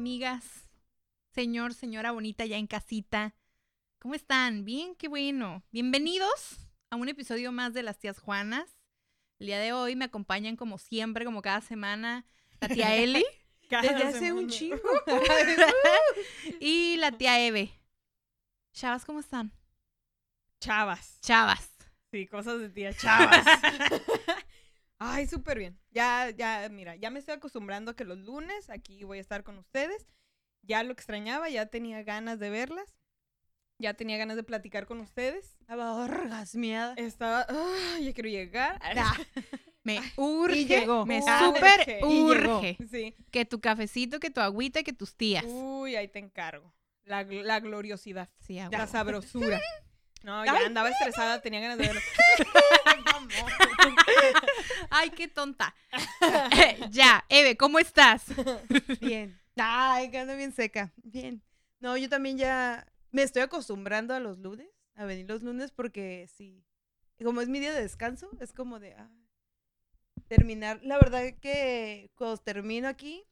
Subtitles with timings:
[0.00, 0.66] amigas,
[1.34, 3.34] señor, señora bonita ya en casita.
[3.98, 4.64] ¿Cómo están?
[4.64, 5.62] Bien, qué bueno.
[5.72, 6.56] Bienvenidos
[6.88, 8.78] a un episodio más de Las Tías Juanas.
[9.38, 12.24] El día de hoy me acompañan como siempre, como cada semana,
[12.62, 13.26] la tía Eli
[13.68, 14.80] Desde hace un chingo.
[16.60, 17.70] y la tía Eve.
[18.72, 19.52] Chavas, ¿cómo están?
[20.60, 21.20] Chavas.
[21.20, 21.68] Chavas.
[22.10, 23.44] Sí, cosas de tía chavas.
[25.02, 25.80] Ay, súper bien.
[25.90, 29.42] Ya, ya, mira, ya me estoy acostumbrando a que los lunes aquí voy a estar
[29.42, 30.06] con ustedes.
[30.62, 32.94] Ya lo extrañaba, ya tenía ganas de verlas.
[33.78, 35.56] Ya tenía ganas de platicar con ustedes.
[35.60, 36.92] Estaba orgasmeada.
[36.98, 38.78] Estaba, ay, ya quiero llegar.
[39.82, 41.06] Me urge, llegó.
[41.06, 42.76] me súper y urge.
[42.90, 43.16] Sí.
[43.30, 45.42] Que tu cafecito, que tu agüita, que tus tías.
[45.46, 46.74] Uy, ahí te encargo.
[47.04, 48.28] La, la gloriosidad.
[48.38, 49.58] Sí, La sabrosura.
[50.22, 52.00] No, ya andaba estresada, tenía ganas de verlo.
[54.90, 55.74] Ay, qué tonta.
[56.90, 58.24] ya, Eve, ¿cómo estás?
[59.00, 59.38] Bien.
[59.56, 60.92] Ay, que ando bien seca.
[61.02, 61.42] Bien.
[61.80, 66.28] No, yo también ya me estoy acostumbrando a los lunes, a venir los lunes porque
[66.34, 66.64] sí.
[67.22, 69.10] Como es mi día de descanso, es como de ah,
[70.28, 70.80] terminar.
[70.82, 73.26] La verdad que cuando termino aquí,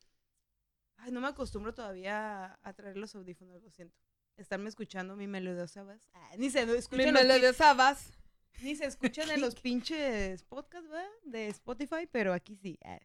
[0.98, 3.96] ay, no me acostumbro todavía a, traer los audífonos, lo siento.
[4.36, 6.08] Estarme escuchando mi melodiosa voz.
[6.12, 8.17] Ah, ni se Mi escuchan los pi- melodiosa vas.
[8.62, 11.08] Ni se escuchan en los pinches podcasts, ¿verdad?
[11.24, 12.78] De Spotify, pero aquí sí.
[12.84, 12.98] ah.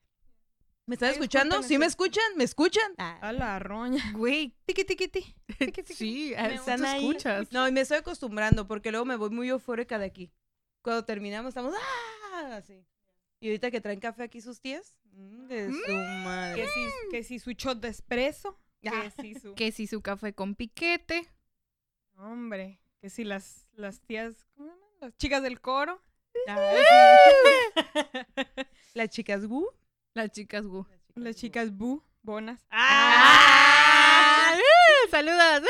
[0.86, 1.64] ¿Me están escuchando?
[1.64, 2.24] ¿Sí me es escuchan?
[2.36, 2.92] ¿Me escuchan?
[2.98, 3.18] Ah.
[3.22, 4.04] A la roña.
[4.14, 5.36] Güey, Tiqui, tiqui, ti.
[5.86, 7.00] sí, están ahí.
[7.00, 7.52] escuchas.
[7.54, 10.32] No, y me estoy acostumbrando porque luego me voy muy eufórica de aquí.
[10.82, 11.74] Cuando terminamos estamos
[12.34, 12.56] ¡ah!
[12.58, 12.86] así.
[13.40, 15.94] Y ahorita que traen café aquí sus tías, mm, de su Que
[16.26, 16.68] madre.
[16.68, 18.60] si, que si su shot de espresso.
[18.82, 19.10] Que Ah.
[19.22, 19.56] si su...
[19.56, 21.30] Que si su café con piquete.
[22.18, 22.82] Hombre.
[23.00, 24.46] Que si las, las tías...
[24.56, 24.83] ¿Cómo se llaman?
[25.04, 26.02] Las chicas del coro.
[28.94, 29.70] Las chicas Wu.
[30.14, 30.86] Las chicas, gu.
[31.16, 32.66] Las chicas bu, bonas.
[32.70, 34.58] ¡Ah!
[35.12, 35.70] ¡Saludos!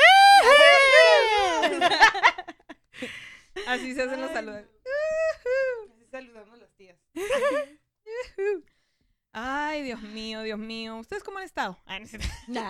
[3.66, 4.66] Así se hacen los saludos.
[5.90, 6.96] Así saludamos las tías.
[9.32, 10.98] Ay, Dios mío, Dios mío.
[10.98, 11.82] ¿Ustedes cómo han estado?
[11.86, 12.04] Ay,
[12.46, 12.60] no.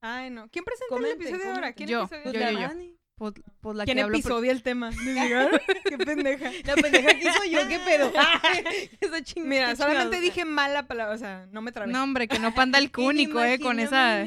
[0.00, 0.48] Ay, no.
[0.48, 1.74] ¿Quién presenta el Comenten, episodio ahora?
[1.74, 3.03] ¿Quién Yo, episodio yo, la yo, yo.
[3.16, 3.32] Pues
[3.76, 4.90] la ¿Quién que hablo episodia el tema?
[5.84, 6.50] Qué pendeja.
[6.64, 8.12] La pendeja aquí soy yo, ¿qué pedo?
[9.00, 11.92] Esa ching- Mira, qué solamente dije mala palabra, o sea, no me trabé.
[11.92, 14.26] No, hombre, que no panda el cúnico, eh, con esa...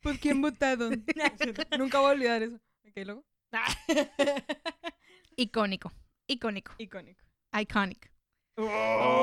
[0.00, 0.90] Pues quién votado.
[1.78, 2.56] Nunca voy a olvidar eso.
[2.88, 3.24] Ok, luego.
[5.36, 5.92] Icónico,
[6.26, 7.22] icónico, Icónico.
[7.56, 8.10] iconic.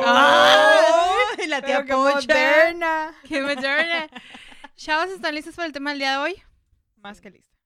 [0.06, 3.14] ¡Ay, la tía Pero qué moderna.
[3.28, 4.10] ¡Qué moderna!
[4.76, 6.42] Chavas, ¿están listas para el tema del día de hoy?
[6.96, 7.58] Más que lista.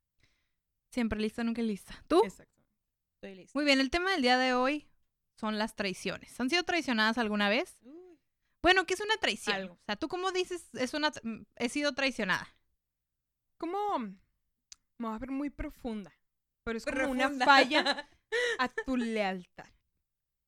[0.94, 2.04] Siempre lista, nunca lista.
[2.08, 2.22] ¿tú?
[2.24, 2.54] Exacto.
[3.16, 3.58] Estoy lista.
[3.58, 4.88] Muy bien, el tema del día de hoy
[5.40, 6.40] son las traiciones.
[6.40, 7.80] ¿Han sido traicionadas alguna vez?
[8.62, 9.56] Bueno, ¿qué es una traición?
[9.56, 9.74] Algo.
[9.74, 12.48] O sea, ¿tú cómo dices es una mm, he sido traicionada?
[13.58, 13.98] Como.
[14.00, 16.14] Me voy a ver muy profunda.
[16.64, 18.08] Pero es como una falla
[18.60, 19.70] a tu lealtad.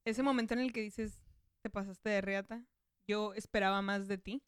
[0.05, 1.17] Ese momento en el que dices,
[1.63, 2.63] te pasaste de reata,
[3.07, 4.43] yo esperaba más de ti.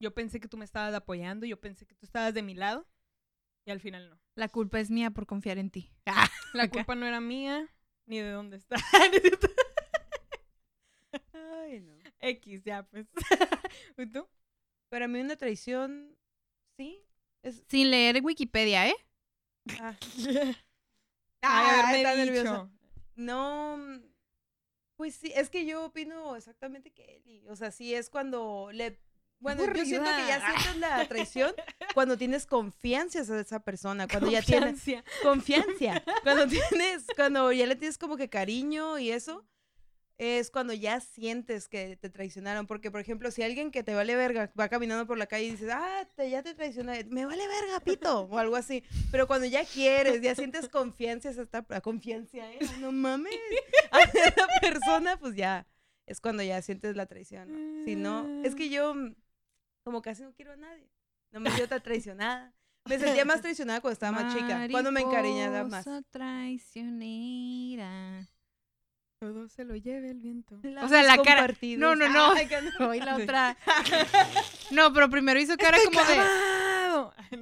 [0.00, 2.88] Yo pensé que tú me estabas apoyando, yo pensé que tú estabas de mi lado.
[3.66, 4.18] Y al final no.
[4.36, 5.92] La culpa es mía por confiar en ti.
[6.54, 6.70] La Acá.
[6.70, 7.68] culpa no era mía,
[8.06, 8.76] ni de dónde está.
[11.32, 11.92] Ay, no.
[12.20, 13.06] X, ya, pues.
[13.98, 14.26] ¿Y tú?
[14.88, 16.16] Para mí una traición,
[16.76, 17.02] sí.
[17.42, 17.64] Es...
[17.68, 18.96] Sin leer Wikipedia, ¿eh?
[19.80, 19.96] Ah.
[21.42, 22.70] Ay, haberme está nerviosa.
[23.16, 23.78] No,
[24.96, 27.48] pues sí, es que yo opino exactamente que Eli.
[27.48, 29.00] O sea, sí es cuando le...
[29.38, 31.52] Bueno, yo siento que ya sientes la traición
[31.94, 35.04] cuando tienes confianza a esa persona, cuando ya tienes Confianza.
[35.22, 39.44] confianza, cuando tienes, cuando ya le tienes como que cariño y eso,
[40.18, 42.66] es cuando ya sientes que te traicionaron.
[42.66, 45.50] Porque, por ejemplo, si alguien que te vale verga va caminando por la calle y
[45.50, 48.82] dices, ah, te, ya te traicioné, me vale verga, pito, o algo así.
[49.10, 52.58] Pero cuando ya quieres, ya sientes confianza, hacia esta ah, confianza, ¿eh?
[52.80, 53.34] No mames,
[53.90, 55.66] a esa persona, pues ya
[56.06, 57.48] es cuando ya sientes la traición.
[57.52, 57.84] ¿no?
[57.84, 58.94] Si no, es que yo
[59.86, 60.90] como casi no quiero a nadie.
[61.30, 62.52] No me siento tan traicionada.
[62.86, 64.66] Me sentía más traicionada cuando estaba más chica.
[64.68, 65.86] Cuando me encariñaba más.
[65.86, 67.08] Mariposa traicionera.
[69.20, 70.60] Todo se lo lleve el viento.
[70.82, 71.54] O sea, la cara-.
[71.78, 72.32] No, no, no.
[72.32, 72.48] Ay,
[72.80, 72.88] no.
[72.88, 73.56] Hoy la otra.
[74.72, 76.20] No, pero primero hizo cara como de.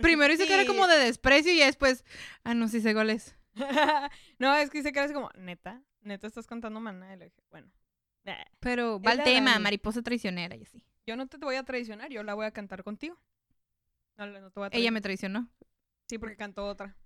[0.03, 2.05] Primero hizo cara como de desprecio y después.
[2.43, 3.35] Ah, no, sí sé cuál es.
[4.39, 7.15] no, es que dice que eres como, neta, neta estás contando maná.
[7.15, 7.73] Y le dije, bueno,
[8.61, 10.85] Pero va el tema, mariposa traicionera y así.
[11.07, 13.19] Yo no te voy a traicionar, yo la voy a cantar contigo.
[14.17, 15.49] No, no te voy a Ella me traicionó.
[16.09, 16.97] Sí, porque cantó otra.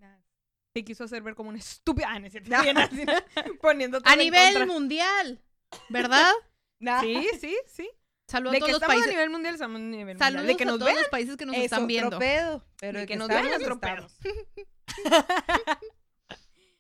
[0.75, 2.09] Te quiso hacer ver como una estúpida.
[2.11, 2.19] Ah,
[3.91, 4.67] todo A nivel contra.
[4.67, 5.43] mundial,
[5.89, 6.33] ¿verdad?
[6.81, 7.01] Nah.
[7.01, 7.91] Sí, sí, sí.
[8.29, 9.09] Saludos a todos los a países.
[9.11, 10.19] nivel mundial, estamos a nivel mundial.
[10.19, 10.99] Saludos De que a nos todos vean.
[11.03, 12.19] los países que nos Es están otro viendo.
[12.21, 13.53] pedo, pero De de que que nos vean es.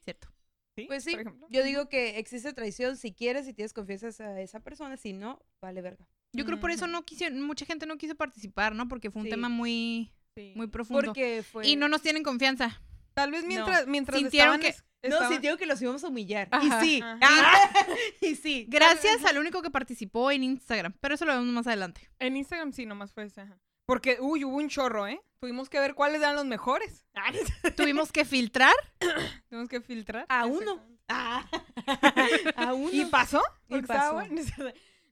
[0.04, 0.28] Cierto.
[0.76, 0.84] ¿Sí?
[0.86, 1.46] Pues sí, Por ejemplo.
[1.50, 5.42] yo digo que existe traición si quieres, si tienes confianza a esa persona, si no,
[5.60, 6.06] vale verga.
[6.32, 8.86] Yo creo por eso no quisieron, mucha gente no quiso participar, ¿no?
[8.88, 9.30] Porque fue un Sí.
[9.30, 10.52] tema muy, Sí.
[10.54, 11.02] muy profundo.
[11.06, 11.66] Porque fue...
[11.66, 12.80] Y no nos tienen confianza.
[13.14, 16.48] Tal vez mientras, mientras Sintieron estaban que- No, sintió que los íbamos a humillar.
[16.50, 17.02] Ajá, y sí.
[17.02, 17.18] ajá.
[18.20, 18.66] y sí.
[18.68, 20.92] Gracias al único que participó en Instagram.
[21.00, 22.08] Pero eso lo vemos más adelante.
[22.18, 23.40] En Instagram sí, nomás fue ese.
[23.42, 23.58] ajá.
[23.86, 25.20] Porque, uy, hubo un chorro, ¿eh?
[25.40, 27.06] Tuvimos que ver cuáles eran los mejores.
[27.76, 28.74] Tuvimos que filtrar.
[29.48, 30.26] Tuvimos que filtrar.
[30.28, 30.84] A uno.
[31.08, 31.48] Ah.
[32.56, 32.90] a uno.
[32.92, 33.42] ¿Y pasó?
[33.68, 34.14] Y estaba pasó.
[34.14, 34.42] bueno.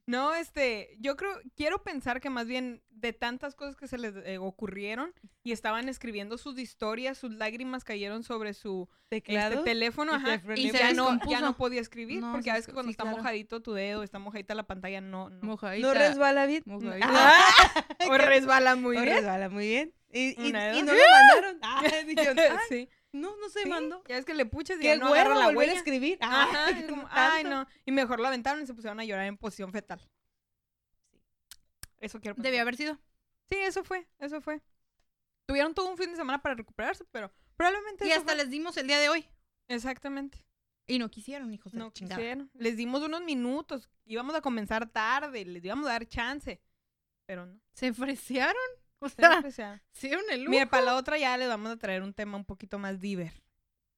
[0.07, 4.15] No, este, yo creo, quiero pensar que más bien de tantas cosas que se les
[4.25, 5.13] eh, ocurrieron
[5.43, 10.71] y estaban escribiendo sus historias, sus lágrimas cayeron sobre su este, teléfono, y ajá, y
[10.71, 13.17] ya no, ya no podía escribir, No, porque a veces cuando sí, está claro.
[13.17, 15.39] mojadito tu dedo, está mojadita la pantalla, no, no.
[15.41, 15.85] Mojadita.
[15.85, 16.63] no resbala bien.
[16.65, 17.07] Mojadita.
[17.09, 19.17] Ah, o resbala muy No bien.
[19.17, 19.93] resbala muy bien.
[20.09, 21.59] Y, y, no lo mandaron.
[21.61, 22.89] Ah, dijeron, ah, sí.
[23.11, 24.03] No, no se sí, mandó.
[24.07, 25.73] Ya es que le puches y ya no agarra la volver a huella.
[25.73, 26.17] escribir.
[26.21, 27.65] Ajá, como, ay, no.
[27.85, 30.01] Y mejor lo aventaron y se pusieron a llorar en posición fetal.
[31.99, 32.35] Eso quiero.
[32.41, 32.99] Debió haber sido.
[33.49, 34.61] Sí, eso fue, eso fue.
[35.45, 38.35] Tuvieron todo un fin de semana para recuperarse, pero probablemente Y hasta fue.
[38.35, 39.27] les dimos el día de hoy.
[39.67, 40.45] Exactamente.
[40.85, 42.17] Y no quisieron, hijos de la No chingada.
[42.17, 42.51] quisieron.
[42.53, 43.89] Les dimos unos minutos.
[44.05, 46.61] Íbamos a comenzar tarde, les íbamos a dar chance.
[47.25, 47.59] Pero no.
[47.73, 48.55] Se ofrecieron.
[49.01, 49.81] O Se sea, ofrecieron.
[49.91, 50.51] se dieron el lujo.
[50.51, 53.31] Mira, para la otra ya les vamos a traer un tema un poquito más diver.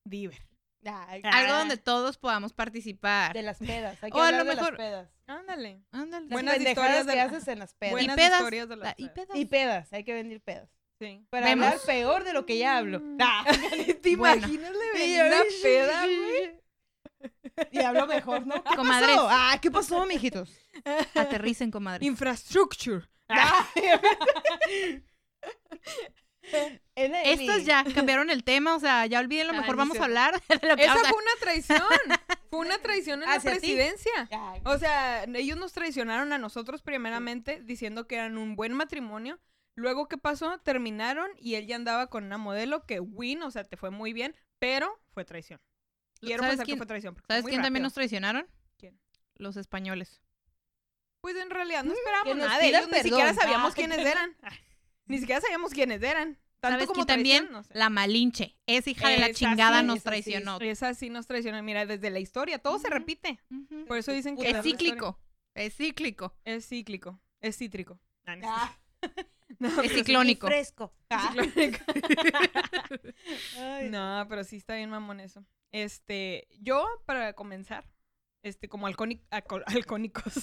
[0.03, 0.41] Diver.
[0.85, 3.33] Ay, Algo ah, donde todos podamos participar.
[3.33, 4.01] De las pedas.
[4.01, 5.09] Hay que O a lo de mejor- las pedas.
[5.27, 5.81] Ándale.
[5.91, 6.25] Ándale.
[6.25, 7.91] Las Buenas historias de que la- haces en las pedas.
[7.91, 9.35] Buenas pedas, historias de La- las y pedas.
[9.37, 9.93] Y pedas.
[9.93, 10.69] Hay que venir pedas.
[10.99, 11.25] Sí.
[11.29, 11.65] Para Vemos.
[11.67, 12.99] hablar peor de lo que ya hablo.
[12.99, 13.17] Mm.
[13.21, 13.45] Ah.
[14.01, 14.37] ¿Te Bueno.
[14.37, 16.59] imaginas le una peda, güey?
[17.71, 18.63] Y hablo mejor, ¿no?
[18.63, 19.09] ¿Qué Comadres.
[19.15, 19.27] pasó?
[19.29, 20.49] Ah, ¿qué pasó, mijitos?
[21.13, 22.05] Aterricen, comadre.
[22.05, 23.05] Infrastructure.
[26.95, 30.67] Estas ya cambiaron el tema, o sea, ya olviden lo mejor vamos a hablar de
[30.67, 31.81] lo que Esa fue una traición.
[32.49, 34.29] Fue una traición en la presidencia.
[34.65, 39.39] O sea, ellos nos traicionaron a nosotros primeramente diciendo que eran un buen matrimonio.
[39.75, 40.57] Luego, ¿qué pasó?
[40.59, 44.11] Terminaron y él ya andaba con una modelo que win, o sea, te fue muy
[44.11, 45.61] bien, pero fue traición.
[46.19, 47.15] Quiero ¿Sabes pensar quién- que fue traición.
[47.15, 48.45] fue ¿Sabes quién también nos traicionaron?
[48.77, 48.99] ¿Quién?
[49.35, 50.21] Los españoles.
[51.21, 53.35] Pues en realidad no que esperábamos nada de ellos, ni siquiera perdón.
[53.43, 53.75] sabíamos Ah.
[53.75, 54.35] quiénes eran.
[55.05, 56.37] Ni siquiera sabíamos quiénes eran.
[56.61, 57.43] Tanto ¿Sabes como también?
[57.47, 57.73] traición, no sé.
[57.73, 58.57] La Malinche.
[58.67, 60.09] Esa hija de la chingada sí, nos esa sí.
[60.09, 60.57] traicionó.
[60.59, 61.63] Esa sí nos traicionó.
[61.63, 63.39] Mira, desde la historia, todo se repite.
[63.87, 64.49] Por eso dicen que...
[64.49, 65.17] Es cíclico.
[65.55, 66.35] Es cíclico.
[66.43, 67.19] Es cíclico.
[67.39, 67.99] Es cítrico.
[68.25, 68.77] Ah, no, Ah,
[69.59, 70.47] no, Es ciclónico.
[70.47, 70.93] fresco.
[71.09, 71.31] Ah.
[71.33, 71.79] ciclónico.
[73.57, 73.89] Ay.
[73.89, 75.45] No, pero sí está bien mamón eso.
[75.71, 77.85] Este, yo, para comenzar,
[78.43, 80.33] este, como alcónic, alco- alcohónicos,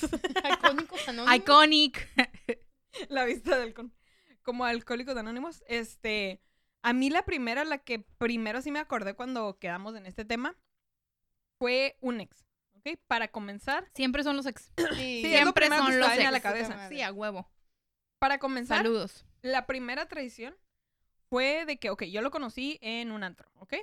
[0.44, 1.36] Alcohólicos anónimos.
[1.36, 2.08] Iconic.
[3.08, 3.92] la vista del con,
[4.42, 6.40] como alcohólicos anónimos, este,
[6.82, 10.56] a mí la primera, la que primero sí me acordé cuando quedamos en este tema,
[11.58, 12.44] fue un ex,
[12.74, 12.98] ¿ok?
[13.06, 14.72] Para comenzar, Siempre son los ex.
[14.76, 16.42] Sí, Sí, es lo Siempre son los a la ex.
[16.42, 16.88] cabeza.
[16.88, 17.50] Sí, a huevo.
[18.18, 19.24] para comenzar, Saludos.
[19.42, 20.54] la primera traición
[21.28, 23.74] fue de que, ok, yo lo conocí en un antro, ¿ok?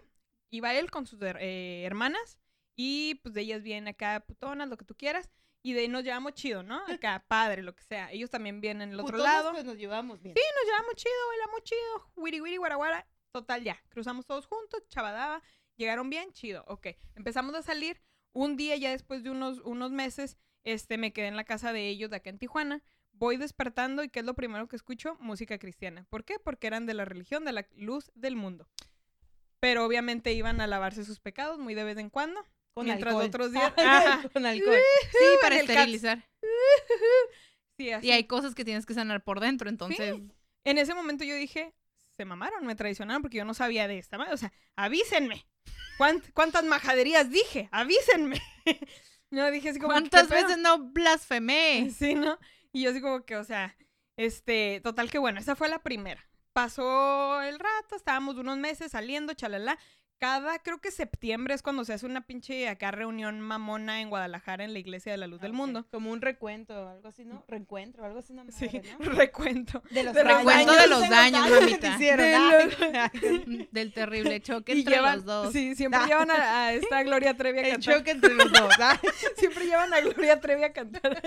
[0.52, 2.40] Iba él con sus eh, hermanas
[2.76, 5.30] y pues de ellas vienen acá putonas, lo que tú quieras,
[5.62, 6.82] y de ahí nos llevamos chido, ¿no?
[7.00, 8.12] Acá, padre, lo que sea.
[8.12, 9.52] Ellos también vienen del otro lado.
[9.52, 10.36] Pues nos llevamos bien.
[10.36, 13.08] Sí, nos llevamos chido, bailamos chido, wiri wiri, guaraguara.
[13.32, 13.82] Total, ya.
[13.90, 15.42] Cruzamos todos juntos, chavadaba.
[15.78, 16.66] Llegaron bien, chido.
[16.68, 16.88] Ok.
[17.16, 18.02] Empezamos a salir.
[18.34, 21.88] Un día, ya después de unos, unos meses, este, me quedé en la casa de
[21.88, 22.84] ellos de acá en Tijuana.
[23.14, 25.16] Voy despertando y ¿qué es lo primero que escucho?
[25.20, 26.06] Música cristiana.
[26.10, 26.40] ¿Por qué?
[26.40, 28.68] Porque eran de la religión, de la luz del mundo.
[29.60, 32.44] Pero obviamente iban a lavarse sus pecados muy de vez en cuando.
[32.74, 33.28] Con Mientras alcohol.
[33.28, 34.30] otros días- Ajá.
[34.34, 34.78] Con alcohol.
[35.12, 36.28] Sí, para esterilizar.
[37.78, 38.08] Sí, así.
[38.08, 40.16] Y hay cosas que tienes que sanar por dentro, entonces.
[40.64, 41.74] En ese momento yo dije,
[42.18, 44.34] se mamaron, me traicionaron porque yo no sabía de esta madre.
[44.34, 45.48] O sea, avísenme.
[45.98, 47.70] ¿Cuánt- ¿Cuántas majaderías dije?
[47.72, 48.40] Avísenme.
[49.32, 51.90] no, dije así como, ¿Cuántas veces no blasfemé?
[51.98, 52.38] Sí, ¿no?
[52.72, 53.76] Y yo así como que, o sea,
[54.18, 56.24] este, total que bueno, esa fue la primera.
[56.54, 59.80] Pasó el rato, estábamos unos meses saliendo, chalala.
[60.20, 64.64] Cada, creo que septiembre es cuando se hace una pinche acá reunión mamona en Guadalajara
[64.64, 65.56] en la Iglesia de la Luz del Ah.
[65.56, 65.86] Mundo.
[65.92, 67.44] Como un recuento algo así, ¿no?
[67.50, 69.06] Reencuentro, algo así, una Sí, ¿no?
[69.12, 69.84] recuento.
[69.92, 70.38] De los de daños.
[70.46, 71.80] recuento de los daños, mamita.
[71.80, 72.26] te hicieron.
[72.26, 73.10] De Ay,
[73.60, 75.52] los- Del terrible choque Y entre llevan, los dos.
[75.52, 76.08] sí, siempre Ah.
[76.08, 77.96] llevan a, a esta Gloria Trevi a El cantar.
[77.98, 78.74] choque entre los dos.
[78.80, 78.98] ¿ah?
[79.36, 81.22] Siempre llevan a Gloria Trevi a cantar.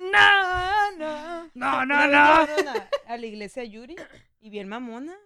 [0.00, 1.50] no, no.
[1.54, 2.14] No, llevaron
[2.68, 3.96] A, a la iglesia Yuri
[4.40, 5.16] y bien mamona.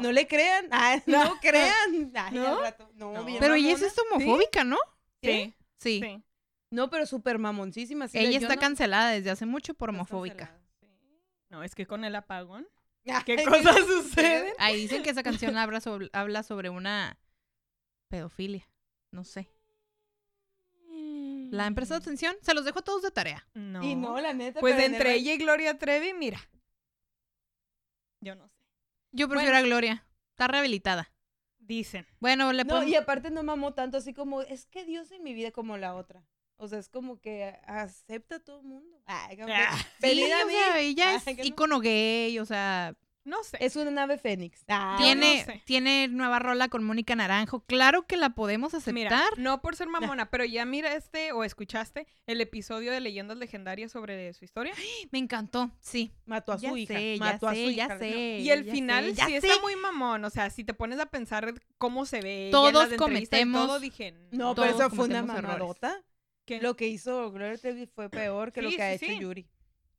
[0.00, 0.68] No le crean.
[0.72, 1.40] Ah, no, No.
[1.40, 2.12] crean.
[2.14, 2.46] Ay, ¿No?
[2.56, 2.90] al rato.
[2.94, 3.24] No, No.
[3.24, 4.78] bien Pero esa es homofóbica, ¿no?
[5.22, 6.00] Sí, Sí.
[6.02, 6.22] sí.
[6.70, 8.06] No, pero súper mamoncísima.
[8.08, 10.52] de, Ella está no- cancelada desde hace mucho por homofóbica.
[11.48, 12.66] No, es que con el apagón.
[13.24, 13.36] ¿Qué
[13.76, 14.52] cosas suceden?
[14.58, 17.18] Ahí dicen que esa canción habla sobre, habla sobre una
[18.08, 18.68] pedofilia.
[19.12, 19.48] No sé.
[21.50, 22.34] ¿La han prestado atención?
[22.42, 23.46] Se los dejo a todos de tarea.
[23.54, 23.82] No.
[23.84, 24.58] Y no, la neta.
[24.58, 26.40] Pues entre el- ella y Gloria Trevi, mira.
[28.20, 28.55] Yo no sé.
[29.12, 29.64] Yo prefiero Bueno.
[29.64, 30.06] a Gloria.
[30.30, 31.12] Está rehabilitada.
[31.58, 32.06] Dicen.
[32.20, 35.34] Bueno, le No, y aparte no mamó tanto, así como, es que Dios en mi
[35.34, 36.24] vida como la otra.
[36.58, 39.02] O sea, es como que acepta a todo el mundo.
[39.06, 41.44] Ay, como que, Ah, Sí, o sea, ella Ay, es que no.
[41.44, 42.94] icono gay, o sea,
[43.26, 43.58] No sé.
[43.60, 44.64] Es una nave fénix.
[44.68, 45.62] Ah, tiene, no sé.
[45.64, 47.60] tiene nueva rola con Mónica Naranjo.
[47.66, 48.94] Claro que la podemos aceptar.
[48.94, 53.36] Mira, no por ser mamona, pero ya mira este o escuchaste el episodio de Leyendas
[53.36, 54.72] Legendarias sobre su historia.
[55.10, 56.12] Me encantó, sí.
[56.24, 56.94] mató a Ya su hija.
[56.94, 57.98] sé, ya mató a sé, su ya hija.
[57.98, 58.38] sé.
[58.38, 59.46] Y el ya final sé, ya sí sé.
[59.48, 60.24] está muy mamón.
[60.24, 62.46] O sea, si te pones a pensar cómo se ve.
[62.46, 64.14] en Todos las entrevistas y cometemos- todo, dije.
[64.30, 66.00] No, pero eso fue una cometemos mamadota.
[66.60, 69.20] Lo que hizo Gloria Trevi fue peor que lo que ha sí, hecho.
[69.20, 69.48] Yuri.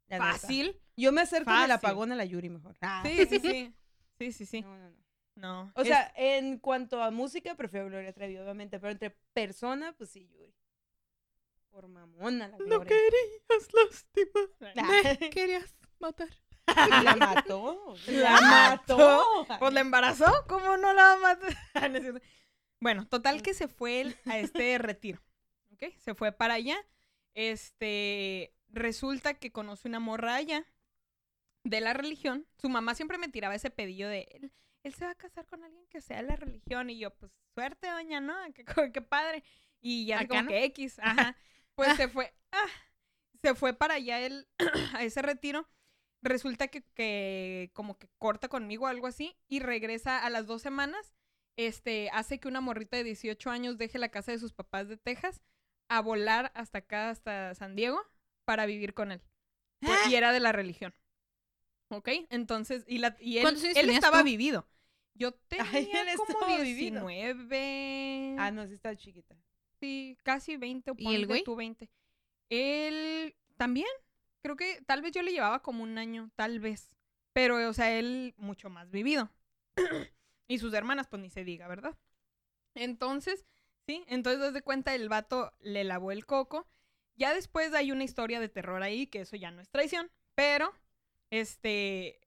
[0.07, 0.31] La neta.
[0.33, 0.79] Fácil.
[0.95, 1.71] Yo me acerco Fácil.
[1.71, 2.75] apagón a la Yuri mejor.
[2.81, 3.03] Ah.
[3.05, 3.73] Sí, sí, sí.
[4.19, 4.61] Sí, sí, sí.
[4.61, 4.97] No, no, no.
[5.35, 5.71] No.
[5.75, 10.09] O es- sea, en cuanto a música, prefiero Gloria Trevi, obviamente, pero entre persona, pues
[10.09, 10.53] sí, Yuri.
[11.69, 12.87] Por mamona la no Gloria.
[12.87, 14.73] querías lastimar.
[14.77, 15.17] Ah.
[15.19, 16.29] Me querías matar.
[17.03, 17.95] La mató.
[18.07, 19.45] La mató.
[19.59, 21.55] Pues la embarazó, ¿cómo no la va a matar?
[21.75, 21.99] Ah, no
[22.79, 25.21] bueno, total que se fue él a este retiro.
[25.73, 25.93] ¿Ok?
[25.99, 26.77] Se fue para allá.
[27.35, 28.53] Este.
[28.77, 30.65] Resulta que conoce una morra allá
[31.63, 32.45] de la religión.
[32.57, 34.51] Su mamá siempre me tiraba ese pedillo de él.
[34.83, 36.89] Él se va a casar con alguien que sea de la religión.
[36.89, 38.35] Y yo, pues, suerte, doña, ¿no?
[38.53, 39.43] Qué, qué padre.
[39.81, 40.49] Y ya como ¿no?
[40.49, 40.99] que X.
[40.99, 41.35] Ajá.
[41.75, 42.33] Pues se fue.
[42.51, 42.67] ah,
[43.41, 44.47] se fue para allá él
[44.93, 45.67] a ese retiro
[46.21, 50.61] resulta que, que como que corta conmigo o algo así y regresa a las dos
[50.61, 51.13] semanas.
[51.55, 54.97] Este, hace que una morrita de 18 años deje la casa de sus papás de
[54.97, 55.41] Texas
[55.89, 57.99] a volar hasta acá, hasta San Diego,
[58.47, 59.21] para vivir con él.
[59.81, 60.95] Pues, Y era de la religión.
[61.89, 62.07] ¿Ok?
[62.29, 64.23] Entonces, y, la, y él, ¿Cuántos años él tenías estaba tú?
[64.23, 64.65] vivido.
[65.15, 67.05] Yo tenía él como estaba vivido.
[67.07, 68.35] 19.
[68.39, 69.35] Ah, no, sí está chiquita.
[69.81, 71.43] Sí, casi 20 o ¿Y el güey?
[71.43, 71.89] tú 20.
[72.49, 73.87] Él también.
[74.41, 76.89] Creo que tal vez yo le llevaba como un año, tal vez.
[77.33, 79.29] Pero, o sea, él mucho más vivido.
[80.47, 81.97] y sus hermanas, pues ni se diga, ¿verdad?
[82.75, 83.45] Entonces,
[83.85, 86.65] sí, entonces desde cuenta el vato le lavó el coco.
[87.17, 90.09] Ya después hay una historia de terror ahí, que eso ya no es traición.
[90.35, 90.71] Pero,
[91.31, 92.19] este,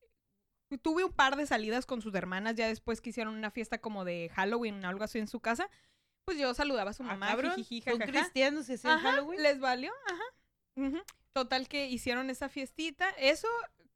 [0.82, 4.04] tuve un par de salidas con sus hermanas ya después que hicieron una fiesta como
[4.04, 5.68] de Halloween o algo así en su casa.
[6.25, 9.42] Pues yo saludaba a su Ah, mamá, jijiji, cristianos y hacían Ajá, Halloween.
[9.42, 11.04] Les valió, ajá.
[11.32, 13.49] Total que hicieron esa fiestita, eso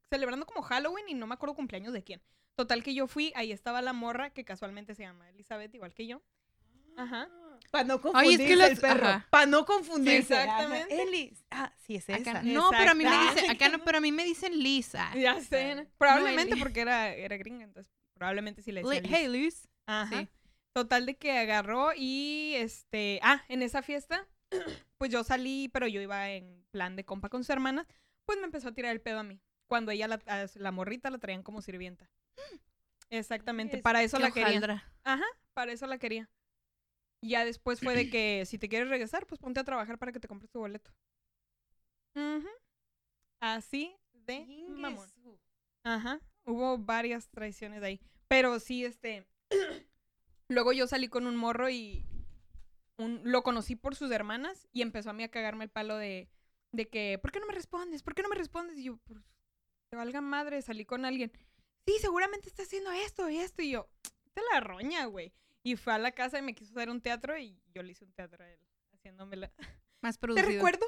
[0.09, 2.21] celebrando como Halloween y no me acuerdo cumpleaños de quién.
[2.55, 6.07] Total que yo fui, ahí estaba la morra que casualmente se llama Elizabeth, igual que
[6.07, 6.21] yo.
[6.95, 7.27] Ajá.
[7.75, 9.23] Para no Ay, confundirse es que las- el perro.
[9.29, 10.27] Para no confundirse.
[10.27, 10.93] Sí, exactamente.
[10.93, 11.03] Ajá.
[11.03, 11.37] Eli.
[11.51, 12.43] Ah, sí, es Acá- esa.
[12.43, 15.11] no, pero a mí me dicen, acá no, pero a mí me dicen Lisa.
[15.15, 15.75] Ya sé.
[15.75, 15.85] ¿no?
[15.97, 19.11] probablemente porque era, era gringa, entonces probablemente sí le Li- decía Liz.
[19.11, 19.67] Hey, Liz.
[19.87, 20.19] Ajá.
[20.21, 20.27] Sí.
[20.73, 24.25] Total de que agarró y este, ah, en esa fiesta,
[24.97, 27.87] pues yo salí, pero yo iba en plan de compa con sus hermanas,
[28.25, 29.41] pues me empezó a tirar el pedo a mí.
[29.67, 32.09] Cuando ella, la, morrita, la traían como sirvienta.
[33.09, 34.83] Exactamente, Es- para eso Qué la quería.
[35.03, 36.29] Ajá, para eso la quería.
[37.25, 40.11] Y ya después fue de que si te quieres regresar, pues ponte a trabajar para
[40.11, 40.91] que te compres tu boleto.
[43.39, 45.09] Así de mamón.
[45.83, 47.99] Ajá, hubo varias traiciones ahí.
[48.27, 49.25] Pero sí, este.
[50.49, 52.05] Luego yo salí con un morro y.
[52.97, 56.29] Un, lo conocí por sus hermanas y empezó a mí a cagarme el palo de,
[56.71, 58.03] de que, ¿por qué no me respondes?
[58.03, 58.77] ¿Por qué no me respondes?
[58.77, 59.19] Y yo, pues,
[59.89, 61.31] te valga madre, salí con alguien.
[61.85, 63.63] Sí, seguramente está haciendo esto y esto.
[63.63, 63.89] Y yo,
[64.33, 65.33] te la roña, güey.
[65.65, 68.05] Y fue a la casa y me quiso hacer un teatro y yo le hice
[68.05, 68.59] un teatro a él,
[68.93, 69.51] haciéndomela.
[70.01, 70.47] Más Te producido.
[70.47, 70.85] recuerdo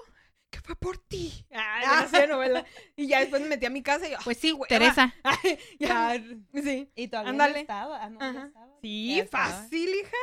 [0.52, 1.46] que fue por ti.
[1.52, 2.64] Ah, ya sé, novela.
[2.96, 4.68] Y ya después me metí a mi casa y yo, Pues sí, hueva.
[4.68, 5.14] Teresa.
[5.24, 6.18] Ay, ya, Ah,
[6.64, 6.92] sí.
[6.96, 7.54] y todavía Ándale.
[7.56, 8.04] no estaba.
[8.04, 8.52] Ah, no, estaba.
[8.82, 9.46] Sí, estaba.
[9.48, 10.18] fácil, hija.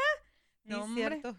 [0.62, 1.08] No, hombre.
[1.20, 1.36] cierto.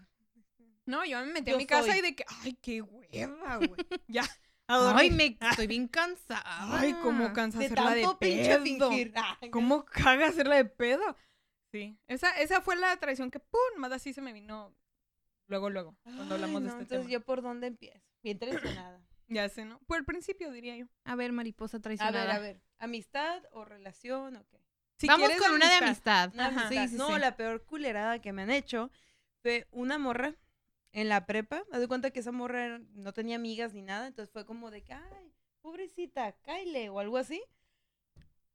[0.84, 3.70] No, yo me metí Yo a mi casa y de que, ay, qué hueva, güey.
[4.08, 4.24] ya.
[4.68, 6.42] Ay, me estoy bien cansada.
[6.78, 8.62] Ay, cómo cansa De hacerla de tanto pinche pedo.
[8.90, 9.12] fingir.
[9.16, 11.16] Ah, ¿Cómo caga hacerla de pedo?
[11.76, 14.74] Sí, esa, esa fue la traición que, pum, más así se me vino
[15.46, 17.10] luego, luego, cuando hablamos Ay, de este entonces tema.
[17.12, 18.00] yo por dónde empiezo.
[18.22, 19.00] Bien traicionada.
[19.28, 19.80] Ya sé, ¿no?
[19.88, 20.86] Por el principio, diría yo.
[21.02, 22.26] A ver, mariposa A traicionada.
[22.26, 22.60] ver, a ver.
[22.78, 24.60] ¿Amistad o relación o qué?
[24.98, 26.30] Si Vamos con una de amistad.
[26.32, 26.68] Una Ajá.
[26.68, 26.82] amistad.
[26.84, 27.18] Sí, sí, no, sí.
[27.18, 28.88] la peor culerada que me han hecho
[29.42, 30.36] fue una morra
[30.92, 31.64] en la prepa.
[31.72, 34.84] Me doy cuenta que esa morra no tenía amigas ni nada, entonces fue como de
[34.84, 37.42] que, ay, pobrecita, Kyle o algo así.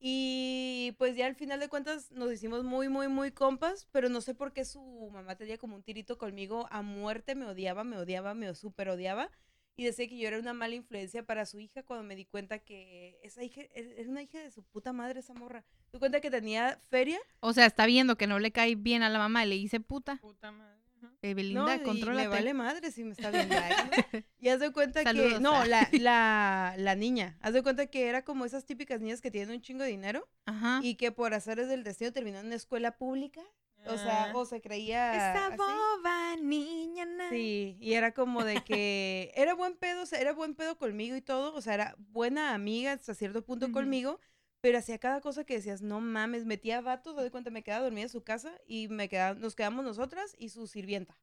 [0.04, 4.20] Y pues ya al final de cuentas nos hicimos muy, muy, muy compas, pero no
[4.20, 4.82] sé por qué su
[5.14, 9.30] mamá tenía como un tirito conmigo a muerte, me odiaba, me odiaba, me súper odiaba.
[9.78, 12.58] Y decía que yo era una mala influencia para su hija cuando me di cuenta
[12.58, 15.64] que esa hija e, era una hija de su puta madre, esa morra.
[15.92, 17.20] Me di cuenta que tenía feria.
[17.40, 19.80] O sea, está viendo que no le cae bien a la mamá y le dice
[19.80, 20.18] puta.
[20.18, 20.81] Puta madre.
[21.22, 22.28] Eh, No, Belinda, y le contrólate.
[22.28, 23.56] vale madre si me está viendo.
[23.56, 23.62] ¿no?
[24.40, 28.24] Y haz de cuenta que, no, la, la, la niña, haz de cuenta que era
[28.24, 30.80] como esas típicas niñas que tienen un chingo de dinero Ajá.
[30.84, 33.42] y que por hacer del destino terminó en una escuela pública.
[33.88, 34.32] O sea, Ah.
[34.36, 35.58] o se creía Esta así.
[35.58, 37.04] boba niña.
[37.06, 40.78] na- Sí, y era como de que era buen pedo, o sea, era buen pedo
[40.78, 44.20] conmigo y todo, o sea, era buena amiga hasta cierto punto conmigo,
[44.62, 47.84] pero hacía cada cosa que decías, no mames, metía vatos, haz de cuenta, me quedaba
[47.84, 51.18] dormida en su casa y me quedaba, nos quedamos nosotras y su sirvienta,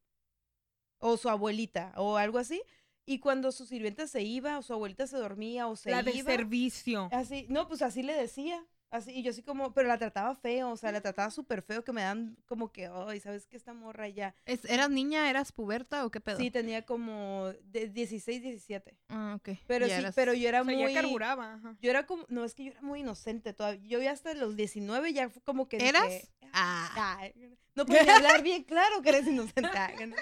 [0.98, 2.62] o su abuelita, o algo así,
[3.06, 6.10] y cuando su sirvienta se iba, o su abuelita se dormía, o se La de
[6.10, 7.08] iba, servicio.
[7.12, 8.66] así, no, pues así le decía.
[8.90, 11.84] Así, y yo así como, pero la trataba feo, o sea, la trataba súper feo,
[11.84, 13.58] que me dan como que, ay, ¿sabes qué?
[13.58, 14.34] Esta morra ya.
[14.46, 15.28] Es- ¿Eras niña?
[15.28, 16.38] ¿Eras puberta o qué pedo?
[16.38, 18.96] Sí, tenía como de 16, 17.
[19.10, 19.58] Ah, ok.
[19.66, 20.94] Pero Ya sí, eras- pero yo era O sea, muy...
[20.94, 21.54] ya carburaba.
[21.54, 21.76] ajá.
[21.82, 23.82] Yo era como, no, es que yo era muy inocente todavía.
[23.86, 26.30] Yo ya hasta los 19 ya fue como que dije, ¿Eras?
[26.54, 27.18] Ah.
[27.20, 27.34] "Ay,
[27.74, 29.68] no podía hablar bien claro que eres inocente.
[29.76, 30.16] ay, ¿no?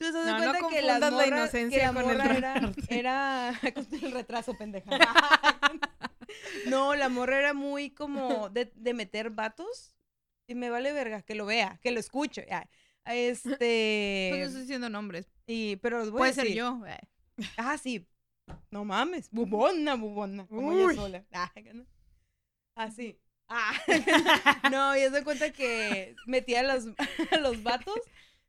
[0.00, 3.52] Entonces, No, no cuenta que la morra, que inocencia la con el morra era, era
[3.74, 4.88] con el retraso, pendeja.
[6.66, 9.94] No, la morra era muy como de, de meter vatos
[10.46, 12.46] y me vale verga que lo vea, que lo escuche.
[12.48, 12.68] ya.
[13.04, 15.26] Este, Pues no estoy diciendo nombres.
[15.46, 16.80] y, pero los voy a Puede ser yo.
[16.86, 16.98] eh.
[17.56, 18.06] Ah, sí.
[18.70, 19.30] No mames.
[19.30, 20.46] Bubona, bubona.
[20.46, 20.94] Como ella Uy.
[20.94, 21.24] sola.
[21.32, 21.52] Ah.
[22.74, 23.18] Así.
[23.48, 23.72] Ah.
[24.70, 26.86] no, y haz de cuenta que metía a los,
[27.32, 27.98] a los vatos.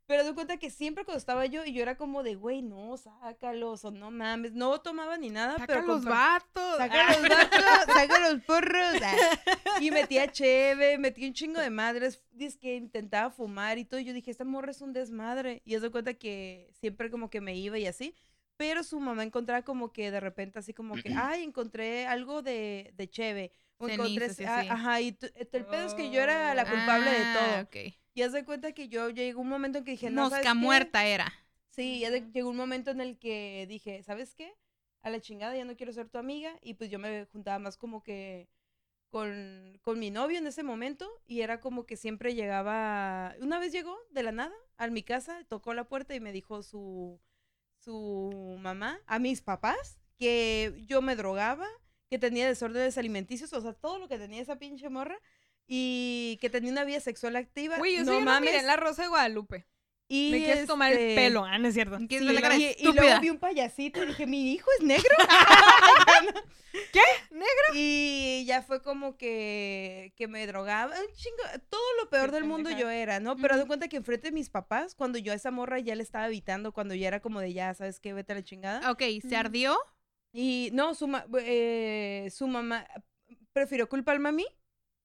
[0.10, 2.98] Pero de cuenta que siempre cuando estaba yo, y yo era como de, güey, no,
[2.98, 4.54] sácalos, o no mames.
[4.54, 5.82] No tomaba ni nada, Saca pero.
[5.84, 6.78] los compar- vatos.
[6.78, 7.12] Saca Ah.
[7.12, 9.02] los vatos, saca los porros.
[9.04, 9.16] ah.
[9.80, 12.24] Y metía cheve, metía un chingo de madres.
[12.32, 14.00] Dice que intentaba fumar y todo.
[14.00, 15.62] y Yo dije, esta morra es un desmadre.
[15.64, 18.16] Y de cuenta que siempre como que me iba y así.
[18.58, 22.92] Pero su mamá encontraba como que de repente así como que, ay, encontré algo de,
[22.96, 23.52] de cheve.
[23.78, 25.16] O encontré, Cenizas y ah, ajá, y
[25.52, 27.62] el pedo es que yo era la culpable de Ah, todo.
[27.86, 27.94] ok.
[28.20, 30.54] Y haz de cuenta que yo llegó un momento en que dije, no, ¿sabes Mosca
[30.54, 30.56] qué?
[30.66, 31.34] muerta era.
[31.70, 34.54] Sí, ya de- llegó un momento en el que dije, ¿sabes qué?
[35.02, 36.52] A la chingada ya no quiero ser tu amiga.
[36.62, 38.50] Y pues yo me juntaba más como que
[39.10, 41.10] con, con mi novio en ese momento.
[41.28, 43.36] Y era como que siempre llegaba.
[43.40, 46.62] Una vez llegó de la nada a mi casa, tocó la puerta y me dijo
[46.62, 47.22] su,
[47.78, 51.68] su mamá, a mis papás, que yo me drogaba,
[52.10, 55.20] que tenía desórdenes alimenticios, o sea, todo lo que tenía esa pinche morra.
[55.72, 57.76] Y que tenía una vida sexual activa.
[57.78, 58.56] Eso no yo mames.
[58.56, 59.68] en la Rosa de Guadalupe.
[60.08, 61.46] y Me quieres tomar el este, pelo.
[61.46, 61.98] Ah, no es cierto.
[62.08, 64.68] ¿Quieres Sí, ver la cara y, y luego vi un payasito y dije, ¿mi hijo
[64.80, 65.16] es negro?
[66.92, 67.02] ¿Qué?
[67.32, 67.48] ¿Negro?
[67.76, 72.70] Y ya fue como que, que me drogaba, un chingo, todo lo peor del mundo
[72.72, 73.36] yo era, ¿no?
[73.38, 76.04] Pero de cuenta que enfrente de mis papás, cuando yo a esa morra ya le
[76.04, 78.14] estaba evitando, cuando ya era como de ya, ¿sabes qué?
[78.14, 78.92] Vete a la chingada.
[78.92, 79.78] Ok, ¿se ardió?
[80.32, 82.88] Y no, su, ma- eh, su mamá
[83.54, 84.46] prefirió culparme a mí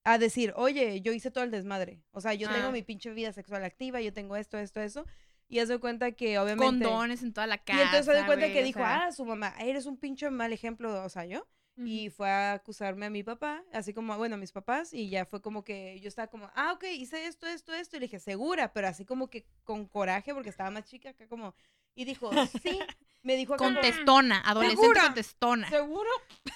[0.04, 2.02] a decir, oye, yo hice todo el desmadre.
[2.12, 2.72] O sea, yo tengo Ah.
[2.72, 5.06] mi pinche vida sexual activa, yo tengo esto, esto, eso.
[5.48, 6.84] Y haz de cuenta que obviamente...
[6.84, 7.78] Condones en toda la casa.
[7.78, 10.30] Y entonces se da cuenta güey, que dijo, sea, ah, su mamá, eres un pinche
[10.30, 11.46] mal ejemplo, o sea, yo.
[11.76, 15.26] Y fue a acusarme a mi papá, así como, bueno, a mis papás, y ya
[15.26, 18.20] fue como que yo estaba como, ah, ok, hice esto, esto, esto, y le dije,
[18.20, 21.52] segura, pero así como que con coraje, porque estaba más chica acá como,
[21.94, 22.30] y dijo,
[22.62, 22.80] sí,
[23.22, 25.02] me dijo acá como, Contestona, adolescente ¿Segura?
[25.02, 25.68] contestona.
[25.70, 26.11] ¿seguro?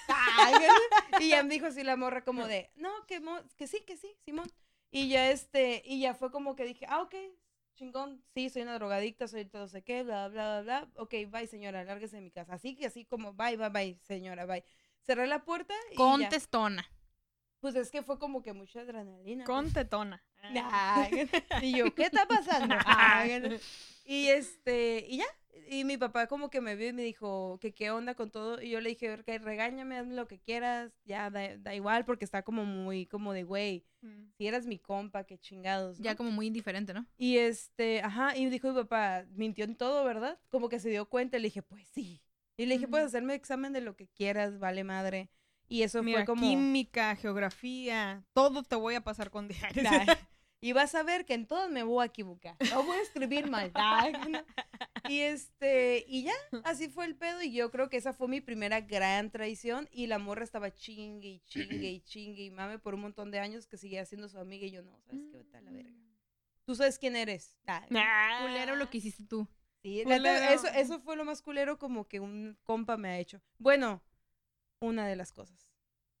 [0.07, 0.55] Ay,
[1.19, 3.97] y ya me dijo así la morra como de, no, que, mo- que sí, que
[3.97, 4.49] sí, Simón.
[4.91, 7.15] Y ya este, y ya fue como que dije, ah, ok,
[7.75, 10.91] chingón, sí, soy una drogadicta, soy todo sé qué, bla, bla, bla, bla.
[11.01, 12.53] Ok, bye, señora, lárguese de mi casa.
[12.53, 14.63] Así que así como, bye, bye, bye, señora, bye.
[15.05, 16.29] Cerré la puerta y ya.
[17.59, 19.43] Pues es que fue como que mucha adrenalina.
[19.45, 19.55] pues.
[19.55, 20.23] Con tetona.
[20.41, 21.29] Ay,
[21.61, 22.75] y yo, ¿qué está pasando?
[22.85, 23.59] Ay,
[24.05, 25.25] y este, y ya.
[25.71, 28.59] Y mi papá como que me vio y me dijo que qué onda con todo.
[28.61, 30.91] Y yo le dije, que regáñame, hazme lo que quieras.
[31.05, 34.31] Ya, da, da igual, porque está como muy, como de, güey, Mm.
[34.37, 35.99] si eras mi compa, qué chingados.
[35.99, 36.05] ¿no?
[36.05, 37.05] Ya como muy indiferente, ¿no?
[37.17, 40.39] Y este, ajá, y dijo mi papá, mintió en todo, ¿verdad?
[40.47, 41.35] Como que se dio cuenta.
[41.37, 42.21] Y le dije, pues sí.
[42.55, 42.91] Y le dije, Ujú.
[42.91, 45.29] puedes hacerme examen de lo que quieras, vale madre.
[45.69, 46.41] Y eso Mira, fue como...
[46.41, 49.87] química, geografía, todo te voy a pasar con diarios.
[50.61, 52.57] Y vas a ver que en todos me voy a equivocar.
[52.69, 53.71] No voy a escribir mal.
[53.73, 54.39] No.
[55.07, 56.33] Y este, y ya,
[56.65, 57.41] así fue el pedo.
[57.41, 59.87] Y yo creo que esa fue mi primera gran traición.
[59.93, 63.39] Y la morra estaba chingue y chingue y chingue y mame por un montón de
[63.39, 64.67] años que seguía siendo su amiga.
[64.67, 65.37] Y yo, no, ¿sabes qué?
[65.37, 65.95] Vete a la verga.
[66.65, 67.57] Tú sabes quién eres.
[67.89, 68.41] Nah.
[68.41, 69.47] Culero lo que hiciste tú.
[69.81, 70.29] sí, culero.
[70.53, 73.41] eso, eso fue lo más culero como que un compa me ha hecho.
[73.57, 74.03] Bueno,
[74.79, 75.67] una de las cosas.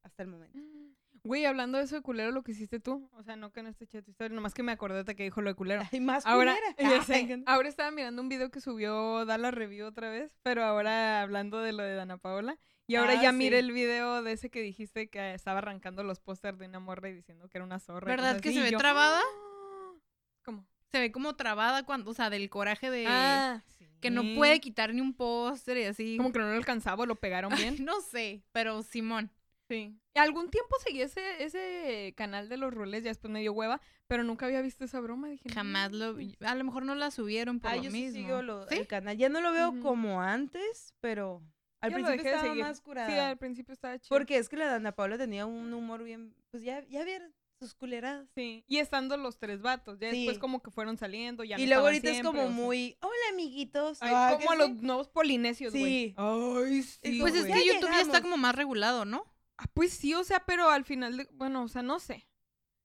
[0.03, 0.57] Hasta el momento.
[1.25, 3.09] Güey, hablando de eso de culero, lo que hiciste tú.
[3.11, 5.23] O sea, no que no esté chida tu historia, nomás que me acordé de que
[5.23, 5.83] dijo lo de culero.
[5.91, 6.75] Ay, más Ahora, culera.
[7.01, 11.21] ya sé, ahora estaba mirando un video que subió Dala Review otra vez, pero ahora
[11.21, 12.57] hablando de lo de Dana Paola.
[12.87, 13.65] Y ahora Ah, ya miré sí.
[13.65, 17.13] el video de ese que dijiste que estaba arrancando los pósters de una morra y
[17.13, 18.07] diciendo que era una zorra.
[18.07, 19.19] ¿Verdad que así, se ve yo, trabada?
[19.21, 19.93] "Ah".
[20.45, 20.65] ¿Cómo?
[20.91, 23.63] Se ve como trabada cuando, o sea, del coraje de Ah,
[24.01, 24.35] que no sí.
[24.35, 26.17] puede quitar ni un póster y así.
[26.17, 27.75] Como que no lo alcanzaba, o lo pegaron Ay, bien.
[27.85, 29.31] no sé, pero Simón.
[29.67, 29.95] Sí.
[30.15, 34.23] Algún tiempo seguí ese, ese canal de los roles, ya después me dio hueva, pero
[34.23, 35.27] nunca había visto esa broma.
[35.29, 36.35] Dije, "No Jamás lo mames".
[36.41, 38.17] A lo mejor no la subieron por Ah, lo yo sí mismo.
[38.25, 38.75] sigo lo- ¿Sí?
[38.79, 39.15] el canal.
[39.15, 41.43] Ya no lo veo como antes, pero
[41.81, 43.09] al principio de estaba más curada.
[43.09, 44.09] Sí, al principio estaba chido.
[44.09, 47.73] Porque es que la Dana Paula tenía un humor bien, pues ya, ya vieron sus
[47.75, 48.27] culeradas.
[48.33, 51.67] Sí, y estando los tres vatos, ya después como que fueron saliendo, ya no y
[51.67, 52.51] luego ahorita es como o sea.
[52.51, 53.97] muy, hola amiguitos.
[54.01, 55.83] Ay, Ah, como que los nuevos polinesios, güey.
[55.83, 56.15] Sí.
[56.17, 59.25] Ay, sí, Pues es que YouTube ya está como más regulado, ¿no?
[59.57, 62.25] Ah, pues sí, o sea, pero al final, de- bueno, o sea, no sé.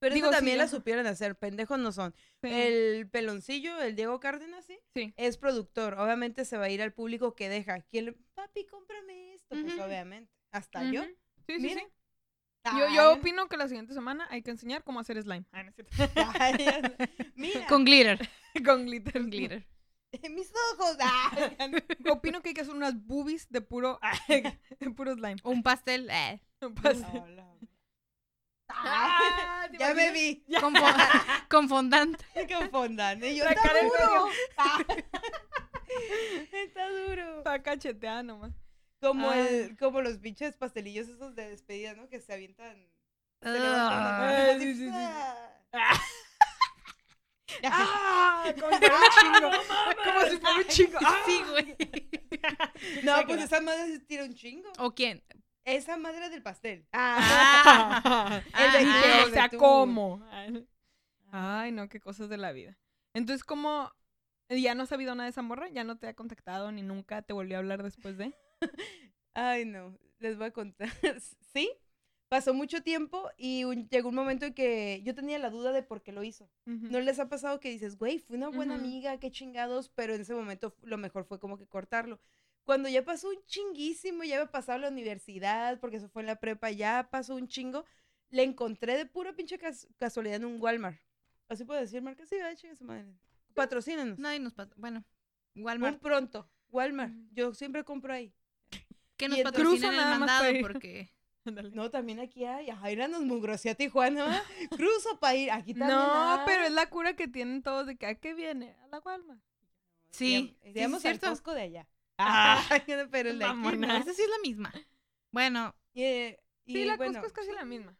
[0.00, 2.14] Pero digo, eso sí, también la supieron hacer, pendejos no son.
[2.42, 2.48] Sí.
[2.50, 5.14] El peloncillo, el Diego Cárdenas, sí, Sí.
[5.16, 5.94] es productor.
[5.94, 7.80] Obviamente se va a ir al público que deja.
[7.82, 9.54] ¿Quién le- Papi, cómprame esto.
[9.58, 10.30] Pues obviamente.
[10.50, 11.04] Hasta yo.
[11.46, 11.80] Sí, sí, Mira.
[11.80, 11.86] sí.
[12.64, 15.44] Yo, yo Ay, opino que la siguiente semana hay que enseñar cómo hacer slime.
[15.52, 15.92] Ah, no es cierto.
[16.40, 16.56] ay,
[17.34, 18.28] Mira, Con glitter.
[18.64, 19.12] Con glitter.
[19.20, 19.66] Con glitter.
[20.30, 20.96] mis ojos.
[21.00, 21.72] Ay,
[22.10, 25.36] Opino que hay que hacer unas boobies de puro, de puro slime.
[25.42, 26.08] O un pastel.
[26.10, 26.40] eh,
[26.80, 27.44] Pues- Hola.
[28.76, 30.42] Ah, ¿te ya me vi.
[30.58, 32.20] con, fo- con fondant.
[32.50, 33.22] Con fondant.
[33.22, 34.28] Y yo, La está duro.
[36.52, 37.38] está duro.
[37.38, 38.52] Está cacheteada nomás.
[39.04, 39.38] Como, Ah.
[39.38, 42.08] el, como los pinches pastelillos esos de despedida, ¿no?
[42.08, 42.74] Que se avientan.
[43.42, 44.20] se Ah.
[44.22, 44.90] Ah, así, sí, sí, sí.
[45.72, 46.00] ¡ah!
[47.64, 48.52] ¡Ah!
[48.58, 49.50] Como si fuera un chingo.
[50.04, 50.98] Como si fuera un chingo.
[51.04, 51.22] ¡Ah!
[51.26, 51.76] Sí, güey.
[53.04, 54.70] No, pues esa madre se tira un chingo.
[54.78, 55.22] ¿O quién?
[55.64, 56.86] Esa madre del pastel.
[56.92, 59.56] Ah, El de o sea, tú.
[59.56, 60.22] ¿cómo?
[61.30, 62.76] Ay, no, qué cosas de la vida.
[63.14, 63.90] Entonces, ¿cómo?
[64.50, 65.68] ¿Ya no has sabido nada de esa morra?
[65.68, 68.34] ¿Ya no te ha contactado ni nunca te volvió a hablar después de?
[69.34, 70.88] Ay, no, les voy a contar.
[71.52, 71.70] sí,
[72.28, 75.82] pasó mucho tiempo y un- llegó un momento en que yo tenía la duda de
[75.82, 76.48] por qué lo hizo.
[76.64, 78.84] ¿No les ha pasado que dices, güey, fue una buena Ujú.
[78.84, 79.88] amiga, qué chingados?
[79.90, 82.20] Pero en ese momento lo mejor fue como que cortarlo.
[82.64, 86.26] Cuando ya pasó un chinguísimo, ya había pasado a la universidad, porque eso fue en
[86.28, 87.84] la prepa, ya pasó un chingo,
[88.30, 90.98] le encontré de pura pinche cas- casualidad en un Walmart.
[91.48, 93.04] Así puedo decir, marca, sí, ay, chinga su madre.
[93.52, 94.18] Patrocínenos.
[94.18, 94.72] Nadie nos pasa.
[94.78, 95.04] Bueno,
[95.54, 96.00] Un Walmart.
[96.00, 97.12] pronto, Walmart.
[97.32, 98.32] Yo siempre compro ahí.
[99.16, 101.10] Que nos cruzo el nada más mandado porque...
[101.74, 102.70] No, también aquí hay.
[102.70, 104.42] A Jaira nos mugroció a Tijuana.
[104.70, 105.50] Cruzo para ir.
[105.50, 105.98] Aquí también.
[105.98, 106.40] No, hay.
[106.46, 108.74] pero es la cura que tienen todos de que ¿a qué viene?
[108.82, 109.40] A la Walmart.
[110.10, 111.28] Sí, sí, sí, Digamos es cierto.
[111.28, 111.88] Costco de allá.
[112.16, 112.62] Ah,
[113.10, 113.76] pero el de aquí.
[113.76, 113.96] no.
[113.96, 114.72] Esa sí es la misma.
[115.32, 117.94] Bueno, Y, eh, y Sí, la bueno, Costco es casi la misma.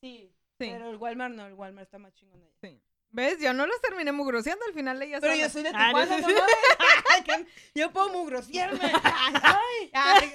[0.00, 0.66] Sí, Sí.
[0.72, 2.50] Pero el Walmart no, el Walmart está más chingón allá.
[2.60, 2.82] Sí.
[3.10, 3.38] ¿Ves?
[3.40, 6.28] Yo no los terminé mugroseando, al final ella Pero yo soy de Ah, Tijuana, no,
[6.28, 8.80] no Yo puedo mugrosearme.
[9.04, 10.32] Ay, ay.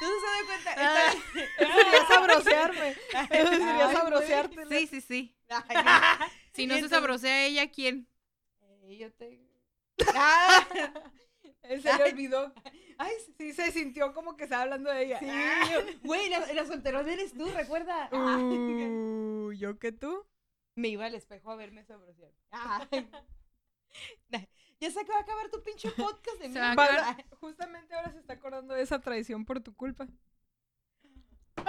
[0.00, 0.74] ¿Tú no se das cuenta?
[0.78, 1.12] Ah.
[1.58, 2.88] Sería sabrosearme.
[3.30, 4.66] Eso sería Ay, sabrosearte.
[4.66, 5.36] sí, sí, sí.
[5.48, 5.76] Ay,
[6.54, 8.08] Si no se Entonces- sabrosea ella, ¿quién?
[8.62, 9.40] eh, yo te...
[10.14, 10.66] Ah,
[11.62, 12.52] Él se le olvidó.
[12.98, 15.18] ay, Sí, se sintió como que estaba hablando de ella.
[15.20, 15.26] sí,
[15.72, 18.08] yo- güey, la, la solterona eres tú, recuerda.
[18.12, 20.26] Uh, ¿Yo que tú?
[20.74, 22.32] Me iba al espejo a verme sabrosear.
[24.80, 27.10] Ya se acaba de acabar tu pinche podcast de Se va a mierda.
[27.10, 27.24] acabar.
[27.40, 30.06] Justamente ahora se está acordando de esa traición por tu culpa.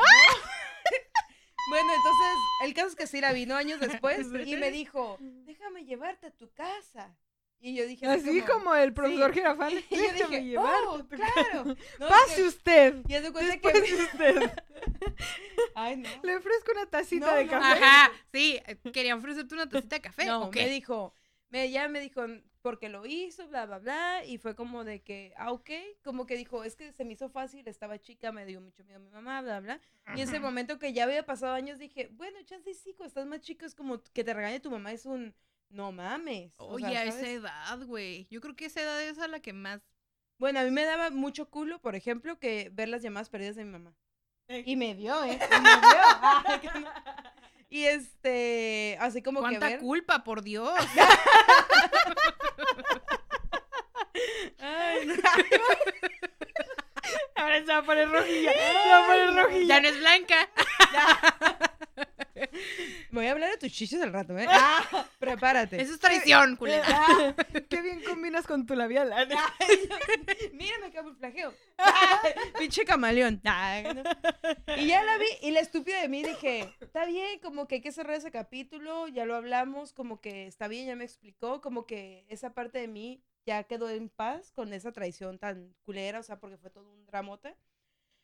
[1.69, 4.41] Bueno, entonces, el caso es que Sira vino años después Sí.
[4.53, 7.15] y me dijo, déjame llevarte a tu casa.
[7.59, 9.39] Y yo dije, Así como el profesor sí.
[9.39, 9.71] Girafal.
[9.89, 11.33] Y yo déjame dije, llevarte oh, a tu claro.
[11.35, 11.63] casa.
[11.99, 12.95] No, Pase que- usted.
[13.07, 13.95] Y de cuenta Después que...
[13.95, 14.51] de usted.
[15.75, 16.09] Ay, no.
[16.23, 17.51] Le ofrezco una tacita No, de no.
[17.51, 17.83] café.
[17.83, 18.59] Ajá, sí.
[18.65, 20.25] eh, Quería ofrecerte una tacita de café.
[20.25, 21.15] No, ¿O me dijo,
[21.49, 22.25] me, ya me dijo,
[22.61, 25.69] porque lo hizo, bla, bla, bla, y fue como de que, ah, ok,
[26.03, 28.97] como que dijo, es que se me hizo fácil, estaba chica, me dio mucho miedo
[28.99, 29.81] a mi mamá, bla, bla,
[30.15, 33.41] y ese momento que ya había pasado años dije, bueno, chance sí, cuando estás más
[33.41, 35.33] chico es como que te regañe tu mamá, es un,
[35.71, 36.53] no mames.
[36.57, 38.27] o Oye, sea, a esa edad, güey.
[38.29, 39.81] Yo creo que esa edad es a la que más.
[40.37, 43.63] Bueno, a mí me daba mucho culo, por ejemplo, que ver las llamadas perdidas de
[43.63, 43.95] mi mamá.
[44.47, 44.63] Ey.
[44.65, 45.39] Y me dio, ¿eh?
[45.39, 45.69] Y me.
[46.45, 46.89] Ay, que no.
[47.69, 49.79] Y este, así como que ¿Cuánta ver.
[49.79, 50.73] culpa, por Dios?
[54.59, 55.13] Ay, no.
[57.35, 58.51] Ahora se va a poner rojilla.
[58.53, 59.75] Se va a poner rojilla.
[59.75, 60.49] ya no es blanca.
[63.11, 64.45] Voy a hablar de tus chichos al rato, ¿eh?
[64.49, 65.81] Ah, Prepárate.
[65.81, 66.85] Eso es traición, culera.
[66.87, 67.35] Ah,
[67.69, 69.13] Qué bien combinas con tu labial.
[70.53, 71.53] Mira, me camuflajeo.
[72.57, 73.41] Pinche camaleón.
[73.43, 74.03] No.
[74.77, 77.81] Y ya la vi, y la estúpida de mí dije, está bien, como que hay
[77.81, 81.85] que cerrar ese capítulo, ya lo hablamos, como que está bien, ya me explicó, como
[81.85, 86.23] que esa parte de mí ya quedó en paz con esa traición tan culera, o
[86.23, 87.55] sea, porque fue todo un dramote.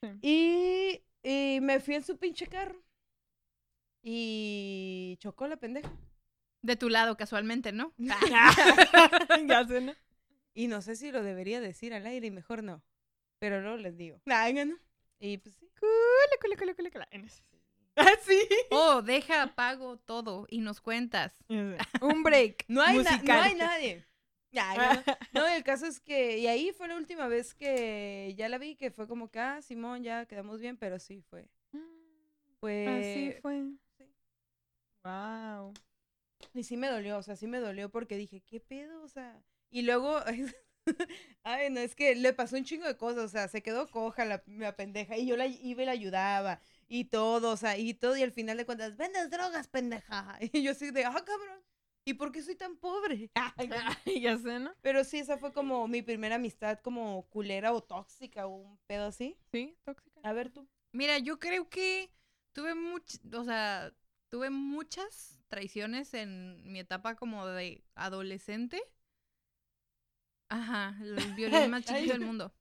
[0.01, 0.09] Sí.
[0.21, 2.86] Y, y me fui en su pinche carro.
[4.09, 5.91] Y chocó la pendeja.
[6.61, 7.93] De tu lado, casualmente, ¿no?
[7.97, 9.93] ya sé, ¿no?
[10.53, 12.81] Y no sé si lo debería decir al aire y mejor no.
[13.37, 14.21] Pero no les digo.
[14.25, 14.77] Ay, no.
[15.19, 15.69] Y pues sí.
[15.77, 17.07] Cule, cule, cule, cule, cule.
[17.11, 17.43] En eso.
[17.99, 18.39] Ah, sí.
[18.69, 21.33] Oh, deja, apago todo y nos cuentas.
[21.49, 22.63] Un break.
[22.67, 24.05] No hay, na- no hay nadie.
[24.53, 24.77] Ay,
[25.33, 25.41] no.
[25.41, 26.37] No, el caso es que.
[26.37, 29.61] Y ahí fue la última vez que ya la vi, que fue como que, ah,
[29.63, 31.49] Simón, ya quedamos bien, pero sí fue.
[32.59, 32.87] Fue.
[32.87, 33.63] Así fue.
[35.07, 35.73] Wow.
[36.53, 39.03] Y sí me dolió, o sea, sí me dolió porque dije, ¿qué pedo?
[39.03, 39.41] O sea.
[39.69, 40.19] Y luego.
[41.43, 44.25] Ay, no, es que le pasó un chingo de cosas, o sea, se quedó coja
[44.25, 47.93] la, la pendeja y yo la iba y la ayudaba y todo, o sea, y
[47.93, 50.37] todo, y al final de cuentas, vendes drogas, pendeja.
[50.53, 51.61] Y yo así de, ah, cabrón,
[52.05, 53.29] ¿y por qué soy tan pobre?
[54.21, 54.73] Ya sé, ¿no?
[54.81, 59.07] Pero sí, esa fue como mi primera amistad como culera o tóxica o un pedo
[59.07, 59.37] así.
[59.51, 60.21] Sí, tóxica.
[60.23, 60.67] A ver tú.
[60.93, 62.09] Mira, yo creo que
[62.53, 63.93] tuve much, o sea,
[64.37, 68.79] tuve muchas traiciones en mi etapa como de adolescente.
[70.47, 72.53] Ajá, el violín más chiquito del mundo.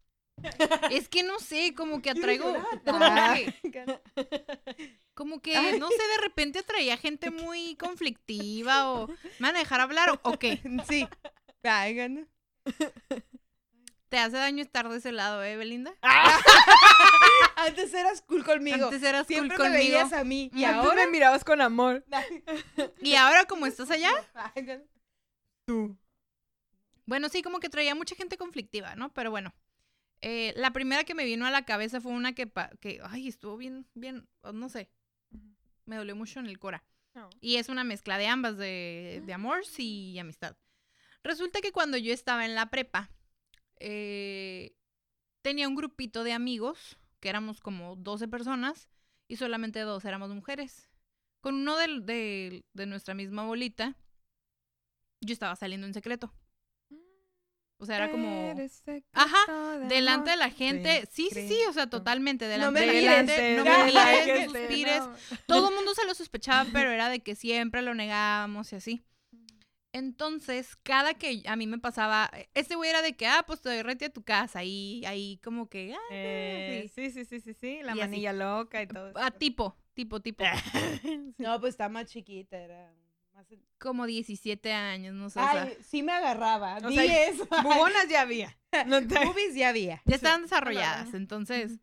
[0.91, 2.51] Es que no sé, como que atraigo,
[2.83, 2.99] como
[3.35, 3.55] que,
[5.13, 9.83] como que, no sé, de repente atraía gente muy conflictiva o me van a dejar
[9.83, 10.59] hablar o, o qué.
[10.89, 11.07] Sí.
[14.09, 15.93] Te hace daño estar de ese lado, ¿eh, Belinda?
[17.57, 18.85] Antes eras cool conmigo.
[18.87, 19.79] Antes eras cool Siempre me conmigo.
[19.79, 20.51] veías a mí.
[20.55, 22.05] Y Y ahora me mirabas con amor.
[23.01, 24.11] Y ahora como estás allá.
[25.67, 25.97] Tú.
[27.07, 29.13] Bueno, sí, como que traía mucha gente conflictiva, ¿no?
[29.13, 29.55] Pero bueno,
[30.21, 33.29] eh, la primera que me vino a la cabeza fue una que, pa- que ay,
[33.29, 34.91] estuvo bien, bien, oh, no sé,
[35.85, 36.85] me dolió mucho en el cora.
[37.41, 40.55] Y es una mezcla de ambas, de, de amor y amistad.
[41.23, 43.11] Resulta que cuando yo estaba en la prepa,
[43.79, 44.77] eh,
[45.43, 48.89] tenía un grupito de amigos, que éramos como 12 personas,
[49.29, 50.89] y solamente dos éramos mujeres.
[51.41, 53.97] Con uno de, de nuestra misma bolita,
[55.21, 56.33] yo estaba saliendo en secreto.
[57.79, 58.55] O sea, era como...
[59.13, 61.07] Ajá, de delante de la gente.
[61.11, 62.47] Sí, sí, sí, o sea, totalmente.
[62.47, 63.57] No Delante me de la gente.
[63.59, 65.03] No me mires, no suspires.
[65.47, 69.03] Todo el mundo se lo sospechaba, pero era de que siempre lo negábamos y así.
[69.97, 73.71] Entonces, cada que a mí me pasaba, este güey era de que, ah, pues te
[73.71, 77.55] doy rete a tu casa y ahí como que, ah, Eh, sí, sí, sí, sí,
[77.55, 77.81] sí.
[77.83, 78.11] La Y así.
[78.11, 79.13] manilla loca y todo.
[79.17, 80.45] ah, tipo, tipo, tipo.
[81.39, 82.93] No, pues está más chiquita, era
[83.33, 83.47] más...
[83.79, 85.41] Como 17 años, no sé.
[85.41, 86.77] o sea, Ay, sí me agarraba.
[86.85, 87.47] O sea, eso.
[87.63, 88.59] Bubonas ya había.
[88.87, 89.15] No te-
[89.55, 90.03] ya había.
[90.05, 91.15] ya estaban desarrolladas.
[91.15, 91.81] Entonces,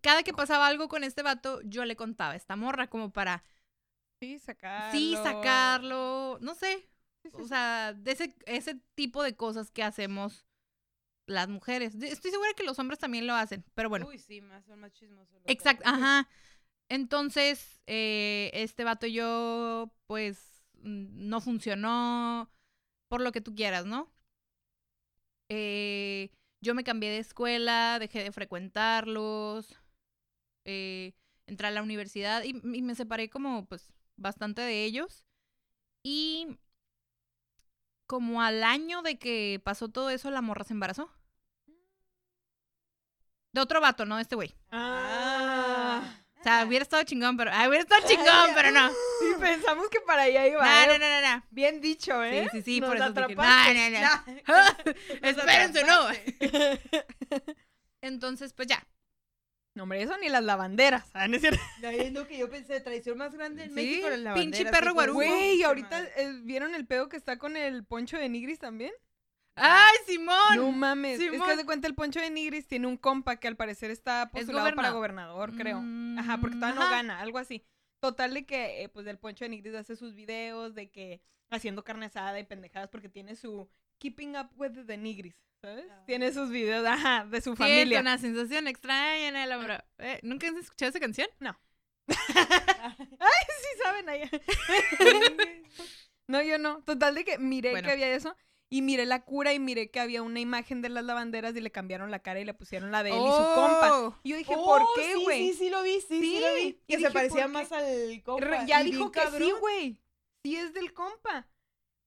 [0.00, 3.44] cada que pasaba algo con este vato, yo le contaba a esta morra como para,
[4.20, 4.92] Sí, sacarlo.
[4.92, 6.86] sí, sacarlo, no sé,
[7.32, 10.46] o sea, de ese, ese tipo de cosas que hacemos
[11.26, 11.94] las mujeres.
[11.94, 14.06] Estoy segura que los hombres también lo hacen, pero bueno.
[14.06, 15.40] Uy, sí, más, son más chismosos.
[15.46, 16.28] Exacto, ajá.
[16.90, 22.50] Entonces, eh, este vato y yo, pues, no funcionó
[23.08, 24.12] por lo que tú quieras, ¿no?
[25.48, 26.30] Eh,
[26.60, 29.76] yo me cambié de escuela, dejé de frecuentarlos,
[30.64, 31.14] eh,
[31.46, 35.26] entré a la universidad y, y me separé como, pues, bastante de ellos.
[36.02, 36.58] Y
[38.06, 41.10] como al año de que pasó todo eso, la morra se embarazó.
[43.52, 44.54] De otro vato, no de este güey.
[44.70, 46.02] Ah.
[46.40, 47.50] O sea, hubiera estado chingón, pero.
[47.52, 48.88] Ay, hubiera estado chingón, pero no.
[48.88, 50.64] Sí, pensamos que para allá iba.
[50.64, 50.86] No, ¿eh?
[50.86, 51.44] no, no, no, no.
[51.50, 52.48] Bien dicho, ¿eh?
[52.50, 54.94] Sí, sí, sí, Nos por eso dije, no, no, no.
[55.28, 56.08] Espérense, no.
[58.00, 58.82] Entonces, pues ya.
[59.80, 61.08] No, hombre, eso ni las lavanderas.
[61.14, 61.42] Ah, ¿no es?
[61.82, 64.10] Ay, no, que yo pensé, traición más grande en Sí, México.
[64.10, 65.20] las pinche lavanderas, perro de guarumo.
[65.22, 68.58] su Güey, pinche ahorita eh, ¿vieron el pedo que está con el poncho de Nigris
[68.58, 68.92] también?
[69.56, 70.56] ¡Ay, Simón!
[70.56, 71.18] No mames.
[71.18, 71.46] Es Simón.
[71.46, 74.28] que haz de cuenta el poncho de Nigris tiene un compa que al parecer está
[74.30, 75.52] postulado para gobernador.
[75.56, 75.82] creo.
[76.18, 76.96] Ajá, porque todavía no Ajá.
[76.96, 77.64] gana, algo así.
[78.00, 81.84] Total de que, eh, pues, el Poncho de Nigris hace sus videos de que haciendo
[81.84, 83.66] carne asada y pendejadas porque tiene su
[83.98, 85.84] Keeping Up with the Nigris, ¿sabes?
[86.06, 88.00] Tiene sus videos, ajá, de su familia.
[88.00, 89.74] una sensación extraña en el hombro.
[89.98, 91.28] Eh, ¿Nunca has escuchado esa canción?
[92.08, 94.28] sí saben allá.
[96.26, 96.82] no, yo no.
[96.84, 97.86] Total de que miré Bueno.
[97.86, 98.34] que había eso
[98.68, 101.70] y miré la cura y miré que había una imagen de las lavanderas y le
[101.72, 104.00] cambiaron la cara y le pusieron la de él y su compa.
[104.00, 104.18] Oh.
[104.22, 105.48] Y yo dije, Oh, ¿por qué, sí, güey?
[105.48, 106.60] Sí, sí, lo vi, sí, sí, Sí, lo vi.
[106.62, 108.64] y Que dije, se parecía más al compa.
[108.66, 110.00] Ya y dijo que sí, güey.
[110.44, 111.48] sí es del compa.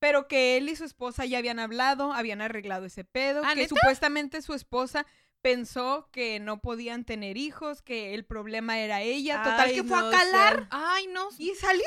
[0.03, 3.61] Pero que él y su esposa ya habían hablado, habían arreglado ese pedo, ¿Ah, que
[3.61, 3.69] neta?
[3.69, 5.05] supuestamente su esposa
[5.41, 9.37] pensó que no podían tener hijos, que el problema era ella.
[9.43, 11.29] Total Ay, que fue no a calar seas- Ay, no.
[11.37, 11.85] y salió.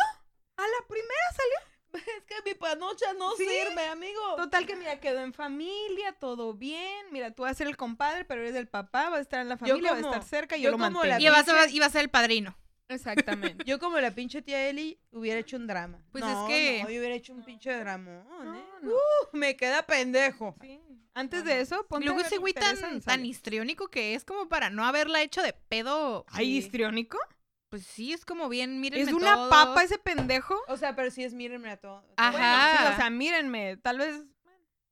[0.56, 1.76] A la primera salió.
[2.16, 3.44] Es que mi panocha no Sí.
[3.46, 4.20] sirve, amigo.
[4.36, 7.06] Total que mira, quedó en familia, todo bien.
[7.10, 9.48] Mira, tú vas a ser el compadre, pero eres el papá, vas a estar en
[9.50, 11.06] la familia, vas a estar cerca y yo yo, lo como mantengo.
[11.16, 12.56] la Y vas a, a ser el padrino.
[12.88, 13.64] Exactamente.
[13.64, 16.00] Yo como la pinche tía Eli hubiera hecho un drama.
[16.12, 18.64] Pues No, es que- No, yo hubiera hecho un pinche dramón, No, ¿eh?
[18.82, 18.90] no.
[18.92, 18.96] Uh,
[19.36, 20.56] me queda pendejo.
[20.60, 20.80] Sí.
[21.14, 24.48] Antes No, de eso, Y ponte luego ese güey tan, tan histriónico que es como
[24.48, 26.26] para no haberla hecho de pedo.
[26.28, 26.56] ¿Ay, Sí.
[26.58, 27.18] histriónico?
[27.70, 29.00] Pues sí, es como bien, miren.
[29.08, 30.54] Es una papa ese pendejo.
[30.68, 32.04] O sea, pero sí es mírenme a todo.
[32.16, 32.30] Ajá.
[32.72, 34.22] Bueno, sí, o sea, mírenme, tal vez...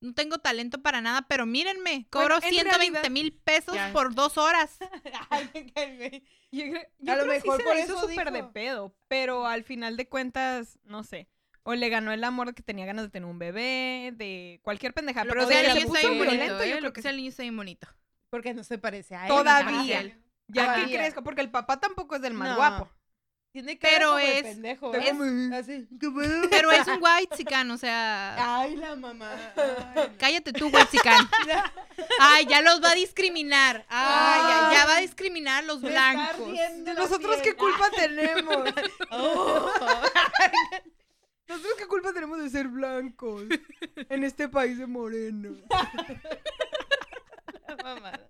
[0.05, 3.93] No tengo talento para nada, pero mírenme, cobro en 120 realidad- mil pesos Ya.
[3.93, 4.77] por dos horas.
[6.53, 9.47] Yo, creo- yo A lo creo que mejor sí por eso súper de pedo, pero
[9.47, 11.29] al final de cuentas, no sé.
[11.65, 15.25] O le ganó el amor que tenía ganas de tener un bebé, de cualquier pendeja.
[15.25, 16.67] Lo- Pero o de sea, que el se niño puso está bien bonito, yo ¿eh?
[16.69, 17.89] creo Lo que que sea el niño está bien bonito.
[18.31, 19.29] Porque no se parece a él.
[19.29, 20.03] Todavía.
[20.03, 20.99] Ya que Todavía.
[20.99, 22.57] crezca, porque el papá tampoco es del más No.
[22.57, 22.91] guapo.
[23.55, 24.93] Tiene que Pero es- pendejo.
[24.93, 25.51] es- ¿eh?
[25.55, 25.87] Así.
[26.51, 28.59] Pero es un white chican, o sea.
[28.59, 29.31] Ay, la mamá.
[29.95, 30.11] Ay.
[30.19, 31.25] Cállate tú, white chican.
[32.19, 33.87] Ay, ya los va a discriminar.
[33.89, 36.49] Ay, ya, ya va a discriminar a los blancos.
[36.97, 38.57] ¿Nosotros qué culpa tenemos?
[39.13, 39.71] Oh.
[41.47, 43.45] ¿Nosotros qué culpa tenemos de ser blancos
[44.09, 45.59] en este país de morenos?
[47.69, 48.29] La mamada.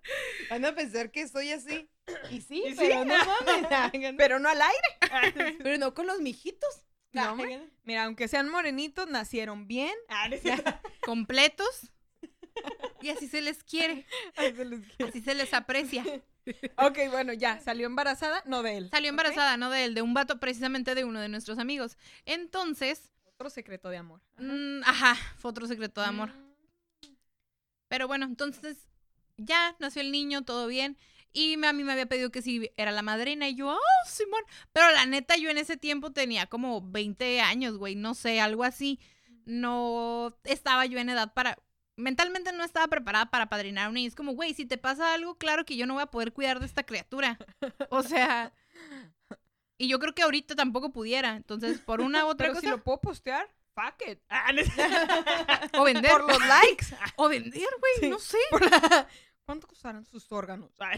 [0.51, 1.89] Van a pensar que soy así.
[2.29, 2.77] Y sí, Y sí.
[2.77, 4.13] pero no mames.
[4.17, 4.94] Pero no al aire.
[5.63, 6.81] Pero no con los mijitos.
[7.11, 7.37] No,
[7.83, 9.93] Mira, aunque sean morenitos, nacieron bien.
[11.05, 11.91] Completos.
[13.01, 14.05] Y así se les quiere.
[14.35, 15.09] Ay, se les quiere.
[15.09, 16.03] Así se les aprecia.
[16.77, 18.89] ok, bueno, ya, salió embarazada, no de él.
[18.91, 21.97] Salió embarazada, no de él, de un vato precisamente de uno de nuestros amigos.
[22.25, 24.21] Entonces, Otro secreto de amor.
[24.37, 26.31] mm, ajá, fue otro secreto de amor.
[27.87, 28.87] Pero bueno, entonces
[29.37, 30.97] ya nació el niño, todo bien.
[31.35, 33.49] Y a mí me había pedido que si era la madrina.
[33.49, 34.41] Y yo, oh, Simón.
[34.71, 37.95] Pero la neta, yo en ese tiempo tenía como 20 años, güey.
[37.95, 38.99] No sé, algo así.
[39.45, 41.57] No estaba yo en edad para.
[41.97, 44.07] Mentalmente no estaba preparada para padrinar a un niño.
[44.07, 46.59] Es como, güey, si te pasa algo, claro que yo no voy a poder cuidar
[46.59, 47.37] de esta criatura.
[47.89, 48.53] O sea.
[49.77, 51.35] Y yo creo que ahorita tampoco pudiera.
[51.35, 52.77] Entonces, por una u otra Pero si cosa.
[52.77, 54.19] lo puedo postear, fuck it.
[55.77, 56.11] O vender.
[56.11, 56.85] Por los likes.
[57.17, 57.93] O vender, güey.
[57.99, 58.09] Sí.
[58.09, 58.37] No sé.
[58.49, 59.07] Por la-
[59.45, 60.71] ¿Cuánto costarán sus órganos?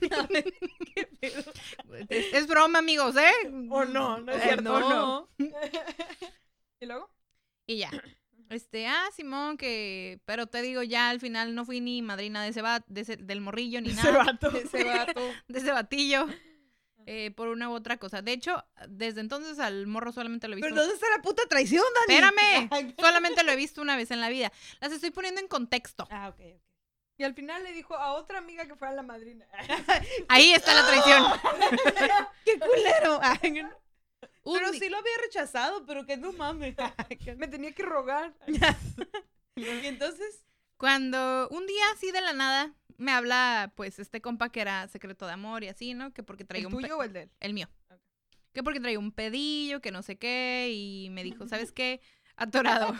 [2.08, 3.32] Es, es broma, amigos, ¿eh?
[3.70, 4.62] O no, no es Eh, cierto.
[4.62, 5.28] no, no.
[6.80, 7.10] ¿Y luego?
[7.66, 7.90] Y ya.
[8.50, 10.20] Este, ah, Simón, que.
[10.24, 13.18] Pero te digo, ya al final no fui ni madrina de ese, va- de ese-
[13.18, 14.24] del morrillo ni Ese nada.
[14.24, 14.48] vato.
[14.56, 15.20] Ese vato.
[15.48, 16.26] De ese batillo.
[17.04, 18.22] eh, por una u otra cosa.
[18.22, 20.66] De hecho, desde entonces al morro solamente lo he visto.
[20.66, 22.24] Pero ¿dónde está la puta traición, Dani?
[22.24, 22.94] Espérame.
[22.98, 24.50] solamente lo he visto una vez en la vida.
[24.80, 26.08] Las estoy poniendo en contexto.
[26.10, 26.62] Ah, ok, ok.
[27.18, 29.44] Y al final le dijo a otra amiga que fuera la madrina.
[30.28, 31.24] Ahí está la traición.
[32.44, 33.20] ¡Qué culero!
[34.44, 36.74] Pero sí lo había rechazado, pero que no mames.
[37.36, 38.32] Me tenía que rogar.
[39.56, 40.42] y entonces,
[40.78, 45.26] Cuando un día así de la nada me habla, pues, este compa que era secreto
[45.26, 46.14] de amor y así, ¿no?
[46.14, 46.80] Que porque traía ¿El un.
[46.80, 47.30] pe- tuyo o el de él?
[47.40, 47.68] El mío.
[47.90, 48.00] Ok.
[48.54, 52.00] Que porque traía un pedillo, que no sé qué, y me dijo, ¿sabes qué?
[52.38, 52.94] Atorado.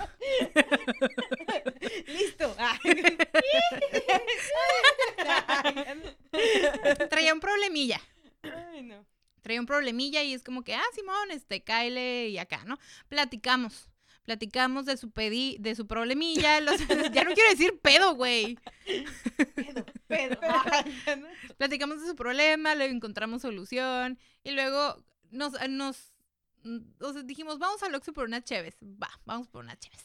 [2.07, 2.55] listo.
[7.09, 8.01] traía un problemilla.
[8.43, 9.05] Ay, no.
[9.43, 12.79] Traía un problemilla y es como que, ah, Simón, este, cáele y acá, ¿no?
[13.09, 13.89] Platicamos.
[14.25, 16.61] Platicamos de su pedi, de su problemilla.
[16.61, 16.79] los-
[17.13, 18.59] ya no quiero decir pedo, güey.
[19.55, 20.39] Pedo, pedo.
[21.57, 24.19] Platicamos de su problema, luego encontramos solución.
[24.45, 26.13] Y luego nos, nos,
[27.01, 28.77] o sea, dijimos, vamos al Oxxo por unas cheves.
[28.83, 30.05] Va, vamos por unas cheves.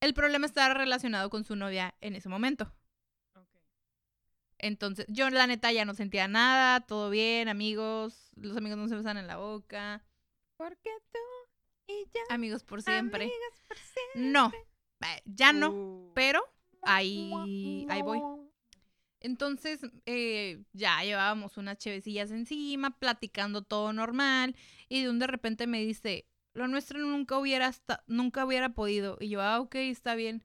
[0.00, 2.72] El problema estaba relacionado con su novia en ese momento.
[4.58, 8.94] Entonces, yo la neta ya no sentía nada, todo bien, amigos, los amigos no se
[8.96, 10.02] besan en la boca,
[10.56, 11.18] Porque tú
[11.86, 12.20] y yo.
[12.28, 13.24] amigos por siempre.
[13.24, 14.30] amigas por siempre.
[14.30, 14.52] No,
[15.00, 16.12] eh, ya no, Uh.
[16.14, 16.42] pero
[16.82, 18.20] ahí, ahí voy.
[19.20, 24.56] Entonces, eh, ya llevábamos unas chevecillas encima, platicando todo normal,
[24.88, 27.72] y de un de repente me dice, lo nuestro nunca hubiera,
[28.06, 29.18] nunca hubiera podido.
[29.20, 30.44] Y yo, ah, ok, está bien.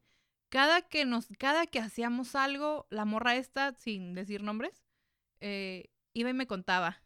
[0.50, 4.84] Cada que nos, cada que hacíamos algo, la morra esta, sin decir nombres,
[5.40, 7.02] eh, iba y me contaba.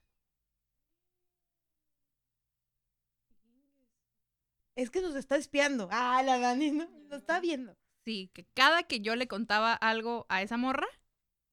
[4.75, 5.89] Es que nos está espiando.
[5.91, 7.75] Ah, la Dani no, nos está viendo.
[8.05, 10.87] Sí, que cada que yo le contaba algo a esa morra,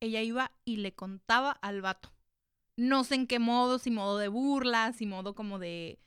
[0.01, 2.13] ella iba y le contaba al vato.
[2.77, 5.99] No sé en qué modo, si modo de burla, si modo como de,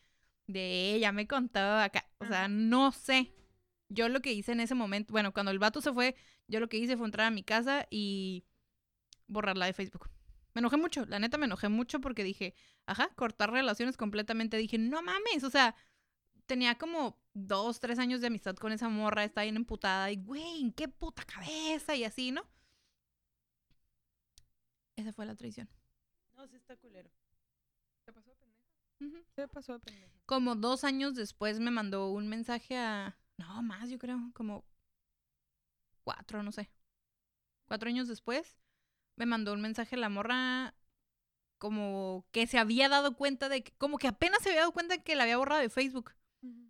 [0.47, 2.05] De ella, me contó acá.
[2.19, 3.33] O sea, no sé.
[3.89, 6.15] Yo lo que hice en ese momento, bueno, cuando el vato se fue,
[6.47, 8.45] yo lo que hice fue entrar a mi casa y
[9.27, 10.09] borrarla de Facebook.
[10.53, 14.57] Me enojé mucho, la neta me enojé mucho porque dije, ajá, cortar relaciones completamente.
[14.57, 15.75] Dije, no mames, o sea,
[16.47, 20.61] tenía como dos, tres años de amistad con esa morra, está bien emputada y, güey,
[20.61, 21.95] ¿en qué puta cabeza?
[21.95, 22.43] Y así, ¿no?
[24.99, 25.69] Esa fue la traición.
[26.35, 27.09] No, sí está culero.
[28.03, 29.23] ¿Te pasó de pendeja?
[29.33, 30.11] ¿Te pasó de pendeja?
[30.25, 33.17] Como dos años después me mandó un mensaje a...
[33.37, 34.65] No, más, yo creo, como
[36.03, 36.69] cuatro, no sé.
[37.65, 38.57] Cuatro años después
[39.15, 40.75] me mandó un mensaje la morra
[41.59, 43.71] como que se había dado cuenta de que...
[43.77, 46.11] Como que apenas se había dado cuenta que la había borrado de Facebook.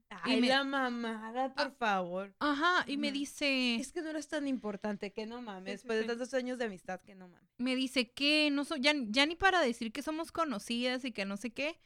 [0.09, 2.33] Ay, me- la mamada, por favor.
[2.39, 3.75] Ajá, y me dice...
[3.75, 5.63] Es que no eres tan importante, que no mames.
[5.63, 7.47] Sí, sí, Después de tantos años de amistad, que no mames.
[7.57, 11.25] me dice que no soy, ya, ya ni para decir que somos conocidas y que
[11.25, 11.79] no sé qué.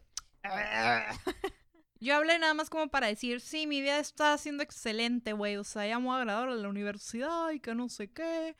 [2.01, 5.57] yo hablé nada más como para decir, sí, mi vida está siendo excelente, güey.
[5.57, 8.57] O sea, ya me voy a graduar a la universidad y que no sé qué.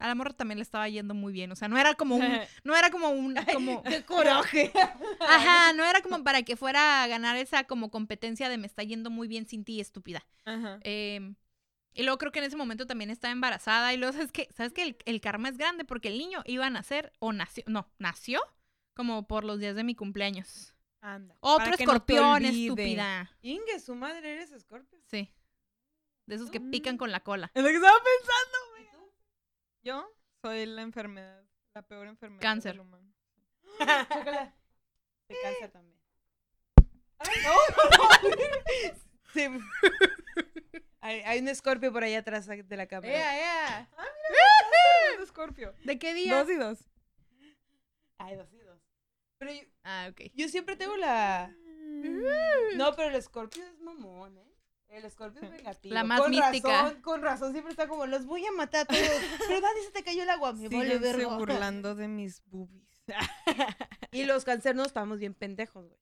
[0.00, 1.52] A la morra también le estaba yendo muy bien.
[1.52, 2.22] O sea, no era como un,
[2.64, 4.72] no era como un, como, ¡Qué coraje!
[5.20, 8.82] ajá, no era como para que fuera a ganar esa como competencia de me está
[8.82, 10.26] yendo muy bien sin ti, estúpida.
[10.44, 10.80] Ajá.
[10.82, 11.34] Eh,
[11.92, 13.92] y luego creo que en ese momento también estaba embarazada.
[13.92, 14.48] Y luego, ¿sabes qué?
[14.56, 15.84] ¿Sabes que el, el karma es grande?
[15.84, 18.40] Porque el niño iba a nacer, o nació, no, nació
[18.94, 20.74] como por los días de mi cumpleaños.
[21.00, 21.36] Anda.
[21.40, 23.30] Otro no escorpión, estúpida.
[23.40, 24.98] Inge, su madre, eres escorpio.
[25.06, 25.32] Sí.
[26.26, 27.50] De esos que pican con la cola.
[27.54, 28.69] Es lo que estaba pensando.
[29.82, 30.08] Yo
[30.42, 32.72] soy la enfermedad, la peor enfermedad Cáncer.
[32.72, 33.12] del humano.
[33.78, 34.54] Chócala.
[35.28, 35.98] De cáncer también.
[37.18, 39.00] Ay, no, no, no.
[39.32, 39.46] Sí.
[41.02, 43.12] Hay, hay un escorpio por allá atrás de la cámara.
[43.12, 43.90] ¡Ea, ea!
[45.22, 45.72] Es Scorpio.
[45.84, 46.36] ¿De qué día?
[46.36, 46.78] Dos y dos.
[48.18, 48.80] Hay dos y dos.
[49.38, 50.30] Pero yo, Ah, ok.
[50.34, 51.54] yo siempre tengo la...
[52.76, 54.49] No, pero el escorpio es mamón, ¿eh?
[54.90, 55.94] El escorpio es vengativo.
[55.94, 56.82] La más con mística.
[56.82, 59.00] Razón, con razón, siempre está como, los voy a matar a todos.
[59.48, 61.36] Pero Dani se te cayó el agua, me vale Síganse verga.
[61.36, 62.88] burlando de mis boobies.
[64.12, 66.00] Y los cancernos estamos bien pendejos, güey.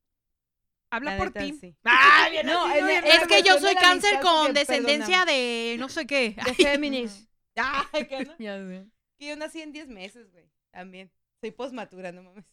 [0.91, 1.53] Habla La por ti.
[1.53, 1.76] sí.
[1.84, 6.34] Ah, bien No, Es que yo soy cáncer con descendencia de no sé qué.
[6.47, 7.28] De Géminis.
[7.57, 8.34] Ah, que no.
[8.39, 8.86] Ya sé.
[9.18, 10.49] Que yo nací en 10 meses, güey.
[10.70, 11.12] También.
[11.43, 12.47] Soy postmatura, no mames.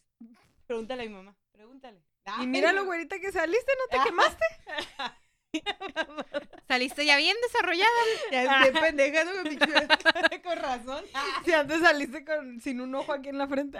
[0.66, 1.34] Pregúntale a mi mamá.
[1.52, 2.02] Pregúntale.
[2.42, 4.44] Y mira lo güerita que saliste, ¿no te quemaste?
[6.68, 7.90] Saliste ya bien desarrollada.
[8.32, 9.24] Ya bien pendeja,
[10.44, 11.04] Con razón.
[11.44, 13.78] Si antes saliste con, sin un ojo aquí en la frente.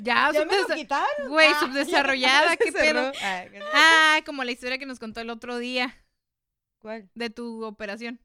[0.00, 1.28] Ya, ¿Ya me lo quitaron?
[1.28, 3.12] Güey, Ah, subdesarrollada, qué cerró.
[3.12, 3.12] pedo.
[3.22, 3.44] Ah.
[3.74, 5.94] Ah, como la historia que nos contó el otro día
[6.80, 7.08] ¿Cuál?
[7.14, 8.20] de tu operación.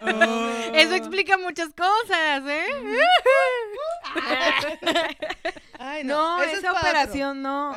[0.00, 0.50] Oh.
[0.72, 2.66] Eso explica muchas cosas, ¿eh?
[5.78, 7.74] Ay, No, esa operación no.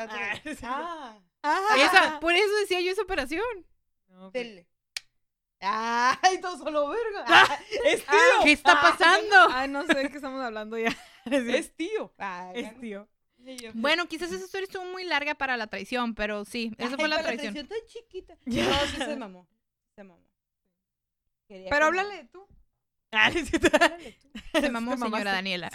[0.63, 1.75] Ah, Ah.
[1.77, 3.41] Esa- por eso decía yo esa operación.
[4.12, 4.34] No, ok.
[4.34, 4.68] dele.
[5.59, 7.26] Ay, todo solo verga.
[7.28, 8.43] Ah, es tío.
[8.43, 9.36] ¿Qué está pasando?
[9.51, 10.95] Ay, no sé de qué estamos hablando ya.
[11.26, 12.14] Es tío.
[12.18, 13.07] Ay, Es tío.
[13.74, 17.09] Bueno, quizás esa historia estuvo muy larga para la traición, pero sí, esa fue Ay,
[17.09, 17.68] la para traición.
[17.68, 18.38] tan chiquita.
[18.45, 18.53] No,
[18.88, 19.47] sí se mamó.
[19.95, 20.24] Se mamó.
[21.47, 22.47] Quería Pero que- háblale tú.
[23.12, 24.59] Háblale tú.
[24.59, 25.30] Se mamó, señora mamaste.
[25.30, 25.70] Daniela.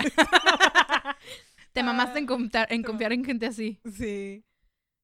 [1.73, 3.79] Te mamaste en, contar- en confiar en gente así.
[3.97, 4.45] Sí.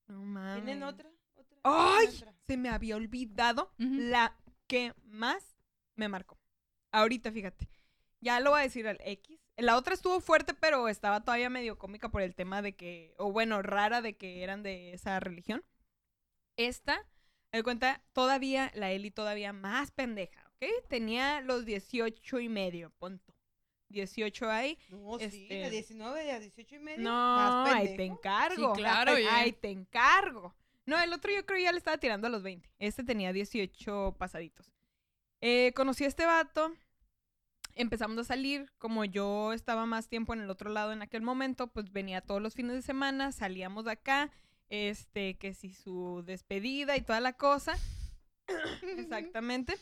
[0.07, 0.64] No mames.
[0.64, 1.11] ¿Tienen otra?
[1.37, 1.59] ¿Otra?
[1.64, 2.24] ¡Ay!
[2.47, 4.36] Se me había olvidado la
[4.66, 5.57] que más
[5.97, 6.38] me marcó.
[6.93, 7.68] Ahorita, fíjate.
[8.20, 9.38] Ya lo voy a decir al X.
[9.57, 13.30] La otra estuvo fuerte, pero estaba todavía medio cómica por el tema de que, o
[13.32, 15.64] bueno, rara de que eran de esa religión.
[16.57, 16.97] Esta,
[17.53, 20.68] me doy cuenta, todavía, la Eli todavía más pendeja, ¿ok?
[20.88, 23.34] Tenía los 18 y medio, punto.
[23.88, 24.78] 18 ahí.
[24.88, 27.03] No, sí, Este- de 19 a 18 y medio.
[27.05, 28.74] No, más ahí te encargo.
[28.74, 29.12] Sí, claro.
[29.30, 30.55] Ahí te encargo.
[30.87, 32.68] No, el otro yo creo ya le estaba tirando a los 20.
[32.78, 34.72] Este tenía 18 pasaditos.
[35.41, 36.72] Eh, conocí a este vato.
[37.74, 38.70] Empezamos a salir.
[38.78, 42.43] Como yo estaba más tiempo en el otro lado en aquel momento, pues venía todos
[42.43, 43.33] los fines de semana.
[43.33, 44.30] Salíamos de acá.
[44.68, 47.76] Este, que si su despedida y toda la cosa.
[48.97, 49.78] Exactamente.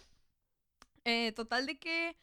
[1.04, 2.16] Eh, total de que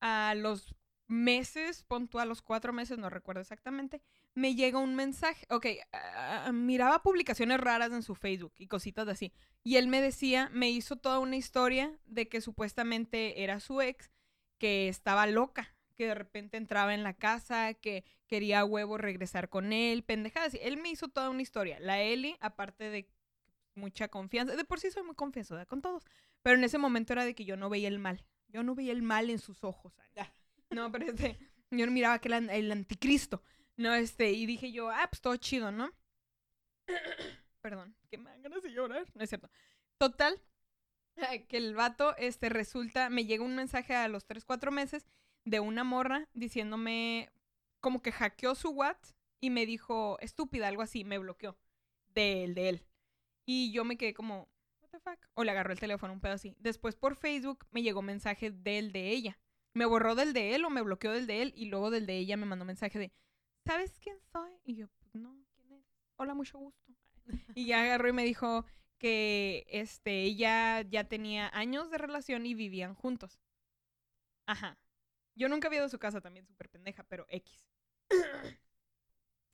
[0.00, 0.74] a los
[1.06, 4.02] meses, pon tú a los cuatro meses, no recuerdo exactamente,
[4.34, 5.46] me llega un mensaje.
[5.50, 9.32] Ok, ah, miraba publicaciones raras en su Facebook y cositas así.
[9.62, 14.10] Y él me decía, me hizo toda una historia de que supuestamente era su ex,
[14.58, 19.48] que estaba loca, que de repente entraba en la casa, que quería a huevo regresar
[19.48, 20.54] con él, pendejadas.
[20.60, 21.78] Él me hizo toda una historia.
[21.80, 23.08] La Eli, aparte de
[23.74, 26.04] mucha confianza, de por sí soy muy confianzuda con todos,
[26.42, 28.24] pero en ese momento era de que yo no veía el mal.
[28.48, 29.92] Yo no veía el mal en sus ojos.
[30.70, 31.38] No, pero este,
[31.70, 33.42] yo no miraba que era el anticristo.
[33.76, 35.90] No, este, y dije yo, ah, pues todo chido, ¿no?
[37.60, 39.06] Perdón, que me dan ganas de llorar.
[39.14, 39.50] No es cierto.
[39.98, 40.40] Total,
[41.48, 45.06] que el vato, este, resulta, me llega un mensaje a los 3, 4 meses
[45.44, 47.30] de una morra diciéndome,
[47.80, 51.58] como que hackeó su WhatsApp y me dijo, estúpida, algo así, me bloqueó
[52.14, 52.86] de él, de él.
[53.46, 54.48] Y yo me quedé como,
[54.80, 55.18] what the fuck?
[55.34, 56.56] O le agarró el teléfono, un pedo así.
[56.58, 59.38] Después por Facebook me llegó mensaje del de ella.
[59.74, 62.16] Me borró del de él o me bloqueó del de él y luego del de
[62.16, 63.12] ella me mandó mensaje de,
[63.64, 64.52] ¿sabes quién soy?
[64.64, 65.84] Y yo, pues no, ¿quién es?
[66.16, 66.92] Hola, mucho gusto.
[67.54, 68.64] Y ya agarró y me dijo
[68.98, 73.40] que este, ella ya tenía años de relación y vivían juntos.
[74.46, 74.78] Ajá.
[75.34, 77.68] Yo nunca había ido a su casa también, súper pendeja, pero X.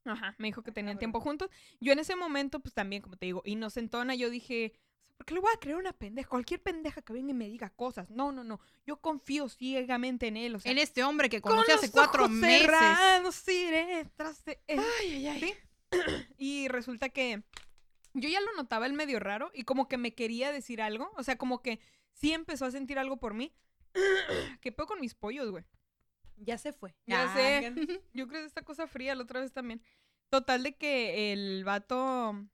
[0.04, 1.50] Ajá, me dijo que tenían tiempo juntos.
[1.80, 4.72] Yo en ese momento, pues también, como te digo, inocentona, yo dije,
[5.20, 6.26] ¿por qué le voy a creer una pendeja?
[6.30, 8.08] Cualquier pendeja que venga y me diga cosas.
[8.08, 8.58] No, no, no.
[8.86, 10.54] Yo confío ciegamente en él.
[10.54, 12.62] O sea, En este hombre que con conocí hace cuatro meses.
[12.62, 14.80] cerrados iré tras de él.
[15.02, 15.40] Ay, ay, ay.
[15.40, 15.54] ¿Sí?
[16.38, 17.42] Y resulta que
[18.14, 21.12] yo ya lo notaba el medio raro y como que me quería decir algo.
[21.18, 21.80] O sea, como que
[22.14, 23.52] sí empezó a sentir algo por mí.
[24.62, 25.64] ¿Qué pedo con mis pollos, güey?
[26.38, 26.94] Ya se fue.
[27.04, 27.74] Ya Ah, sé.
[28.14, 29.82] Yo creo que esta cosa fría la otra vez también.
[30.30, 32.46] Total de que el vato...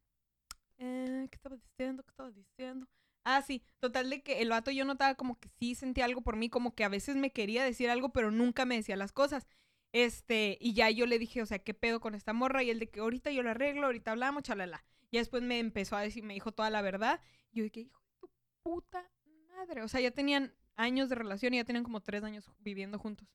[0.78, 2.02] Eh, ¿Qué estaba diciendo?
[2.02, 2.86] ¿Qué estaba diciendo?
[3.24, 3.62] Ah, sí.
[3.80, 6.74] Total de que el vato yo notaba como que sí sentía algo por mí, como
[6.74, 9.46] que a veces me quería decir algo, pero nunca me decía las cosas.
[9.92, 12.62] Este, y ya yo le dije, o sea, ¿qué pedo con esta morra?
[12.62, 14.84] Y el de que ahorita yo la arreglo, ahorita hablamos, chalala.
[15.10, 17.20] Y después me empezó a decir, me dijo toda la verdad.
[17.52, 18.30] Y yo dije, hijo de tu
[18.62, 19.10] puta
[19.48, 19.82] madre.
[19.82, 23.28] O sea, ya tenían años de relación y ya tenían como tres años viviendo juntos.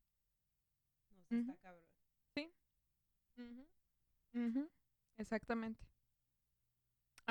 [1.09, 1.85] No, sí está cabrón.
[5.17, 5.85] Exactamente.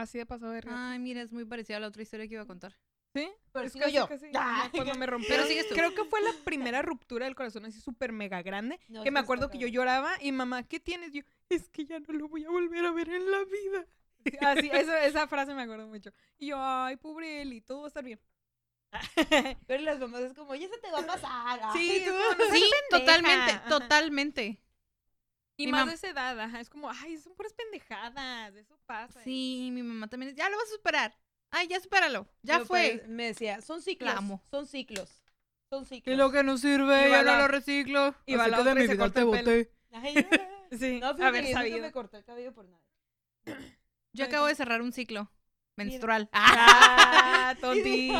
[0.00, 2.42] Así de pasado de Ay, mira, es muy parecida a la otra historia que iba
[2.42, 2.76] a contar.
[3.12, 3.28] ¿Sí?
[3.52, 4.06] Pero Es casi, yo.
[4.08, 4.68] casi, Ah.
[4.72, 5.28] cuando me rompió.
[5.28, 5.74] Pero sigues tú.
[5.74, 8.78] Creo que fue la primera ruptura del corazón así súper mega grande.
[8.88, 11.12] No, que me acuerdo que yo lloraba y mamá, ¿qué tienes?
[11.12, 13.86] Yo, es que ya no lo voy a volver a ver en la vida.
[14.40, 16.12] Así, eso, esa frase me acuerdo mucho.
[16.38, 18.20] Y yo, ay, pobre Eli, todo va a estar bien.
[19.66, 21.60] Pero las mamás es como, ya se te va a pasar.
[21.72, 22.12] Sí, tú.
[22.12, 23.68] no totalmente, Ajá.
[23.68, 24.60] totalmente.
[25.62, 26.60] Y Mi más de esa edad, ajá.
[26.60, 28.54] Es como, ay, son puras pendejadas.
[28.54, 29.22] Eso pasa.
[29.22, 30.34] Sí, mi mamá también.
[30.34, 31.16] Ya lo vas a superar.
[31.50, 32.26] Ay, ya supéralo.
[32.42, 32.96] Ya Pero, fue.
[32.98, 34.12] pues, me decía, son ciclos.
[34.12, 34.42] La amo.
[34.50, 35.22] Son ciclos.
[35.68, 36.04] Son ciclos.
[36.12, 38.14] Que lo que no sirve, Y ya no lo reciclo.
[38.26, 39.72] y va la de y mi vida te boté.
[39.92, 40.14] Ay,
[40.78, 41.80] Sí, no, yo nunca sabido.
[41.80, 42.80] me corté el cabello por nada.
[44.12, 45.30] Yo acabo de cerrar un ciclo
[45.76, 46.28] menstrual.
[46.32, 48.12] Ah, Y tontis.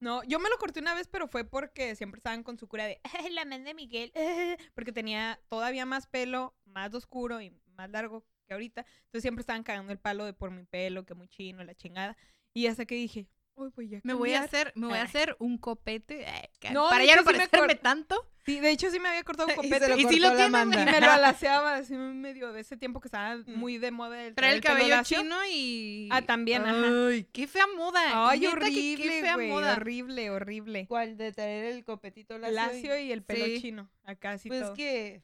[0.00, 2.84] No, yo me lo corté una vez, pero fue porque siempre estaban con su cura
[2.86, 7.50] de "Eh, la men de Miguel, eh", porque tenía todavía más pelo, más oscuro y
[7.76, 8.82] más largo que ahorita.
[9.06, 12.16] Entonces siempre estaban cagando el palo de por mi pelo, que muy chino, la chingada.
[12.52, 14.44] Y hasta que dije, uy, voy a Me voy a cambiar".
[14.66, 15.04] hacer, me voy a Ah.
[15.04, 16.22] hacer un copete.
[16.28, 18.28] eh, No, para ya no sí parecerme tanto.
[18.44, 20.28] Sí, de hecho sí me había cortado un Y se copete lo Y sí lo
[20.30, 23.44] la tiene, y me lo alaceaba así medio de ese tiempo que estaba Mm.
[23.56, 26.08] muy de moda el Trae el pelo cabello chino y.
[26.12, 27.08] Ah, también, ajá.
[27.08, 28.28] Ay, qué fea moda.
[28.28, 29.72] Ay, que qué horrible, fea moda.
[29.76, 30.86] horrible, horrible.
[30.88, 31.16] ¿Cuál?
[31.16, 32.52] De traer el copetito lacio.
[32.52, 33.62] y- Lacio y el pelo Sí.
[33.62, 34.72] chino, acá así Pues todo.
[34.72, 35.22] es que,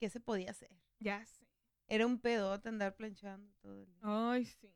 [0.00, 0.70] ¿qué se podía hacer?
[0.98, 1.46] Ya sé.
[1.88, 3.98] Era un pedote andar planchando todo el día.
[4.02, 4.68] Ay, sí.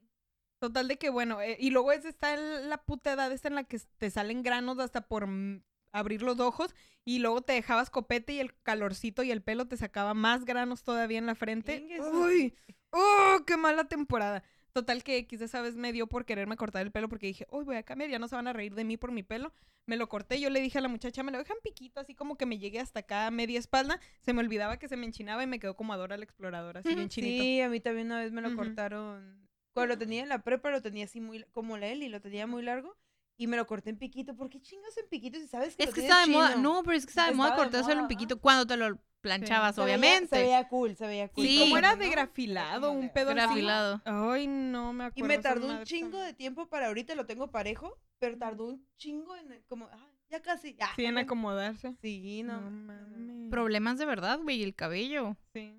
[0.61, 3.54] Total de que, bueno, eh, y luego es está en la puta edad esta en
[3.54, 7.88] la que te salen granos hasta por mm, abrir los ojos y luego te dejabas
[7.88, 11.86] copete y el calorcito y el pelo te sacaba más granos todavía en la frente.
[12.12, 12.54] ¡Uy!
[12.90, 14.42] ¡Oh, qué mala temporada!
[14.72, 17.46] Total que X de esa vez me dio por quererme cortar el pelo porque dije,
[17.50, 19.52] uy, voy a cambiar, ya no se van a reír de mí por mi pelo.
[19.86, 22.36] Me lo corté, yo le dije a la muchacha, me lo dejan piquito, así como
[22.36, 23.98] que me llegue hasta acá a media espalda.
[24.20, 26.94] Se me olvidaba que se me enchinaba y me quedó como Adora la exploradora, así
[26.94, 27.42] bien chinito.
[27.42, 29.49] Sí, a mí también una vez me lo cortaron.
[29.80, 32.46] Cuando lo tenía en la prepa, lo tenía así muy, como la Eli, lo tenía
[32.46, 32.96] muy largo.
[33.36, 34.36] Y me lo corté en piquito.
[34.36, 36.56] ¿Por qué chingas en piquito si sabes que Es lo que está de moda.
[36.56, 39.80] No, pero es que está de moda cortárselo un piquito cuando te lo planchabas, Se
[39.82, 40.36] veía- obviamente.
[40.36, 41.44] se veía cool, se veía cool.
[41.46, 41.58] Y Sí.
[41.60, 42.02] como era ¿no?
[42.02, 43.36] de grafilado, un pedo así.
[43.36, 44.02] Grafilado.
[44.04, 45.24] Ay, no me acuerdo.
[45.24, 48.86] Y me tardó un chingo de tiempo para ahorita lo tengo parejo, pero tardó un
[48.98, 50.76] chingo en como, ah, ya casi.
[50.80, 51.96] ah, Sí, en ya- acomodarse.
[52.02, 52.70] Sí, no, no.
[52.70, 53.50] mames.
[53.50, 55.36] Problemas de verdad, güey, el cabello.
[55.54, 55.74] Sí.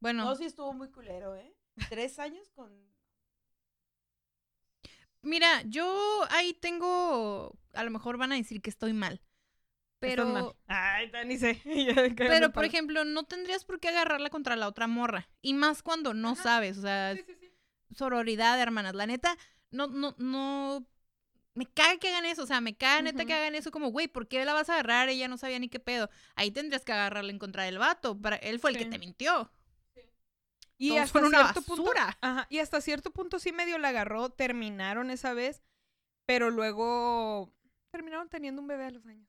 [0.00, 1.54] Bueno, No, sí estuvo muy culero, ¿eh?
[1.88, 2.70] Tres años con...
[5.22, 7.56] mira, yo ahí tengo.
[7.74, 9.22] A lo mejor van a decir que estoy mal.
[10.00, 10.42] Estás mal.
[10.44, 10.56] Pero.
[10.66, 11.60] Ay, ta- ni sé.
[12.16, 15.28] Pero, por ejemplo, no tendrías por qué agarrarla contra la otra morra.
[15.42, 16.42] Y más cuando no Ajá.
[16.42, 16.78] sabes.
[16.78, 17.52] O sea, Sí, sí, sí.
[17.94, 18.94] sororidad, hermanas.
[18.94, 19.36] La neta,
[19.70, 20.86] no, no, no.
[21.54, 22.42] Me caga que hagan eso.
[22.42, 24.74] O sea, me caga neta que hagan eso como, güey, ¿por qué la vas a
[24.74, 25.08] agarrar?
[25.08, 26.10] Ella no sabía ni qué pedo.
[26.34, 28.18] Ahí tendrías que agarrarla en contra del vato.
[28.20, 28.36] Para...
[28.36, 29.52] Él fue el que te mintió.
[30.82, 31.82] Y Todos hasta son una cierto punto.
[31.84, 32.18] basura.
[32.20, 35.62] Ajá, y hasta cierto punto sí medio la agarró, terminaron esa vez,
[36.26, 37.52] pero luego
[37.92, 39.28] terminaron teniendo un bebé a los años.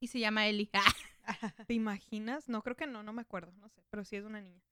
[0.00, 0.70] Y se llama Eli.
[1.66, 2.48] ¿Te imaginas?
[2.48, 4.62] No, creo que no, no me acuerdo, no sé, pero sí es una niña.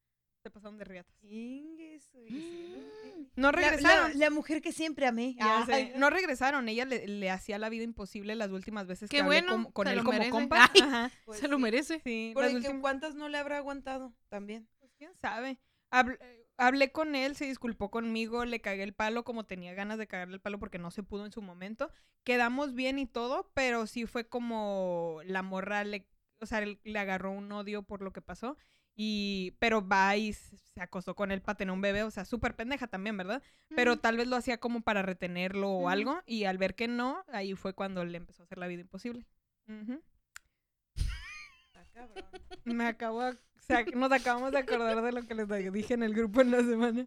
[0.44, 1.16] Se pasaron de riatas.
[1.20, 1.28] ¿no?
[3.34, 4.18] No La- la- regresaron.
[4.18, 5.34] La, mujer que siempre amé.
[5.34, 9.16] Ya sé, No regresaron, ella le, le hacía la vida imposible las últimas veces Qué
[9.18, 10.30] que hablé bueno, como- con se él lo como merece.
[10.30, 10.70] compa.
[10.74, 10.80] Ay.
[10.82, 11.62] Ajá, pues Se lo sí.
[11.62, 12.01] merece.
[12.05, 14.68] sí, las que últimas- ¿Cuántas no le habrá aguantado también?
[14.78, 15.59] Pues quién sabe.
[15.91, 19.99] Habl- eh, hablé con él, se disculpó conmigo, le cagué el palo como tenía ganas
[19.99, 21.91] de cagarle el palo porque no se pudo en su momento.
[22.24, 26.07] Quedamos bien y todo, pero sí fue como la morra le,
[26.41, 28.57] o sea, le agarró un odio por lo que pasó.
[29.01, 32.57] Y, pero va y se acostó con él para tener un bebé, o sea, súper
[32.57, 33.43] pendeja también, ¿verdad?
[33.74, 37.24] Pero tal vez lo hacía como para retenerlo o algo, y al ver que no,
[37.28, 39.24] ahí fue cuando le empezó a hacer la vida imposible.
[42.07, 42.24] Cabrón.
[42.64, 46.03] Me acabo, de- o sea, nos acabamos de acordar de lo que les dije en
[46.03, 47.07] el grupo en la semana.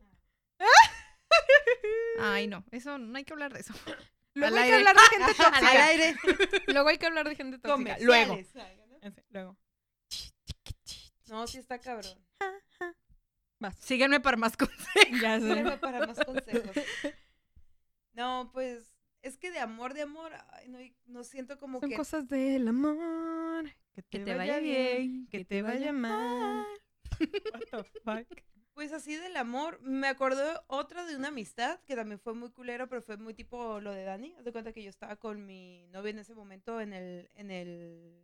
[2.19, 3.73] Ay, no, eso no hay que hablar de eso.
[4.33, 5.85] Luego Al hay que hablar de gente Al tóxica.
[5.85, 6.15] aire.
[6.67, 7.97] Luego hay que hablar de gente tóxica.
[7.99, 8.37] Luego.
[9.29, 9.57] Luego.
[11.27, 12.17] No, sí está cabrón.
[13.59, 13.75] Vas.
[13.79, 15.21] Síganme para más consejos.
[15.21, 15.47] Ya sé.
[15.47, 16.71] Sígueme para más consejos.
[18.13, 18.90] No, pues
[19.21, 22.67] es que de amor, de amor, ay, no, no siento como Son que cosas del
[22.67, 23.65] amor.
[23.93, 25.27] Que te, Que te vaya, vaya bien.
[25.27, 26.65] Que te vaya mal.
[27.19, 28.41] What the fuck?
[28.73, 32.87] Pues así del amor, me acordó otra de una amistad que también fue muy culero,
[32.87, 34.33] pero fue muy tipo lo de Dani.
[34.39, 37.51] Haz de cuenta que yo estaba con mi novia en ese momento en el, en
[37.51, 38.23] el,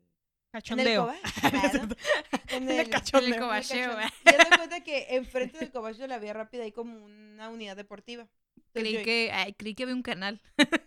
[0.51, 1.13] Cachondeo.
[1.43, 3.27] En el cachondeo.
[3.27, 3.99] El en el cobacheo, cachondeo.
[3.99, 4.11] ¿eh?
[4.25, 7.49] Y haz de cuenta que enfrente del cobach de la vía rápida hay como una
[7.49, 8.23] unidad deportiva.
[8.55, 10.41] Entonces Creí yo- que, ay, creí que había un canal.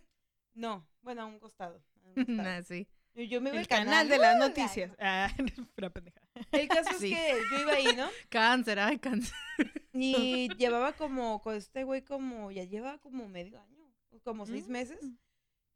[0.60, 1.82] No, bueno, a un costado.
[2.04, 2.42] a un costado.
[2.42, 2.86] Nah, sí.
[3.14, 4.92] Yo- Yo me iba El al canal de las noticias.
[5.00, 5.28] Ah,
[5.94, 6.20] pendeja.
[6.52, 8.08] El caso es que yo iba ahí, ¿no?
[8.28, 9.34] Cáncer, ay, cáncer.
[9.92, 13.92] Y llevaba como, con este güey como, ya lleva como medio año,
[14.22, 15.02] como seis meses.
[15.02, 15.16] Mm.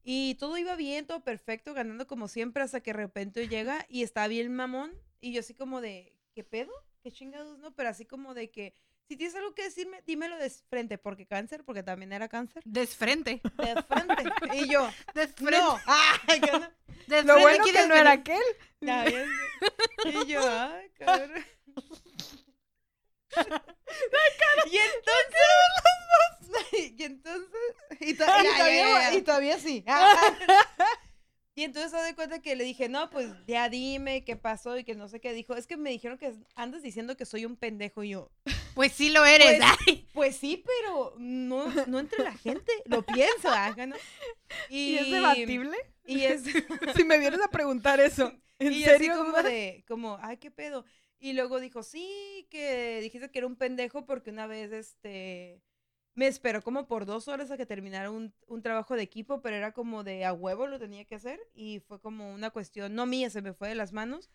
[0.04, 4.02] Y todo iba bien, todo perfecto, ganando como siempre, hasta que de repente llega y
[4.02, 4.92] está bien mamón.
[5.20, 6.70] Y yo así como de, ¿qué pedo?
[7.02, 7.74] ¿Qué chingados, no?
[7.74, 8.74] Pero así como de que,
[9.08, 12.62] si tienes algo que decirme, dímelo de frente, porque cáncer, porque también era cáncer.
[12.64, 13.40] Desfrente.
[13.58, 14.24] De frente.
[14.56, 15.58] Y yo, Desfrente.
[15.58, 15.78] no.
[15.86, 16.60] Ay, que no.
[17.06, 18.42] Desfrente Lo bueno que no era aquel.
[18.80, 19.04] Ya.
[20.04, 21.44] Y yo, ay, cabrón.
[24.70, 26.94] y entonces.
[26.96, 27.48] y entonces.
[28.00, 29.14] Y, to- y Ya, ya, todavía, ya, ya.
[29.18, 29.84] y todavía sí.
[31.54, 34.84] y entonces se de cuenta que le dije, no, pues ya dime qué pasó y
[34.84, 35.54] que no sé qué dijo.
[35.56, 38.30] Es que me dijeron que andas diciendo que soy un pendejo y yo.
[38.74, 39.58] Pues sí lo eres.
[39.58, 40.08] Pues- ay.
[40.12, 42.72] Pues sí, pero no, no entre la gente.
[42.84, 43.96] Lo pienso, ah, ¿no?
[44.68, 45.76] ¿Y es debatible?
[46.04, 46.42] Y es.
[46.96, 48.32] Si me vienes a preguntar eso.
[48.58, 49.16] ¿En y yo así serio?
[49.16, 50.84] como de, como, ay, qué pedo.
[51.18, 55.62] Y luego dijo, sí, que dijiste que era un pendejo porque una vez, este,
[56.14, 59.56] me esperó como por dos horas a que terminara un, un trabajo de equipo, pero
[59.56, 63.06] era como de a huevo lo tenía que hacer y fue como una cuestión, no
[63.06, 64.30] mía, se me fue de las manos.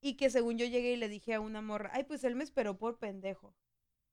[0.00, 2.44] Y que según yo llegué y le dije a una morra, ay, pues él me
[2.44, 3.56] esperó por pendejo.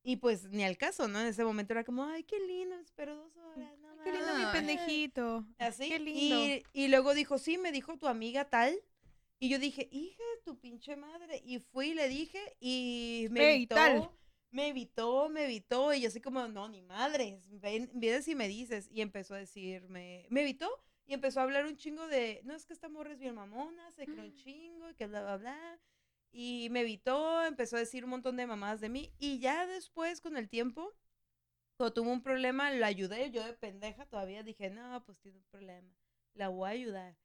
[0.03, 1.21] Y pues ni al caso, ¿no?
[1.21, 3.77] En ese momento era como, ay, qué lindo, esperó dos horas.
[3.79, 4.45] No Qué lindo mi Ay.
[4.45, 4.51] mames".
[4.59, 5.45] pendejito.
[5.57, 5.87] Así.
[5.87, 6.45] Qué lindo.
[6.45, 8.77] Y, y luego dijo, sí, me dijo tu amiga tal.
[9.39, 11.41] Y yo dije, hija de tu pinche madre.
[11.45, 13.75] Y fui y le dije y me Ey, evitó.
[13.75, 14.09] tal.
[14.51, 15.93] Me evitó, me evitó.
[15.93, 17.47] Y yo así como, no, ni madres.
[17.61, 18.89] Ven, vienes y me dices.
[18.91, 20.69] Y empezó a decirme, me evitó.
[21.05, 23.91] Y empezó a hablar un chingo de, no, es que esta morra es bien mamona,
[23.91, 25.79] se cree un chingo y que bla, bla, bla.
[26.35, 29.13] Y me evitó, empezó a decir un montón de mamadas de mí.
[29.19, 30.91] Y ya después, con el tiempo,
[31.77, 33.29] cuando tuvo un problema, la ayudé.
[33.29, 35.93] Yo de pendeja todavía dije, no, pues tiene un problema.
[36.33, 37.15] La voy a ayudar.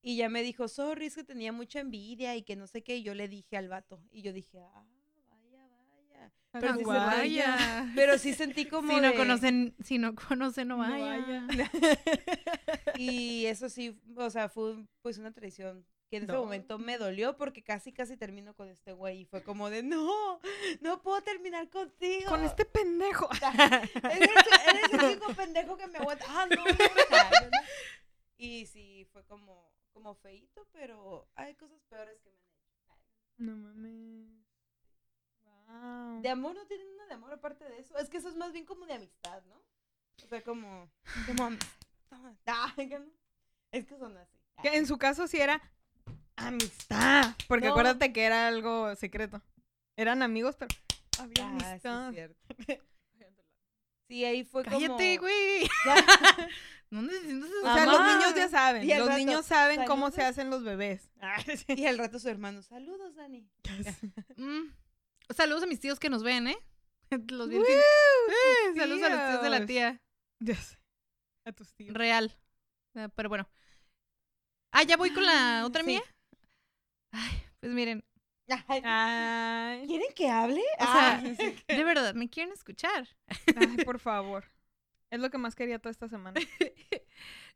[0.00, 2.96] Y ya me dijo, sorry, es que tenía mucha envidia y que no sé qué.
[2.96, 4.02] Y yo le dije al vato.
[4.10, 4.86] Y yo dije, ah,
[5.28, 6.32] vaya, vaya.
[6.52, 7.92] Pero sí, se- vaya.
[7.94, 8.94] pero sí sentí como.
[8.94, 11.46] Si no conocen, si no conocen, no No vaya.
[11.48, 11.70] vaya.
[12.96, 15.84] Y eso sí, o sea, fue pues una traición
[16.14, 19.22] que en ese momento me dolió porque casi, casi termino con este güey.
[19.22, 20.40] Y fue como de, no,
[20.80, 22.30] no puedo terminar contigo.
[22.30, 23.28] Con este pendejo.
[24.04, 24.30] Eres,
[24.68, 26.24] eres el único pendejo que me aguanta.
[26.28, 27.58] Ah, no, no, no, no.
[28.36, 32.94] Y sí, fue como, como feíto, pero hay cosas peores que me han hecho.
[33.38, 34.28] No mames.
[35.42, 36.22] Wow.
[36.22, 37.98] De amor no tienen nada de amor aparte de eso.
[37.98, 39.56] Es que eso es más bien como de amistad, ¿no?
[40.22, 40.88] O sea, como,
[41.26, 41.68] como amistad.
[42.46, 42.72] Ah.
[43.72, 44.38] Es que son así.
[44.62, 45.60] Que en su caso sí era
[46.36, 47.34] amistad.
[47.48, 47.72] Porque No.
[47.72, 49.42] acuérdate que era algo secreto.
[49.96, 50.74] Eran amigos, pero
[51.18, 52.12] había Ah, sí, es amistad.
[52.12, 52.38] cierto.
[54.06, 54.76] Sí, ahí fue como...
[54.78, 55.66] Cállate, güey.
[56.90, 58.86] No necesitas O sea, los niños ya saben.
[58.86, 61.10] Los rato, niños saben cómo se hacen los bebés.
[61.20, 61.64] Ah, sí.
[61.68, 63.48] Y al rato su hermano, saludos, Dani.
[64.36, 64.70] Mm.
[65.34, 66.58] Saludos a mis tíos que nos ven, ¿eh?
[67.30, 70.00] Los fin- Eh, Saludos a los tíos de la tía.
[70.40, 70.76] Ya sé.
[71.46, 71.94] A tus tíos.
[71.94, 72.30] Real.
[72.94, 73.48] Ah, Pero bueno.
[74.70, 75.86] Ah, ya voy con la Ah, otra sí.
[75.86, 76.02] mía.
[77.14, 78.04] Ay, Pues miren,
[78.68, 80.60] Ay, Ay, ¿Quieren que hable?
[80.80, 81.56] O sea, sí.
[81.66, 83.08] de verdad, ¿me quieren escuchar?
[83.56, 84.44] ay, por favor.
[85.10, 86.38] Es lo que más quería toda esta semana.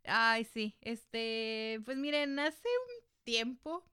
[0.05, 0.77] Ay, sí.
[0.81, 3.85] Este, pues miren, hace un tiempo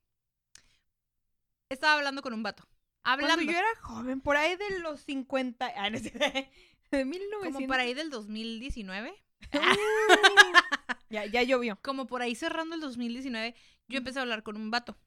[1.70, 2.63] estaba hablando con un vato.
[3.03, 3.36] Hablando.
[3.36, 5.74] Cuando yo era joven, por ahí de los 50...
[5.76, 6.11] Ah, no sé,
[6.91, 7.53] de 1900.
[7.53, 9.13] Como por ahí del 2019.
[11.09, 11.78] Ya, ya llovió.
[11.82, 13.55] Como por ahí cerrando el 2019,
[13.88, 14.97] yo empecé a hablar con un vato.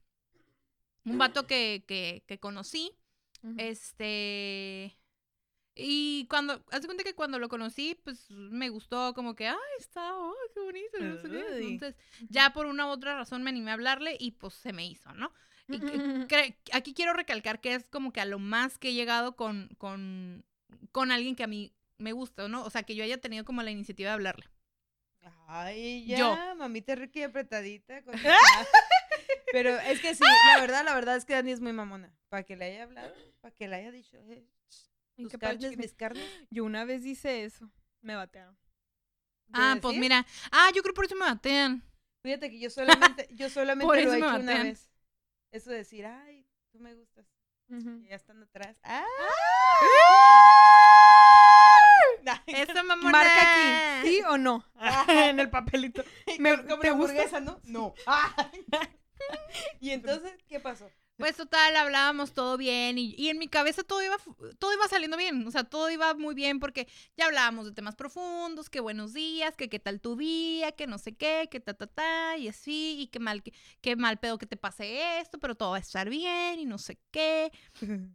[1.10, 2.92] Un vato que, que, que conocí.
[3.56, 4.96] Este.
[5.80, 10.16] Y cuando, haz cuenta que cuando lo conocí, pues me gustó, como que, ay, está,
[10.16, 11.68] oh, qué bonito, no sé qué.
[11.68, 11.94] Entonces,
[12.28, 15.12] ya por una u otra razón me animé a hablarle y pues se me hizo,
[15.14, 15.32] ¿no?
[15.68, 15.78] Y
[16.72, 20.44] aquí quiero recalcar que es como que a lo más que he llegado con, con,
[20.90, 22.64] con alguien que a mí me gusta, ¿no?
[22.64, 24.46] O sea, que yo haya tenido como la iniciativa de hablarle.
[25.46, 26.54] Ay, ya, Yo.
[26.56, 28.02] mamita rica y apretadita.
[28.04, 28.14] con-
[29.52, 30.22] Pero es que sí,
[30.54, 32.12] la verdad, la verdad es que Dani es muy mamona.
[32.28, 34.46] Para que le haya hablado, para que le haya dicho, eh,
[35.16, 36.24] ¿En tus carnes, mis carnes.
[36.50, 37.70] Yo una vez hice eso.
[38.02, 38.56] Me batearon.
[39.52, 40.24] Ah, ¿De pues mira.
[40.52, 41.82] Ah, yo creo por eso me batean.
[42.22, 42.70] Fíjate que yo
[43.18, 44.66] solamente, yo solamente Por lo eso he me hecho una batean.
[44.68, 44.90] vez.
[45.50, 47.26] Eso de decir, ay, tú me gustas.
[47.70, 48.76] Y ya estando atrás.
[48.82, 49.04] ¡Ah!
[52.46, 53.10] Eso, mamona.
[53.10, 53.40] Marca
[54.00, 54.64] aquí, ¿sí o no?
[55.08, 56.04] en el papelito.
[56.38, 57.12] Me- Me, como ¿te una gusta?
[57.12, 57.60] hamburguesa, ¿no?
[57.64, 57.94] No.
[59.80, 60.90] y entonces, ¿qué pasó?
[61.16, 64.16] Pues total, hablábamos todo bien y, y en mi cabeza todo iba,
[64.60, 67.96] todo iba saliendo bien, o sea, todo iba muy bien porque ya hablábamos de temas
[67.96, 71.74] profundos, que buenos días, que qué tal tu día, que no sé qué, que ta,
[71.74, 75.38] ta, ta, y así, y qué mal, que, qué mal pedo que te pase esto,
[75.40, 77.50] pero todo va a estar bien y no sé qué.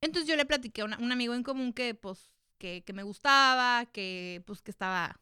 [0.00, 3.02] Entonces yo le platiqué a una- un amigo en común que, pues, que, que me
[3.02, 5.20] gustaba, que, pues, que estaba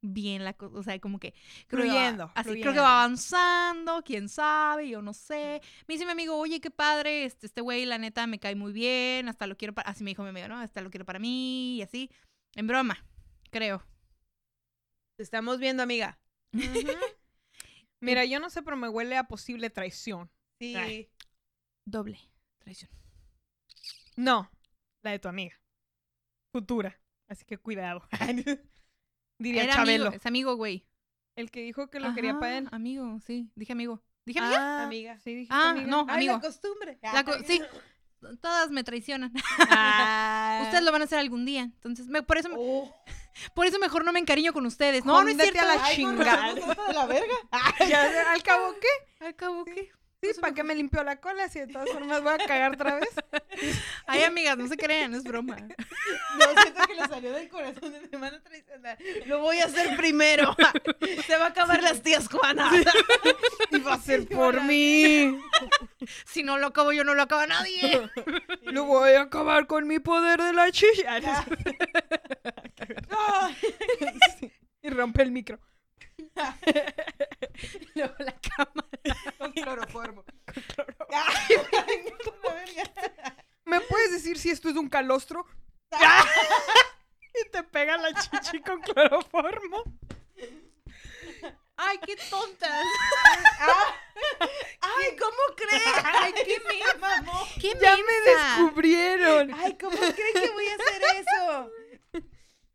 [0.00, 1.34] bien la cosa, o sea, como que
[1.66, 5.60] creo que va- Fluyendo, así creo que va avanzando, quién sabe, yo no sé.
[5.86, 8.72] Me dice mi amigo, oye, qué padre, este, este güey, la neta, me cae muy
[8.72, 10.58] bien, hasta lo quiero para, así me dijo mi amigo, ¿no?
[10.58, 12.10] Hasta lo quiero para mí, y así,
[12.54, 13.04] en broma,
[13.50, 13.84] creo.
[15.16, 16.18] Te estamos viendo, amiga.
[18.00, 20.30] Mira, yo no sé, pero me huele a posible traición.
[20.60, 20.76] Sí.
[20.76, 21.10] Ay.
[21.84, 22.20] Doble
[22.58, 22.90] traición.
[24.16, 24.50] No,
[25.02, 25.60] la de tu amiga.
[26.52, 27.00] Futura.
[27.28, 28.06] Así que cuidado.
[29.38, 30.06] Diría Era Chabelo.
[30.06, 30.86] amigo, es amigo, güey.
[31.36, 32.68] El que dijo que lo quería para él.
[32.72, 34.02] amigo, sí, dije amigo.
[34.26, 34.58] ¿Dije amiga?
[34.80, 35.18] Ah, Amiga.
[35.20, 35.86] Sí, dijiste Ah, amiga.
[35.86, 36.00] no.
[36.08, 36.32] Ay, amigo.
[36.34, 36.98] la costumbre.
[37.02, 37.62] La co- sí,
[38.40, 39.32] todas me traicionan.
[39.70, 40.60] Ah.
[40.64, 42.94] Ustedes lo van a hacer algún día, entonces, me- por eso, Oh.
[43.54, 45.04] por eso mejor no me encariño con ustedes.
[45.04, 45.70] No, no es Jóndete cierto.
[45.70, 46.54] a la Ay, con chingada.
[46.54, 47.34] de la verga.
[47.88, 49.24] Ya, al cabo, ¿qué?
[49.24, 49.90] Al cabo, ¿qué?
[50.20, 51.48] Sí, ¿para qué me limpió la cola?
[51.48, 53.08] Si de todas formas voy a cagar otra vez.
[54.06, 55.56] Ay, amigas, no se crean, es broma.
[56.38, 58.96] No, siento que le salió del corazón de mi hermano traicionar.
[59.26, 60.54] Lo voy a hacer primero.
[61.26, 62.72] Se va a acabar las tías Juanas.
[63.72, 65.40] Y va a ser por mí.
[66.26, 68.08] Si no lo acabo yo, no lo acaba nadie.
[68.62, 71.18] Lo voy a acabar con mi poder de la chicha.
[73.10, 73.48] No.
[74.38, 74.52] Sí.
[74.82, 75.58] Y rompe el micro.
[77.94, 78.88] Luego la cama.
[79.38, 80.24] Con cloroformo.
[81.12, 81.56] Ay,
[82.24, 83.36] la verga.
[83.64, 85.46] ¿Me puedes decir si esto es un calostro?
[87.34, 89.82] y te pega la chichi con cloroformo.
[91.76, 92.84] Ay, qué tontas.
[94.80, 96.04] Ay, ¿cómo crees?
[96.04, 97.46] Ay, qué me mamó.
[97.60, 99.54] Qué Ya me descubrieron.
[99.54, 101.70] Ay, ¿cómo creen que voy a hacer eso?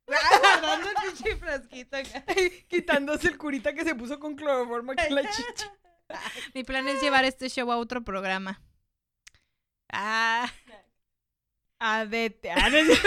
[0.05, 2.23] Guardando el pinche frasquito acá.
[2.67, 5.65] Quitándose el curita que se puso con cloroformo aquí en la chichi.
[6.53, 8.61] Mi plan es llevar este show a otro programa.
[9.89, 10.51] Ah,
[11.79, 12.51] Adete.
[12.51, 12.97] Adete.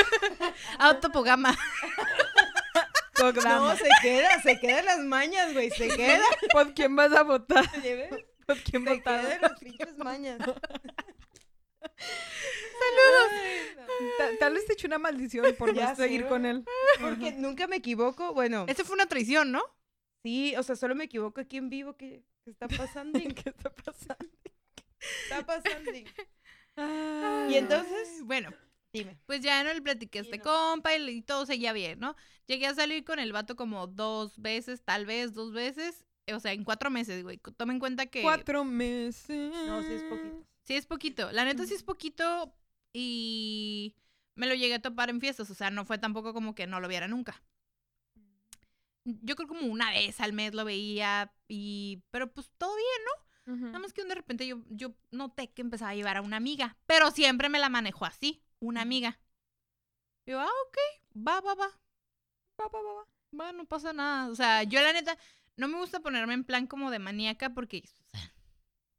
[0.78, 1.56] a otro programa.
[3.14, 3.72] Programa.
[3.72, 6.22] No, se queda, se quedan las mañas, güey, se queda.
[6.52, 7.64] ¿Por quién vas a votar?
[8.46, 10.38] ¿Por quién quedan las pinches mañas.
[14.18, 16.64] Ta- Tal vez te eché una maldición por Ya no seguir con él.
[17.00, 18.32] Porque nunca me equivoco.
[18.34, 19.62] Bueno, Esa fue una traición, ¿no?
[20.22, 21.96] sí, o sea, solo me equivoco aquí en vivo.
[21.96, 23.18] ¿Qué, qué está pasando?
[23.44, 24.28] ¿Qué está pasando?
[25.24, 25.90] está pasando?
[26.76, 27.46] Ah.
[27.48, 28.52] Y entonces, Ay, Bueno,
[28.92, 29.18] dime.
[29.26, 30.42] pues ya no le platiqué a este no.
[30.44, 32.16] compa y, y todo seguía bien, ¿no?
[32.48, 36.04] Llegué a salir con el vato como dos veces, tal vez dos veces.
[36.34, 37.38] O sea, en cuatro meses, güey.
[37.56, 38.22] Toma en cuenta que.
[38.22, 39.52] Cuatro meses.
[39.66, 40.44] No, sí es poquito.
[40.66, 41.30] Sí, es poquito.
[41.30, 42.52] La neta sí es poquito
[42.92, 43.94] y
[44.34, 45.48] me lo llegué a topar en fiestas.
[45.50, 47.40] O sea, no fue tampoco como que no lo viera nunca.
[49.04, 52.02] Yo creo como una vez al mes lo veía y...
[52.10, 52.86] Pero pues todo bien,
[53.46, 53.66] Ujú.
[53.66, 56.76] Nada más que de repente yo, yo noté que empezaba a llevar a una amiga.
[56.86, 59.20] Pero siempre me la manejó así, una amiga.
[60.26, 60.78] Yo, ah, ok,
[61.16, 61.68] va, va, va.
[62.60, 63.06] Va, va, va, va.
[63.40, 64.28] Va, no pasa nada.
[64.30, 65.16] O sea, yo la neta,
[65.56, 68.32] no me gusta ponerme en plan como de maníaca porque, o sea,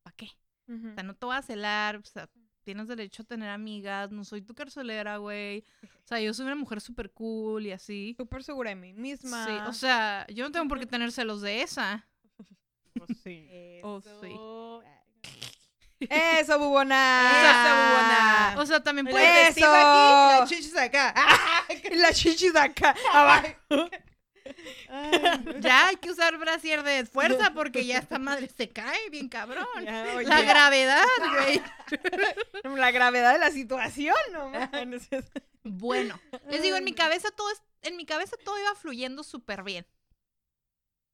[0.03, 0.29] ¿para qué?
[0.69, 2.29] O sea, no te voy a celar, o sea,
[2.63, 5.63] tienes derecho a tener amigas, no soy tu carcelera, güey.
[5.83, 8.13] O sea, yo soy una mujer súper cool y así.
[8.17, 9.45] Súper segura de mí misma.
[9.45, 12.05] Sí, o sea, yo no tengo por qué tener celos de esa.
[12.93, 13.47] Pues sí.
[13.83, 14.35] Oh, sí.
[16.09, 17.31] Eso, bubona.
[17.39, 18.55] Eso, bubona.
[18.61, 19.65] O sea, también El puede Eso.
[19.65, 21.13] aquí, las chichis acá.
[21.95, 23.47] La chichis acá, abajo.
[25.59, 29.65] Ya hay que usar brasier de fuerza porque ya esta madre se cae bien cabrón.
[29.83, 31.61] Ya, oye, La gravedad, güey.
[32.77, 35.07] la gravedad de la situación, no mames.
[35.63, 39.63] Bueno, les digo, en mi cabeza todo es, en mi cabeza todo iba fluyendo súper
[39.63, 39.85] bien.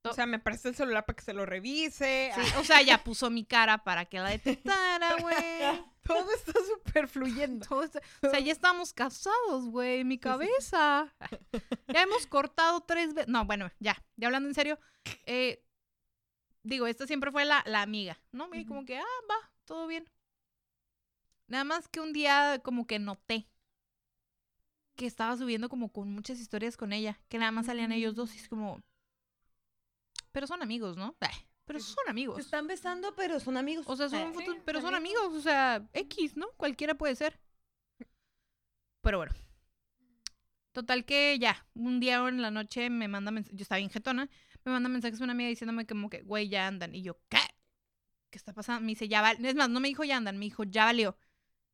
[0.05, 2.33] O sea, me presta el celular para que se lo revise.
[2.35, 5.83] Sí, o sea, ya puso mi cara para que la detectara, güey.
[6.07, 7.65] Todo está súper fluyendo.
[7.65, 7.81] Todo
[8.21, 11.13] O sea, ya estamos casados, güey, mi cabeza.
[11.87, 13.29] Ya hemos cortado tres veces.
[13.29, 14.79] No, bueno, ya, ya hablando en serio.
[15.25, 15.63] eh,
[16.63, 18.49] digo, esta siempre fue la, la amiga, ¿no?
[18.53, 20.09] Y como que, ah, va, todo bien.
[21.47, 23.47] Nada más que un día como que noté
[24.95, 28.33] que estaba subiendo como con muchas historias con ella, que nada más salían ellos dos
[28.35, 28.81] y es como...
[30.31, 31.15] Pero son amigos, ¿no?
[31.19, 31.35] Ay,
[31.65, 32.35] pero son amigos.
[32.35, 33.85] Se están besando, pero son amigos.
[33.87, 34.33] O sea, son Eh.
[34.33, 35.21] fotos, sí, pero son amigos.
[35.23, 36.47] amigos, o sea, X, ¿no?
[36.57, 37.39] Cualquiera puede ser.
[39.01, 39.33] Pero bueno.
[40.71, 44.27] Total que ya, un día en la noche me manda mensajes, yo estaba bien jetona,
[44.65, 46.95] me manda mensajes una amiga diciéndome como que, güey, ya andan.
[46.95, 47.37] Y yo, ¿qué?
[48.31, 48.81] ¿Qué está pasando?
[48.81, 49.47] Me dice, ya valió.
[49.47, 51.15] Es más, no me dijo ya andan, me dijo, ya valió.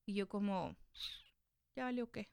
[0.06, 0.76] Y yo como,
[1.76, 2.30] ¿ya valió qué?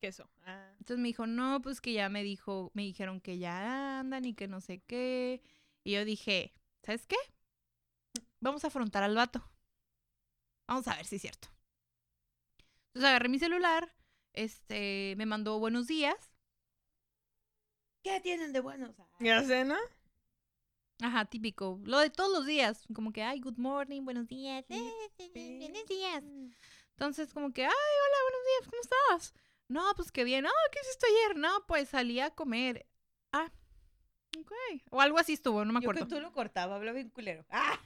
[0.00, 0.28] Queso.
[0.44, 0.74] Ah.
[0.78, 4.34] Entonces me dijo, no, pues que ya me dijo, me dijeron que ya andan y
[4.34, 5.40] que no sé qué.
[5.84, 7.16] Y yo dije, ¿sabes qué?
[8.40, 9.42] Vamos a afrontar al vato.
[10.66, 11.48] Vamos a ver si es cierto.
[12.88, 13.94] Entonces agarré mi celular,
[14.32, 16.32] este, me mandó buenos días.
[18.02, 18.94] ¿Qué tienen de buenos?
[19.20, 19.76] Ya ¿no?
[21.00, 21.80] Ajá, típico.
[21.84, 22.84] Lo de todos los días.
[22.94, 24.64] Como que, ay, good morning, buenos días.
[24.68, 26.24] Eh, eh, eh, buenos días.
[26.90, 29.34] Entonces, como que, ay, hola, buenos días, ¿cómo estás?
[29.68, 30.46] No, pues qué bien.
[30.46, 31.36] Ah, ¿qué hiciste ayer?
[31.36, 32.86] No, pues salí a comer.
[33.32, 33.50] Ah,
[34.40, 34.52] ok.
[34.90, 36.08] O algo así estuvo, no me Yo acuerdo.
[36.08, 37.44] que tú lo cortaba, hablaba bien culero.
[37.50, 37.78] Ah.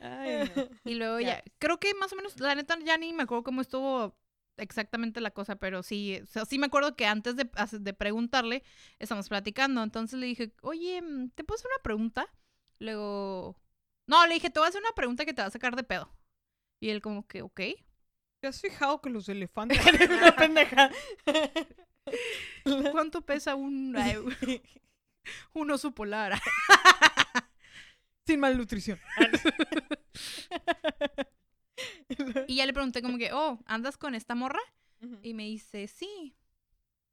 [0.00, 0.68] Ay, no.
[0.84, 1.42] Y luego Ya.
[1.42, 1.44] ya.
[1.58, 4.16] Creo que más o menos, la neta, ya ni me acuerdo cómo estuvo
[4.56, 7.48] exactamente la cosa, pero sí, o sea, sí me acuerdo que antes de,
[7.80, 8.62] de preguntarle,
[8.98, 9.82] estamos platicando.
[9.82, 11.02] Entonces le dije, oye,
[11.34, 12.28] ¿te puedo hacer una pregunta?
[12.78, 13.56] Luego.
[14.06, 15.82] No, le dije, te voy a hacer una pregunta que te va a sacar de
[15.84, 16.10] pedo.
[16.80, 17.60] Y él, como que, ok.
[18.40, 19.78] ¿Te has fijado que los elefantes
[20.10, 20.90] una pendeja?
[22.92, 23.96] ¿Cuánto pesa un,
[25.54, 26.40] un oso polar?
[28.26, 28.98] Sin malnutrición.
[32.46, 34.60] Y ya le pregunté, como que, oh, ¿andas con esta morra?
[35.22, 36.34] Y me dice, sí,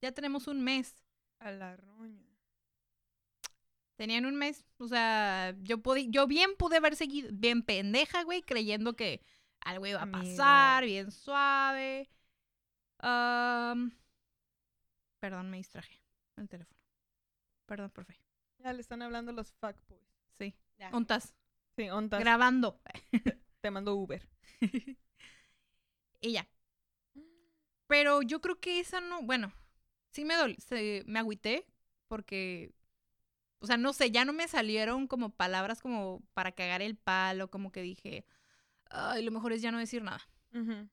[0.01, 0.95] ya tenemos un mes.
[1.39, 2.29] A la roña.
[3.95, 4.65] Tenían un mes.
[4.77, 9.21] O sea, yo podí, yo bien pude haber seguido, bien pendeja, güey, creyendo que
[9.59, 12.09] algo iba a pasar, bien suave.
[12.99, 13.91] Am,
[15.21, 16.01] perdón, me distraje.
[16.35, 16.79] El teléfono.
[17.65, 18.19] Perdón, profe.
[18.59, 20.03] Ya le están hablando los fuckboys.
[20.37, 20.53] Sí.
[20.77, 20.89] Ya.
[20.89, 21.33] Ontas.
[21.77, 22.19] Sí, ontas.
[22.19, 22.81] Grabando.
[23.61, 24.27] Te mando Uber.
[26.21, 26.47] y ya.
[27.87, 29.53] Pero yo creo que esa no, bueno,
[30.11, 31.65] sí me dol- se- me agüité
[32.07, 32.73] porque,
[33.59, 37.49] o sea, no sé, ya no me salieron como palabras como para cagar el palo,
[37.51, 38.25] como que dije,
[38.89, 40.21] ay, lo mejor es ya no decir nada.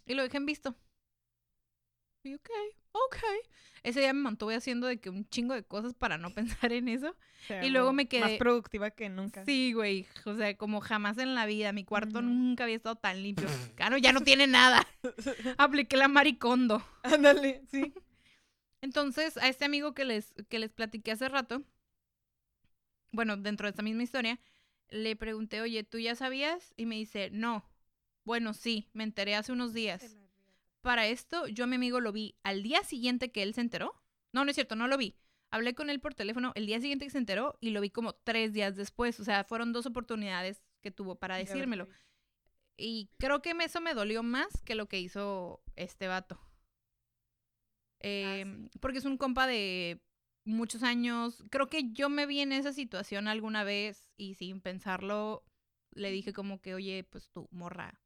[0.06, 0.76] Y lo dejé en visto.
[2.24, 2.50] Y ok,
[2.92, 3.16] ok.
[3.84, 6.88] Ese día me mantuve haciendo de que un chingo de cosas para no pensar en
[6.88, 7.14] eso.
[7.46, 9.44] Sea, Y luego me Más quedé- productiva que nunca.
[9.44, 10.06] Sí, güey.
[10.26, 11.72] O sea, como jamás en la vida.
[11.72, 13.46] Mi cuarto nunca había estado tan limpio.
[13.76, 14.86] Claro, ya no tiene nada.
[15.58, 16.82] Apliqué la maricondo.
[17.04, 17.94] Ándale, sí.
[18.80, 21.62] Entonces, a este amigo que les, que les platiqué hace rato,
[23.12, 24.38] bueno, dentro de esta misma historia,
[24.90, 26.74] le pregunté, oye, ¿tú ya sabías?
[26.76, 27.64] Y me dice, no.
[28.24, 30.16] Bueno, sí, me enteré hace unos días.
[30.82, 33.94] Para esto, yo a mi amigo lo vi al día siguiente que él se enteró.
[34.32, 35.16] No, no es cierto, no lo vi.
[35.50, 38.12] Hablé con él por teléfono el día siguiente que se enteró y lo vi como
[38.12, 39.18] tres días después.
[39.18, 41.88] O sea, fueron dos oportunidades que tuvo para decírmelo.
[42.76, 46.38] Y creo que eso me dolió más que lo que hizo este vato.
[48.00, 50.00] Em, Porque es un compa de
[50.44, 51.42] muchos años.
[51.50, 55.44] Creo que yo me vi en esa situación alguna vez y sin pensarlo
[55.90, 58.00] le dije como que, oye, pues tu morra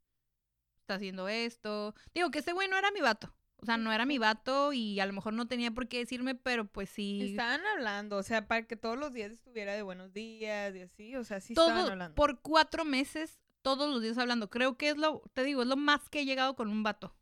[0.83, 1.95] está haciendo esto.
[2.15, 3.35] Digo que ese güey no era mi vato.
[3.57, 6.35] O sea, no era mi vato y a lo mejor no tenía por qué decirme,
[6.35, 7.23] pero pues sí.
[7.31, 11.15] Estaban hablando, o sea, para que todos los días estuviera de buenos días y así,
[11.15, 12.17] o sea, sí estaban hablando.
[12.17, 14.51] por cuatro meses, todos los días hablando.
[14.51, 17.15] Creo que es lo, te digo, es lo más que he llegado con un vato.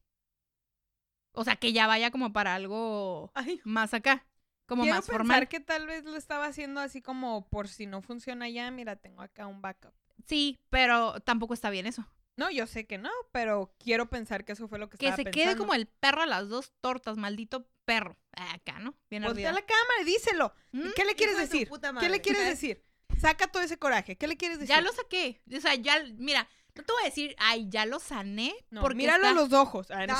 [1.33, 4.27] O sea, que ya vaya como para algo Ay, más acá.
[4.67, 5.49] como Quiero más pensar formal.
[5.49, 9.21] que tal vez lo estaba haciendo así como por si no funciona ya, mira, tengo
[9.21, 9.93] acá un backup.
[10.27, 12.07] Sí, pero tampoco está bien eso.
[12.37, 15.17] No, yo sé que no, pero quiero pensar que eso fue lo que, Que estaba
[15.17, 15.45] se pensando.
[15.51, 18.17] quede como el perro a las dos tortas, maldito perro.
[18.33, 18.95] Acá, ¿no?
[19.11, 20.55] Bien Voltea a la cámara y díselo.
[20.73, 20.91] ¿Mm?
[20.97, 21.71] ¿Qué le quieres Hijo decir?
[22.01, 22.83] ¿Qué le quieres decir?
[23.21, 24.17] Saca todo ese coraje.
[24.17, 24.75] ¿Qué le quieres decir?
[24.75, 25.43] Ya lo saqué.
[25.55, 28.55] O sea, ya, mira, no te voy a decir, ay, ya lo sané.
[28.71, 29.91] No, porque míralo está- a los ojos.
[29.91, 30.17] Ah, no,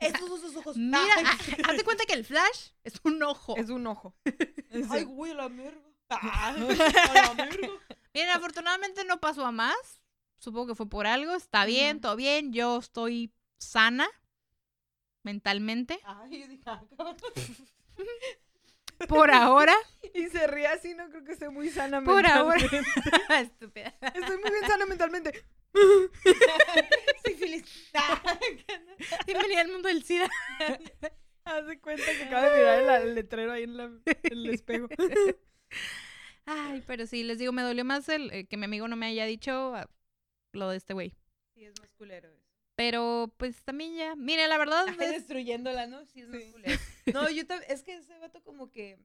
[0.00, 0.76] Estos son sus ojos.
[0.76, 1.38] Mira, Ay, ah,
[1.70, 3.56] hazte cuenta que el flash es un ojo.
[3.56, 4.14] es un ojo.
[4.90, 5.80] Ay, güey, la merga.
[6.10, 7.68] Ah, a la merga.
[8.14, 10.02] Miren, afortunadamente no pasó a más.
[10.44, 11.34] Supongo que fue por algo.
[11.34, 12.52] Está bien, todo bien.
[12.52, 14.06] Yo estoy sana
[15.22, 15.98] mentalmente.
[16.04, 16.82] Ay, ah.
[19.08, 19.74] Por ahora.
[20.12, 22.58] Y se ríe así, no creo que esté muy sana Por ahora.
[22.58, 22.90] mentalmente.
[23.40, 23.94] Estúpida.
[24.02, 25.46] Estoy muy bien sana mentalmente.
[27.24, 27.64] Sífilis.
[29.26, 30.28] Bienvenida al mundo del SIDA.
[31.46, 34.50] Haz de cuenta que acaba de mirar el, el letrero ahí en, la- en el
[34.50, 34.88] espejo.
[36.46, 39.06] Ay, pero sí, les digo, me dolió más el eh, que mi amigo no me
[39.06, 39.88] haya dicho ah,
[40.54, 41.14] lo de este güey.
[41.54, 42.42] Sí, es más culero eso.
[42.76, 44.16] Pero pues también ya.
[44.16, 44.88] Mire, la verdad.
[44.88, 46.04] Es- destruyéndola, ¿no?
[46.06, 46.50] Sí, es más Sí.
[46.52, 46.78] culero.
[47.12, 48.98] No, yo también, es que ese vato como que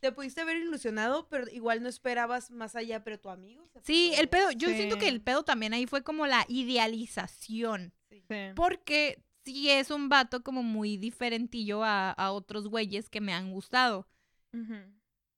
[0.00, 3.68] te pudiste haber ilusionado, pero igual no esperabas más allá, pero tu amigo.
[3.68, 4.50] se Sí, el pedo.
[4.52, 7.92] Yo siento que el pedo también ahí fue como la idealización.
[8.08, 8.22] Sí.
[8.56, 13.50] Porque sí es un vato como muy diferentillo a, a otros güeyes que me han
[13.52, 14.08] gustado.
[14.54, 14.74] Ujú.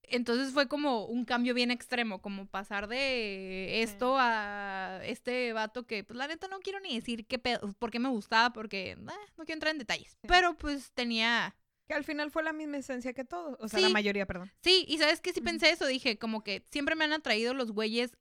[0.09, 6.05] Entonces fue como un cambio bien extremo, como pasar de esto a este vato que,
[6.05, 8.97] pues la neta no quiero ni decir qué pedo, por qué me gustaba, porque eh,
[8.97, 10.17] no quiero entrar en detalles.
[10.27, 11.57] Pero pues tenía...
[11.87, 13.59] Que al final fue la misma esencia que todo.
[13.61, 14.51] O sea, la mayoría, perdón.
[14.63, 17.73] Sí, y sabes que sí pensé eso, dije como que siempre me han atraído los
[17.73, 18.17] güeyes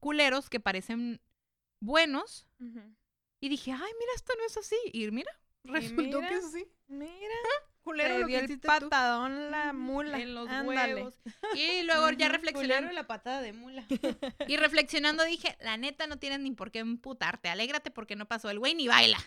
[0.00, 1.20] culeros que parecen
[1.80, 2.46] buenos.
[3.40, 4.76] Y dije, ay, mira, esto no es así.
[4.92, 5.30] Y mira,
[5.62, 6.66] resultó mira, que es así.
[6.88, 7.36] Mira,
[7.88, 8.66] Culero te lo dio que el tú.
[8.66, 10.18] patadón la mula.
[10.18, 10.94] En los Ándale.
[10.94, 11.14] huevos.
[11.54, 12.92] Y luego ya reflexionando.
[12.92, 13.82] La patada de mula.
[14.46, 17.48] Y reflexionando dije, la neta no tienes ni por qué emputarte.
[17.48, 18.50] Alégrate porque no pasó.
[18.50, 19.18] El güey ni baila.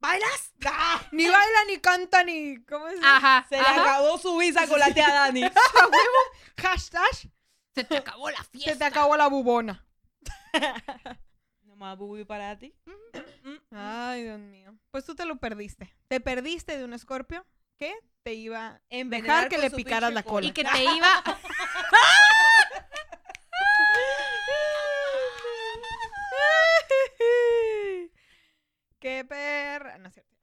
[0.00, 0.54] ¿Bailas?
[0.66, 1.00] ¡Ah!
[1.12, 2.62] Ni baila, ni canta, ni.
[2.64, 2.98] ¿Cómo es?
[3.02, 3.46] Ajá.
[3.48, 3.80] Se le ajá.
[3.82, 5.42] acabó su visa con la tía Dani.
[6.58, 7.30] Hashtag.
[7.74, 8.72] Se te acabó la fiesta.
[8.72, 9.86] Se te acabó la bubona.
[11.62, 12.74] Nomás bubi para ti.
[13.70, 14.74] Ay, Dios mío.
[14.90, 15.92] Pues tú te lo perdiste.
[16.08, 17.46] Te perdiste de un escorpio
[17.78, 20.46] que te iba a Envenenar dejar que le picaras la cola.
[20.46, 21.22] Y que te iba.
[28.98, 29.98] Qué perra.
[29.98, 30.36] No es cierto.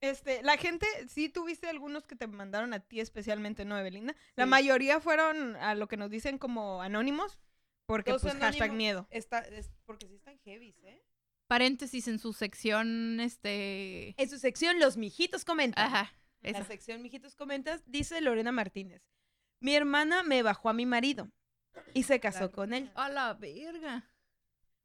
[0.00, 4.14] Este, la gente, sí tuviste algunos que te mandaron a ti especialmente, ¿no, Evelina?
[4.36, 4.50] La Sí.
[4.50, 7.40] mayoría fueron a lo que nos dicen como anónimos,
[7.86, 9.08] porque Todos pues hashtag miedo.
[9.10, 11.02] Está, es porque sí están heavy, ¿eh?
[11.48, 14.14] Paréntesis en su sección, este.
[14.20, 15.86] En su sección, los mijitos comentan.
[15.86, 16.12] Ajá.
[16.42, 19.02] En la sección mijitos comentas, dice Lorena Martínez.
[19.60, 21.32] Mi hermana me bajó a mi marido
[21.94, 22.92] y se casó con él.
[22.94, 24.08] A la verga.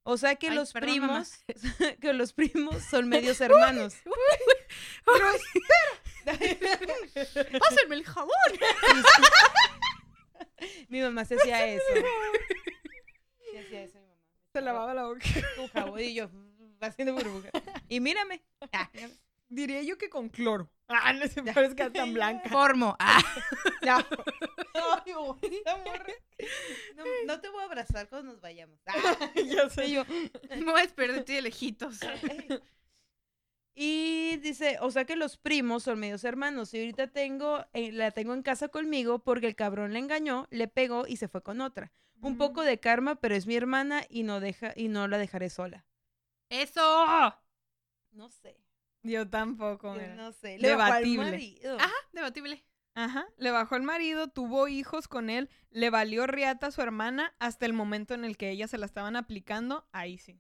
[0.04, 1.44] O sea que Ay, los perdón, primos,
[2.02, 3.96] que los primos son medios hermanos.
[7.60, 8.32] Pásenme el jabón.
[10.88, 11.84] mi mamá se hacía eso.
[13.52, 14.22] Se hacía eso mi mamá.
[14.54, 15.22] Se lavaba la boca.
[15.58, 16.30] con jabón y yo
[16.88, 17.52] haciendo burbujas.
[17.88, 18.42] Y mírame.
[18.74, 18.90] Ah,
[19.50, 20.72] Diría yo que con cloro.
[20.88, 22.50] Ah, no se parezca tan blanca.
[22.50, 22.96] Formo.
[23.00, 23.22] Ah.
[23.84, 23.98] ya.
[25.06, 25.62] Ay, güey.
[26.96, 28.80] No, no te voy a abrazar cuando nos vayamos.
[28.88, 29.88] Ah, ya sé.
[29.88, 30.06] y yo,
[30.50, 32.00] Me voy a despedir de ti de lejitos.
[33.76, 36.74] Y dice, o sea que los primos son medios hermanos.
[36.74, 40.68] Y ahorita tengo, eh, la tengo en casa conmigo porque el cabrón le engañó, le
[40.68, 41.92] pegó y se fue con otra.
[42.22, 45.50] Un poco de karma, pero es mi hermana y no deja, y no la dejaré
[45.50, 45.86] sola.
[46.62, 47.36] ¡Eso!
[48.12, 48.58] No sé.
[49.02, 49.96] Yo tampoco.
[49.96, 50.58] yo no sé.
[50.60, 51.32] Le bajó al Debatible.
[51.32, 51.78] marido.
[51.80, 52.64] Ajá, debatible.
[52.96, 53.26] Ajá.
[53.38, 57.66] Le bajó el marido, tuvo hijos con él, le valió riata a su hermana hasta
[57.66, 59.88] el momento en el que ella se la estaban aplicando.
[59.92, 60.40] Ahí sí.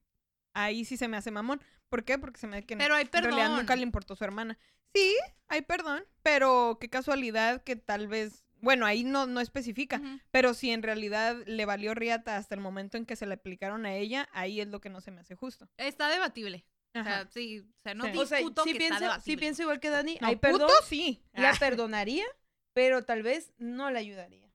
[0.53, 1.61] Ahí sí se me hace mamón.
[1.89, 2.19] ¿Por qué?
[2.19, 3.57] Porque se me hace que no- Pero hay en realidad perdón.
[3.57, 4.57] nunca le importó su hermana.
[4.93, 5.15] Sí,
[5.47, 10.01] hay perdón, pero qué casualidad que tal vez, bueno, ahí no, no especifica,
[10.31, 13.85] pero si en realidad le valió riata hasta el momento en que se le aplicaron
[13.85, 15.69] a ella, ahí es lo que no se me hace justo.
[15.77, 16.65] Está debatible.
[16.95, 18.17] O sea, sí, o sea, no Sí.
[18.17, 19.39] O sea, discuto sí que pienso, está sí debatible.
[19.39, 20.17] pienso igual que Dani.
[20.21, 21.21] No, hay perdón, puto sí.
[21.33, 22.25] la Ah, perdonaría,
[22.73, 24.49] pero tal vez no la ayudaría.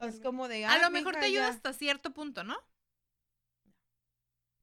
[0.00, 0.64] Es como de.
[0.66, 1.48] A "Ah, lo mejor te ayuda ya".
[1.48, 2.56] hasta cierto punto, ¿no?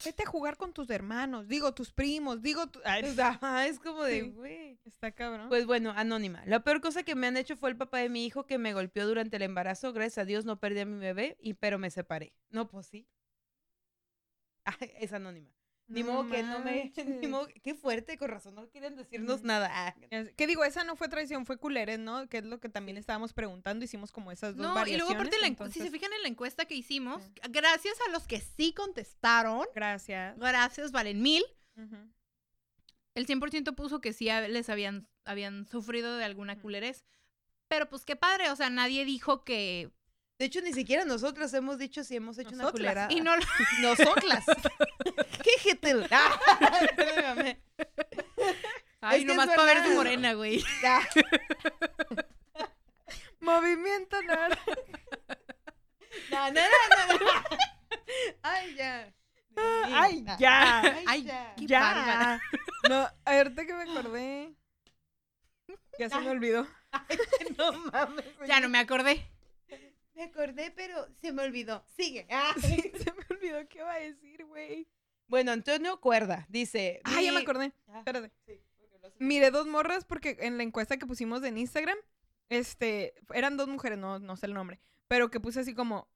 [0.03, 3.67] Vete a jugar con tus hermanos, digo, tus primos, digo, tu- Ay, O sea, ajá,
[3.67, 4.29] es como de, Sí.
[4.31, 4.79] güey.
[4.85, 5.49] está cabrón.
[5.49, 6.43] Pues bueno, anónima.
[6.45, 8.73] La peor cosa que me han hecho fue el papá de mi hijo que me
[8.73, 9.93] golpeó durante el embarazo.
[9.93, 12.33] Gracias a Dios no perdí a mi bebé, y, pero me separé.
[12.49, 13.07] No, pues sí.
[14.65, 15.49] Ah, es anónima.
[15.91, 16.91] Ni No modo que no me...
[17.21, 17.47] Ni modo...
[17.63, 19.69] Qué fuerte, con razón, no quieren decirnos nada.
[19.71, 19.95] Ah.
[20.37, 20.63] ¿Qué digo?
[20.63, 22.27] Esa no fue traición, fue culeres, ¿no?
[22.29, 23.83] Que es lo que también estábamos preguntando.
[23.85, 24.97] Hicimos como esas dos No, y variaciones.
[25.07, 27.31] luego aparte, la encu- si se entonces, fijan en la encuesta que hicimos, Sí.
[27.49, 30.37] gracias a los que sí contestaron, Gracias.
[30.37, 31.43] gracias, valen mil,
[31.77, 31.97] Ujú.
[33.15, 37.05] el 100% puso que sí les habían, habían sufrido de alguna culerez.
[37.67, 39.91] Pero pues qué padre, o sea, nadie dijo que...
[40.41, 42.81] De hecho, ni siquiera nosotras hemos dicho si hemos hecho una Nosotras.
[42.81, 43.13] culerada.
[43.13, 43.43] Y no lo-
[43.81, 44.43] Nosotras.
[45.43, 46.07] ¿Qué jetel?
[49.01, 50.65] Ay, es nomás para ver tu morena, güey.
[53.39, 54.63] Movimiento naranja.
[56.31, 57.31] No, no, no, no.
[58.41, 59.13] Ay, ya.
[59.93, 60.37] Ay, Ah.
[60.39, 60.81] ya.
[60.81, 61.53] Ay, Ay, ya.
[61.55, 62.41] qué ya.
[62.89, 64.55] No, ahorita que me acordé.
[65.99, 66.65] Ya se me olvidó.
[67.59, 68.25] No mames.
[68.47, 69.27] Ya no me acordé.
[70.21, 71.83] Me acordé, pero se me olvidó.
[71.97, 72.27] Sigue.
[72.29, 72.53] Ah.
[72.61, 74.87] Sí, se me olvidó qué iba a decir, güey.
[75.27, 77.01] Bueno, Antonio Cuerda dice.
[77.05, 77.71] Ah, ya me acordé.
[77.87, 78.31] Ah, Espérate.
[78.45, 81.97] sí, porque lo hace- Miré dos morras porque en la encuesta que pusimos en Instagram,
[82.49, 86.07] este, eran dos mujeres, no, no sé el nombre, pero que puse así como,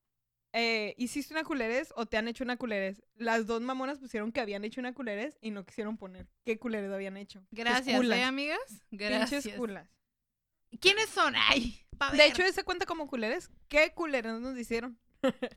[0.53, 3.01] eh, ¿hiciste una culerez o te han hecho una culerez?
[3.15, 6.91] Las dos mamonas pusieron que habían hecho una culerez y no quisieron poner qué culerez
[6.91, 7.39] habían hecho.
[7.49, 8.19] Pinches Gracias, culas.
[8.19, 8.59] ¿eh, amigas?
[8.89, 9.47] Pinches Gracias.
[9.55, 9.89] culas.
[10.79, 11.33] ¿Quiénes son?
[11.49, 11.79] Ay,
[12.13, 13.49] De hecho, ese cuenta como culerez.
[13.69, 14.99] ¿Qué culerez nos hicieron?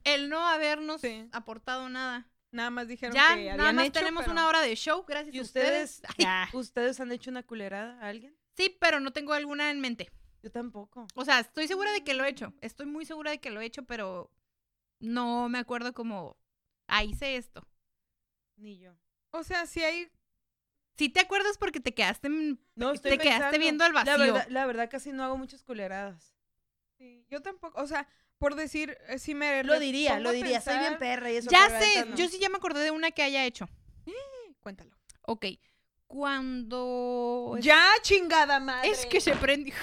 [0.05, 1.29] el no habernos Sí.
[1.33, 2.31] aportado nada.
[2.51, 5.35] Nada más dijeron Ya, que nada más hecho, tenemos pero- una hora de show, gracias
[5.35, 6.01] ¿Y a ustedes?
[6.09, 6.09] ustedes.
[6.55, 8.35] ¿Ustedes han hecho una culerada a alguien?
[8.57, 10.11] Sí, pero no tengo alguna en mente.
[10.43, 11.07] Yo tampoco.
[11.15, 12.55] O sea, estoy segura de que lo he hecho.
[12.63, 14.33] Estoy muy segura de que lo he hecho, pero
[15.01, 16.39] no me acuerdo como,
[16.87, 17.67] ah, hice esto.
[18.57, 18.95] Ni yo.
[19.33, 20.11] O sea, si hay...
[20.99, 22.28] Si te acuerdas porque te quedaste
[22.74, 24.18] No, Te quedaste viendo el La vacío.
[24.18, 26.34] verdad, la verdad casi no hago muchas culeradas.
[26.99, 29.62] sí, yo tampoco, o sea, por decir, eh, si me...
[29.64, 30.61] Lo diría, lo diría.
[30.61, 31.51] Soy bien pensar- perra y eso.
[31.51, 32.16] Ya sé, no.
[32.16, 33.68] yo sí ya me acordé de una que haya hecho.
[34.61, 34.90] Cuéntalo.
[35.22, 35.46] Ok,
[36.07, 37.57] cuando...
[37.61, 38.90] Ya, chingada madre.
[38.90, 39.74] Es que se prendió.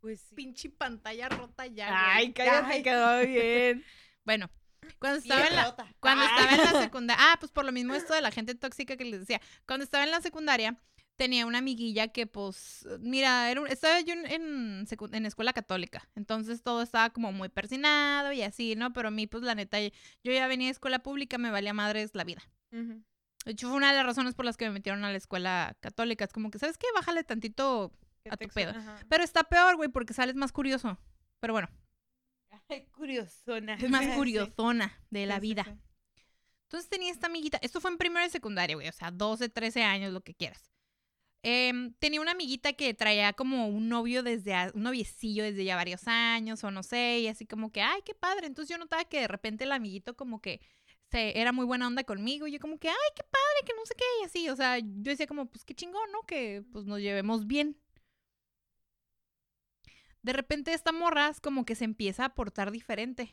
[0.00, 0.34] Pues sí.
[0.34, 2.14] Pinche pantalla rota ya.
[2.14, 3.84] Ay, cállate, quedó bien.
[4.24, 4.50] Bueno,
[4.98, 5.74] cuando estaba en la.
[6.00, 6.28] Cuando Ah.
[6.36, 9.04] estaba en la secundaria, ah, pues por lo mismo esto de la gente tóxica que
[9.04, 9.40] les decía.
[9.66, 10.76] Cuando estaba en la secundaria,
[11.16, 16.08] tenía una amiguilla que, pues, mira, era un- estaba yo en, en, escuela católica.
[16.14, 18.92] Entonces todo estaba como muy persinado y así, ¿no?
[18.92, 19.92] Pero a mí, pues, la neta, yo
[20.32, 22.42] ya venía de escuela pública, me valía madres la vida.
[22.72, 23.02] Ujú.
[23.46, 25.76] De hecho, fue una de las razones por las que me metieron a la escuela
[25.80, 26.24] católica.
[26.24, 26.86] Es como que, ¿sabes qué?
[26.94, 27.92] Bájale tantito.
[28.28, 28.72] A tu pedo.
[28.72, 28.96] ajá.
[29.08, 30.98] Pero está peor, güey, porque sales más curioso.
[31.38, 31.68] Pero bueno,
[32.68, 33.76] Ay, curiosona.
[33.88, 35.78] más curiosona de la vida.
[36.64, 39.84] Entonces tenía esta amiguita, esto fue en primero de secundaria, güey, o sea, 12, 13
[39.84, 40.72] años, lo que quieras.
[41.44, 45.76] Em, tenía una amiguita que traía como un novio desde, a- un noviecillo desde ya
[45.76, 48.48] varios años, o no sé, y así como que, ay, qué padre.
[48.48, 50.60] Entonces yo notaba que de repente el amiguito como que
[51.12, 53.86] se, era muy buena onda conmigo, y yo como que, ay, qué padre, que no
[53.86, 56.22] sé qué, y así, o sea, yo decía como, pues qué chingón, ¿no?
[56.26, 57.78] Que pues nos llevemos bien.
[60.26, 63.32] De repente esta morra es como que se empieza a portar diferente.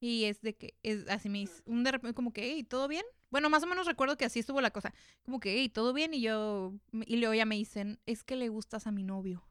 [0.00, 2.88] Y es de que, es así me dice, un de repente como que, hey, ¿todo
[2.88, 3.04] bien?
[3.28, 4.94] Bueno, más o menos recuerdo que así estuvo la cosa.
[5.24, 6.14] Como que, hey, ¿todo bien?
[6.14, 6.72] Y yo,
[7.04, 9.46] y luego ya me dicen, es que le gustas a mi novio.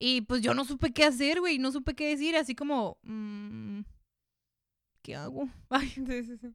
[0.00, 3.82] Y pues yo no supe qué hacer, güey, no supe qué decir, así como, mm,
[5.02, 5.48] ¿qué hago?
[5.68, 5.88] Ay.
[5.90, 6.54] Sí, sí, sí.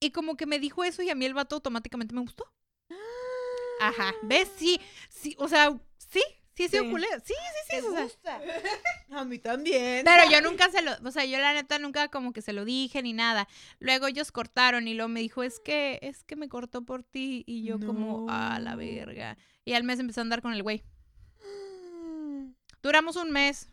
[0.00, 2.52] Y como que me dijo eso y a mí el vato automáticamente me gustó.
[3.88, 4.50] Ajá, ¿ves?
[4.56, 6.20] Sí, sí, o sea, sí,
[6.54, 6.78] sí, sí, Sí.
[6.78, 7.06] oculé.
[7.24, 8.40] Sí, sí, sí, ¿Te o sea, gusta?
[9.10, 10.04] A mí también.
[10.04, 12.64] Pero yo nunca se lo, o sea, yo la neta nunca como que se lo
[12.64, 13.46] dije ni nada.
[13.78, 17.44] Luego ellos cortaron y luego me dijo, es que, es que me cortó por ti.
[17.46, 19.36] Y yo como, a la verga.
[19.64, 20.82] Y al mes empezó a andar con el güey.
[22.82, 23.68] Duramos un mes.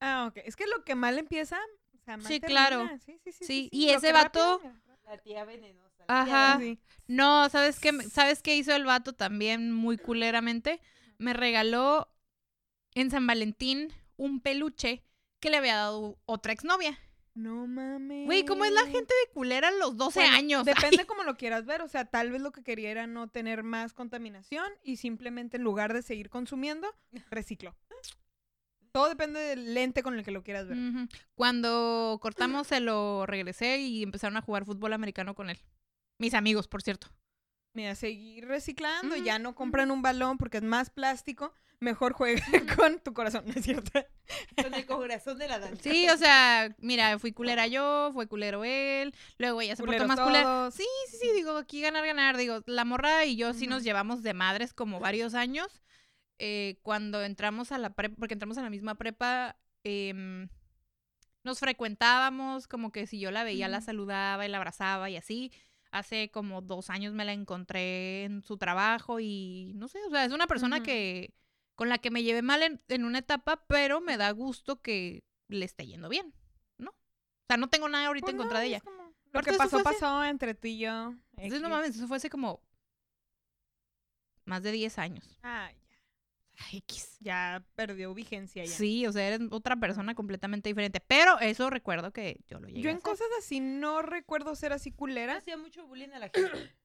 [0.00, 0.38] Ah, ok.
[0.44, 1.58] Es que lo que mal empieza,
[1.94, 2.68] o sea, mal Sí, termina.
[2.68, 2.88] claro.
[3.04, 3.32] Sí, sí, sí.
[3.32, 4.72] Sí, sí, y ese rápido, vato-
[5.10, 6.04] La tía venenosa.
[6.06, 6.58] la tía Ajá.
[6.58, 6.80] venenosa.
[7.08, 7.92] No, ¿sabes qué?
[8.10, 10.80] ¿Sabes qué hizo el vato también muy culeramente?
[11.18, 12.08] Me regaló
[12.94, 15.02] en San Valentín un peluche
[15.40, 16.96] que le había dado otra exnovia.
[17.34, 18.26] No mames.
[18.26, 20.64] Güey, ¿cómo es la gente de culera a los 12 Bueno, años?
[21.00, 21.82] Depende como lo quieras ver.
[21.82, 25.64] O sea, tal vez lo que quería era no tener más contaminación y simplemente en
[25.64, 26.88] lugar de seguir consumiendo,
[27.30, 27.74] recicló.
[28.92, 30.78] Todo depende del lente con el que lo quieras ver.
[31.34, 35.58] Cuando cortamos se lo regresé y empezaron a jugar fútbol americano con él.
[36.18, 37.08] Mis amigos, por cierto.
[37.72, 42.42] Mira, seguir reciclando, Ujú, ya no compran un balón porque es más plástico, mejor juega
[42.76, 44.04] con tu corazón, ¿no es cierto?
[44.60, 45.82] Con el corazón de la danza.
[45.82, 50.18] Sí, o sea, mira, fui culera yo, fue culero él, luego ella se portó más
[50.18, 50.70] culera.
[50.72, 52.36] Sí, sí, sí, digo, aquí ganar, ganar.
[52.36, 55.80] Digo, la morra y yo sí nos llevamos de madres como varios años.
[56.42, 60.48] Eh, cuando entramos a la prepa, porque entramos a la misma prepa, em,
[61.44, 65.52] nos frecuentábamos, como que si yo la veía, la saludaba y la abrazaba y así.
[65.90, 70.24] Hace como dos años me la encontré en su trabajo y no sé, o sea,
[70.24, 71.34] es una persona que
[71.74, 75.24] con la que me llevé mal en, en una etapa, pero me da gusto que
[75.48, 76.32] le esté yendo bien,
[76.78, 76.90] ¿no?
[76.90, 78.80] O sea, no tengo nada ahorita Pues en no, contra de ella.
[78.80, 81.14] como, Lo Aparte, que pasó, pasó entre tú y yo.
[81.36, 82.62] Entonces, no mames, eso fue hace como
[84.44, 85.38] más de 10 años.
[85.42, 85.89] Ah, ya.
[86.72, 87.16] X.
[87.20, 88.70] Ya perdió vigencia ya.
[88.70, 91.00] Sí, o sea, eres otra persona completamente diferente.
[91.00, 93.10] Pero eso recuerdo que yo lo llegué Yo a en hacer.
[93.10, 95.36] cosas así no recuerdo ser así culera.
[95.36, 96.40] Hacía mucho bullying a la gente.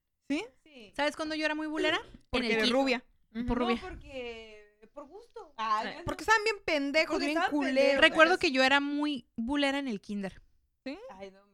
[0.30, 0.44] ¿Sí?
[0.64, 0.92] Sí.
[0.96, 2.00] ¿Sabes cuándo yo era muy bulera?
[2.30, 2.82] Porque en el eres kinder.
[2.82, 3.06] rubia.
[3.32, 3.78] Por No, rubia.
[3.82, 4.62] porque
[4.94, 5.54] por gusto.
[5.58, 6.04] Ay, no.
[6.06, 8.02] Porque estaban bien pendejos, Porque bien culeros.
[8.02, 10.42] Recuerdo que yo era muy bulera en el kinder.
[10.86, 11.45] Ay, no.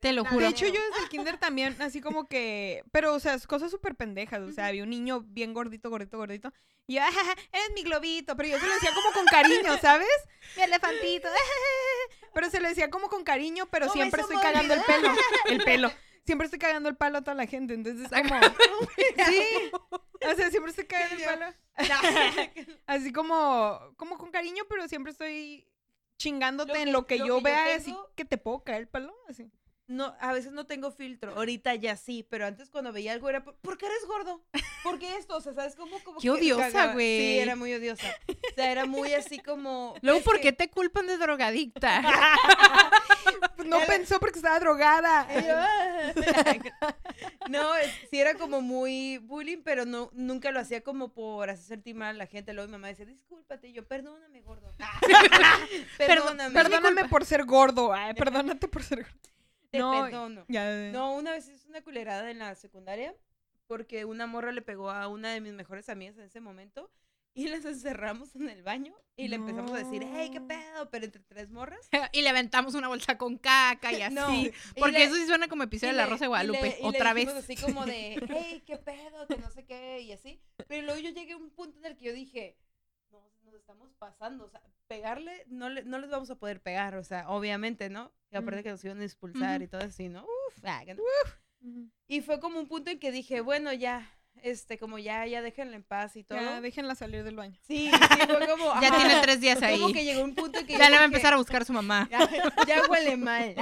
[0.00, 0.44] Te lo juro.
[0.44, 2.82] De hecho, yo desde el kinder también, así como que.
[2.92, 4.40] Pero, o sea, es cosas súper pendejas.
[4.42, 6.52] O sea, había un niño bien gordito, gordito, gordito.
[6.86, 8.36] Y yo, "Ajaja, eres mi globito.
[8.36, 10.08] Pero yo se lo decía como con cariño, ¿sabes?
[10.56, 11.28] Mi elefantito.
[12.34, 15.08] Pero se lo decía como con cariño, pero siempre estoy cagando el pelo.
[15.46, 15.90] El pelo.
[16.24, 17.72] Siempre estoy cagando el palo a toda la gente.
[17.74, 18.40] Entonces, como.
[19.26, 19.70] Sí.
[20.28, 21.54] O sea, siempre estoy cagando el palo.
[22.86, 25.68] Así como, como con cariño, pero siempre estoy
[26.18, 28.82] chingándote Lo en lo que lo yo que yo vea, así que te puedo caer
[28.82, 29.14] el palo.
[29.28, 29.50] Así.
[29.88, 31.36] No, a veces no tengo filtro.
[31.36, 34.42] Ahorita ya sí, pero antes cuando veía algo era, "¿Por- ¿por qué eres gordo?
[34.82, 35.36] ¿Por qué esto?
[35.36, 36.00] O sea, ¿sabes cómo?
[36.02, 37.18] Como Qué odiosa, güey.
[37.20, 38.08] Sí, era muy odiosa.
[38.28, 39.94] O sea, era muy así como...
[40.02, 42.02] Luego, ¿por que- qué te culpan de drogadicta?
[43.64, 45.26] No Era- pensó porque estaba drogada.
[45.50, 46.94] "Ah".
[47.48, 47.64] no,
[48.10, 52.10] sí era como muy bullying, pero no, nunca lo hacía como por hacer sentir mal
[52.10, 52.52] a la gente.
[52.52, 53.68] Luego mi mamá decía, discúlpate.
[53.68, 54.70] Y yo, perdóname, gordo.
[55.98, 56.54] perdóname.
[56.54, 57.92] Perdóname por ser gordo.
[57.92, 59.18] Ay, perdónate por ser gordo.
[59.76, 60.44] Te No, perdono.
[60.48, 60.90] Ya.
[60.92, 63.14] No, una vez hice una culerada en la secundaria
[63.66, 66.90] porque una morra le pegó a una de mis mejores amigas en ese momento
[67.34, 71.04] y las encerramos en el baño y le empezamos a decir, hey, qué pedo, pero
[71.04, 71.88] entre tres morras.
[72.12, 74.14] y le aventamos una bolsa con caca y así.
[74.14, 76.62] No, y Porque le- eso sí suena como episodio de La Rosa de y Guadalupe.
[76.62, 77.28] le- y le Otra vez.
[77.28, 80.40] así como de, hey, qué pedo, que no sé qué, y así.
[80.66, 82.56] Pero luego yo llegué a un punto en el que yo dije,
[83.56, 87.28] estamos pasando, o sea, pegarle, no, le, no les vamos a poder pegar, o sea,
[87.28, 88.12] obviamente, ¿no?
[88.30, 90.24] Y aparte que nos iban a expulsar y todo así, ¿no?
[90.24, 91.02] Uf, ah, que no.
[92.06, 94.08] Y fue como un punto en que dije, bueno, ya,
[94.42, 96.38] este, como ya, ya déjenla en paz y todo.
[96.38, 97.58] Ya, déjenla salir del baño.
[97.66, 99.80] Sí, sí, fue como, Ya ajá, tiene tres días ahí.
[99.80, 101.64] Como que llegó un punto en que Ya le va a empezar a buscar a
[101.64, 102.08] su mamá.
[102.10, 102.28] Ya,
[102.66, 103.54] ya huele mal.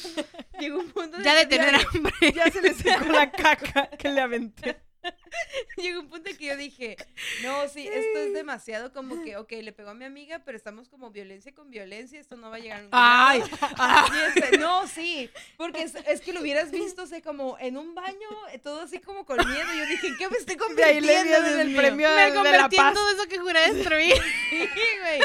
[0.60, 2.12] llegó un punto en Ya de tener hambre.
[2.34, 4.87] Ya se le secó la caca que le aventé.
[5.76, 6.96] Llegó un punto en que yo dije,
[7.42, 10.88] no, sí, esto es demasiado como que, ok, le pegó a mi amiga, pero estamos
[10.88, 14.06] como violencia con violencia, esto no va a llegar a ningún Ay, lado.
[14.14, 17.76] Y este, no, sí, porque es, es que lo hubieras visto, o sea, como en
[17.76, 19.74] un baño, eh, todo así como con miedo.
[19.76, 21.22] Yo dije, ¿en qué me estoy convirtiendo?
[21.24, 22.94] Dios el premio me de, de la convertí en paz.
[22.94, 24.14] todo eso que juré destruir.
[24.50, 24.66] Sí,
[25.00, 25.20] güey.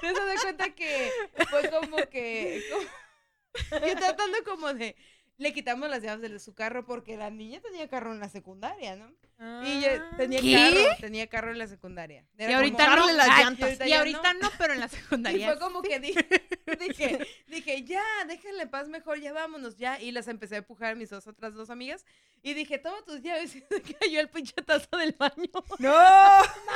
[0.00, 1.10] Te das cuenta que
[1.50, 2.62] fue como que.
[2.70, 4.96] como- yo tratando como de.
[5.38, 8.96] Le quitamos las llaves de su carro porque la niña tenía carro en la secundaria,
[8.96, 9.12] ¿no?
[9.38, 10.54] Y yo tenía ¿Qué?
[10.54, 12.24] carro, tenía carro en la secundaria.
[12.38, 12.96] Era Y como- ahorita no.
[12.96, 13.86] Darle las Ay, llantas.
[13.86, 15.46] Y ahorita no, pero en la Y secundaria.
[15.48, 16.26] fue como que dije,
[16.80, 20.00] dije, dije, ya, déjenle en paz mejor, ya vámonos, ya.
[20.00, 22.06] Y las empecé a empujar a mis dos otras dos amigas.
[22.42, 23.54] Y dije, toma tus llaves.
[23.56, 25.50] Y se cayó el pinche tazo del baño.
[25.80, 25.94] ¡No!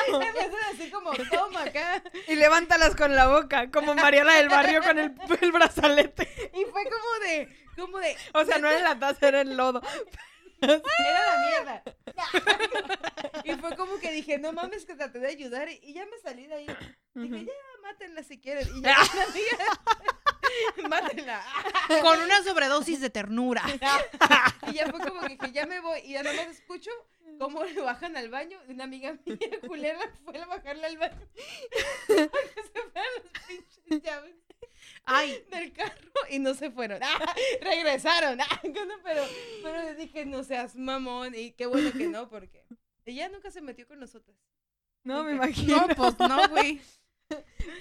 [0.09, 2.03] Y me empecé como, toma acá.
[2.29, 6.29] Y levántalas con la boca, como Mariana del Barrio con el, el brazalete.
[6.55, 9.81] Y fue como de, como de, O sea, no era la taza, era el lodo.
[10.61, 10.83] Era
[11.27, 11.83] la mierda.
[13.45, 15.69] y fue como que dije, no mames, que traté de ayudar.
[15.69, 16.67] Y, ya me salí de ahí.
[17.15, 18.69] Dije, ya, mátenla si quieren.
[18.77, 18.97] Y ya,
[20.89, 21.43] mátenla.
[22.03, 23.63] Con una sobredosis de ternura.
[24.69, 26.01] y ya fue como que dije, ya me voy.
[26.01, 26.91] Y ya nomás escucho
[27.39, 28.59] cómo le bajan al baño.
[28.69, 31.29] Y una amiga mía, culera, fue a bajarle al baño.
[32.07, 34.40] Que se fueran las pinches llaves
[35.13, 37.01] Ay, del carro y no se fueron.
[37.03, 37.35] ¡Ah!
[37.61, 38.41] Regresaron.
[38.41, 38.61] ¡Ah!
[39.05, 39.23] Pero,
[39.63, 41.35] pero dije, no seas mamón.
[41.35, 42.65] Y qué bueno que no, porque
[43.05, 44.37] ella nunca se metió con nosotras.
[45.03, 45.87] No, me imagino.
[45.87, 46.81] no, pues no, güey.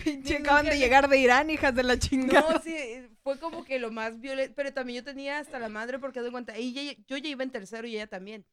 [0.03, 2.53] Pinche, acaban de le- llegar de Irán, hijas de la chingada.
[2.53, 2.75] No, sí,
[3.23, 4.53] fue como que lo más violento.
[4.55, 7.51] Pero también yo tenía hasta la madre porque de cuenta, ella, yo ya iba en
[7.51, 8.45] tercero y ella también.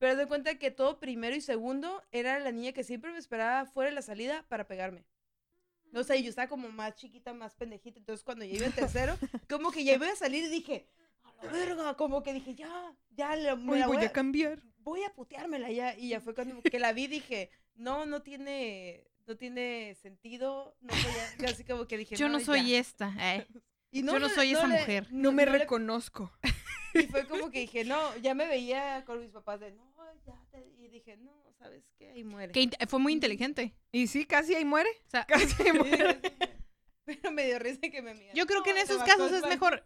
[0.00, 3.66] Pero de cuenta que todo primero y segundo era la niña que siempre me esperaba
[3.66, 5.04] fuera de la salida para pegarme.
[5.92, 7.98] No sé, yo estaba como más chiquita, más pendejita.
[8.00, 9.16] Entonces, cuando yo iba en tercero,
[9.48, 10.88] como que ya iba a salir y dije,
[11.22, 14.12] a la verga, como que dije, ya, ya, le- me Hoy la voy voy a
[14.12, 14.62] cambiar.
[14.78, 15.96] voy a puteármela ya.
[15.96, 20.74] Y ya fue cuando que la vi, dije, no, no tiene, no tiene sentido.
[20.80, 22.78] No voy a, yo así como que dije, Yo no soy ya".
[22.78, 23.14] esta.
[23.20, 23.46] eh.
[23.90, 25.06] Y yo no soy esa le- mujer.
[25.10, 26.32] No me le- reconozco.
[26.94, 29.91] Y fue como que dije, no, ya me veía con mis papás de, no,
[30.24, 30.66] ya te...
[30.78, 32.10] Y dije, no, ¿sabes qué?
[32.10, 32.52] Ahí muere.
[32.52, 33.74] Que fue muy inteligente.
[33.92, 34.90] Y sí, casi ahí muere.
[35.06, 36.20] O sea, Casi ahí muere.
[37.04, 38.32] Pero me dio risa que me mira.
[38.34, 39.84] Yo creo que en esos casos es mejor.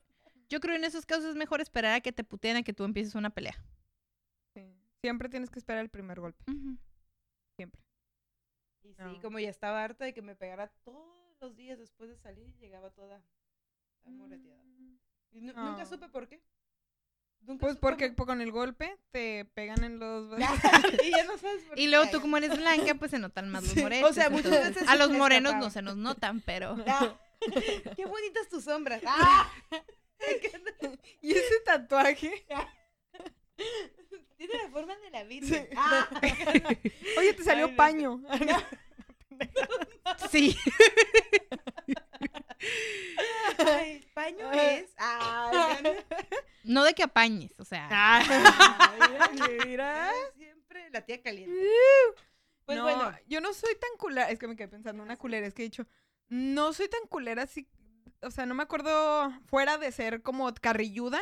[0.48, 2.84] Yo creo en esos casos es mejor esperar a que te puteen a que tú
[2.84, 3.60] empieces una pelea.
[4.54, 4.62] Sí.
[5.00, 6.44] Siempre tienes que esperar el primer golpe.
[7.56, 7.80] Siempre.
[8.84, 9.20] Y sí, No.
[9.22, 12.90] como ya estaba harta de que me pegara todos los días después de salir, llegaba
[12.90, 13.22] toda
[14.04, 14.62] moreteada.
[15.32, 16.40] Y nu- nunca supe por qué.
[17.46, 20.36] Nunca Pues porque por- con el golpe te pegan en los...
[21.04, 23.62] y ya no sabes por Y luego tú como eres blanca, pues se notan más
[23.62, 26.40] los Sí, o sea, muchas entonces, veces a sí los morenos no se nos notan,
[26.40, 26.76] pero
[27.96, 29.00] qué bonitas tus sombras.
[29.06, 29.50] Ah,
[31.22, 32.46] ¿Y ese tatuaje?
[34.36, 35.68] tiene la forma de la Virgen.
[35.76, 36.08] Ah.
[37.18, 38.22] Oye, te salió Ay, no paño.
[40.30, 40.56] sí.
[43.58, 44.92] Ay, paño es.
[44.98, 45.96] Ay,
[46.64, 47.88] no, de que apañes, o sea.
[47.90, 50.10] Ay, mira.
[50.36, 51.54] Siempre la tía caliente.
[52.64, 54.30] Pues no, bueno, yo no soy tan culera.
[54.30, 55.86] Es que me quedé pensando, una culera, es que he dicho,
[56.28, 57.68] no soy tan culera así.
[58.22, 61.20] O sea, no me acuerdo fuera de ser como carrilluda,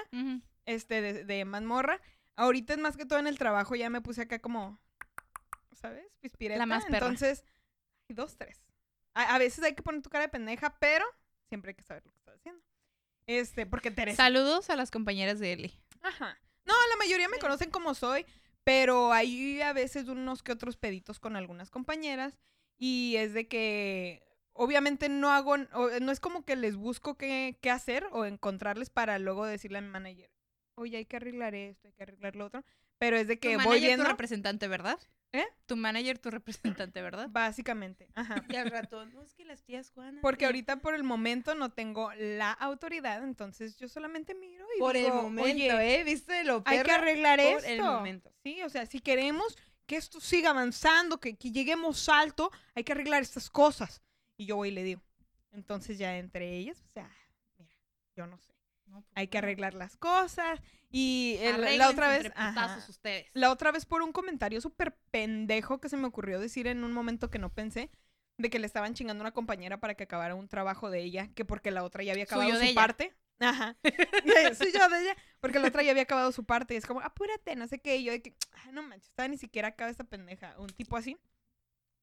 [0.64, 2.00] este, de, de mazmorra.
[2.36, 4.80] Ahorita es más que todo en el trabajo, ya me puse acá como,
[5.72, 6.06] ¿sabes?
[6.20, 6.64] Pispireta.
[6.66, 6.98] más perra.
[6.98, 7.44] Entonces,
[8.08, 8.64] dos, tres.
[9.12, 11.04] A, a veces hay que poner tu cara de pendeja, pero
[11.54, 12.62] siempre hay que saber lo que estás haciendo.
[13.26, 14.16] Este, porque Teresa.
[14.24, 15.72] Saludos a las compañeras de Eli.
[16.02, 16.36] Ajá.
[16.66, 18.26] No, la mayoría me conocen como soy,
[18.64, 22.36] pero hay a veces unos que otros peditos con algunas compañeras
[22.76, 24.22] y es de que
[24.52, 28.90] obviamente no hago, o- no es como que les busco qué, qué hacer o encontrarles
[28.90, 30.30] para luego decirle a mi manager,
[30.74, 32.64] oye, hay que arreglar esto, hay que arreglar lo otro,
[32.98, 34.98] pero es de que tu voy tu representante, ¿verdad?
[35.34, 35.44] ¿Eh?
[35.66, 37.26] Tu manager, tu representante, ¿verdad?
[37.28, 38.36] básicamente, ajá.
[38.48, 40.22] y al ratón, no es que las tías Juanas.
[40.22, 44.96] Porque ahorita por el momento no tengo la autoridad, entonces yo solamente miro y Por
[44.96, 46.04] el digo, momento, "Oye, ¿eh?
[46.04, 46.94] ¿Viste lo hay que perra?
[47.02, 47.68] arreglar por esto.
[47.68, 48.32] el momento.
[48.44, 52.92] Sí, o sea, si queremos que esto siga avanzando, que, que lleguemos alto, hay que
[52.92, 54.02] arreglar estas cosas.
[54.36, 55.02] Y yo voy y le digo.
[55.50, 57.10] Entonces ya entre ellas, o sea,
[57.58, 57.74] mira,
[58.16, 58.53] yo no sé.
[59.14, 60.60] Hay que arreglar las cosas.
[60.90, 63.26] Y el- la otra vez, ajá, ustedes.
[63.34, 66.92] la otra vez por un comentario súper pendejo que se me ocurrió decir en un
[66.92, 67.90] momento que no pensé,
[68.38, 71.28] de que le estaban chingando a una compañera para que acabara un trabajo de ella,
[71.34, 72.80] que porque la otra ya había acabado Suyo de su ella.
[72.80, 73.14] parte.
[73.40, 73.76] Ajá.
[74.58, 76.74] Suyo de ella, porque la otra ya había acabado su parte.
[76.74, 77.96] Y es como, apúrate, no sé qué.
[77.96, 78.34] Y yo de que,
[78.64, 80.54] "Ay, no manches, estaba ni siquiera acaba esta pendeja.
[80.58, 81.16] Un tipo así.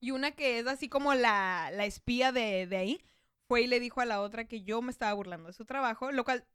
[0.02, 3.02] Y una que es así como la, la espía de, de ahí,
[3.48, 6.12] fue y le dijo a la otra que yo me estaba burlando de su trabajo,
[6.12, 6.46] lo cual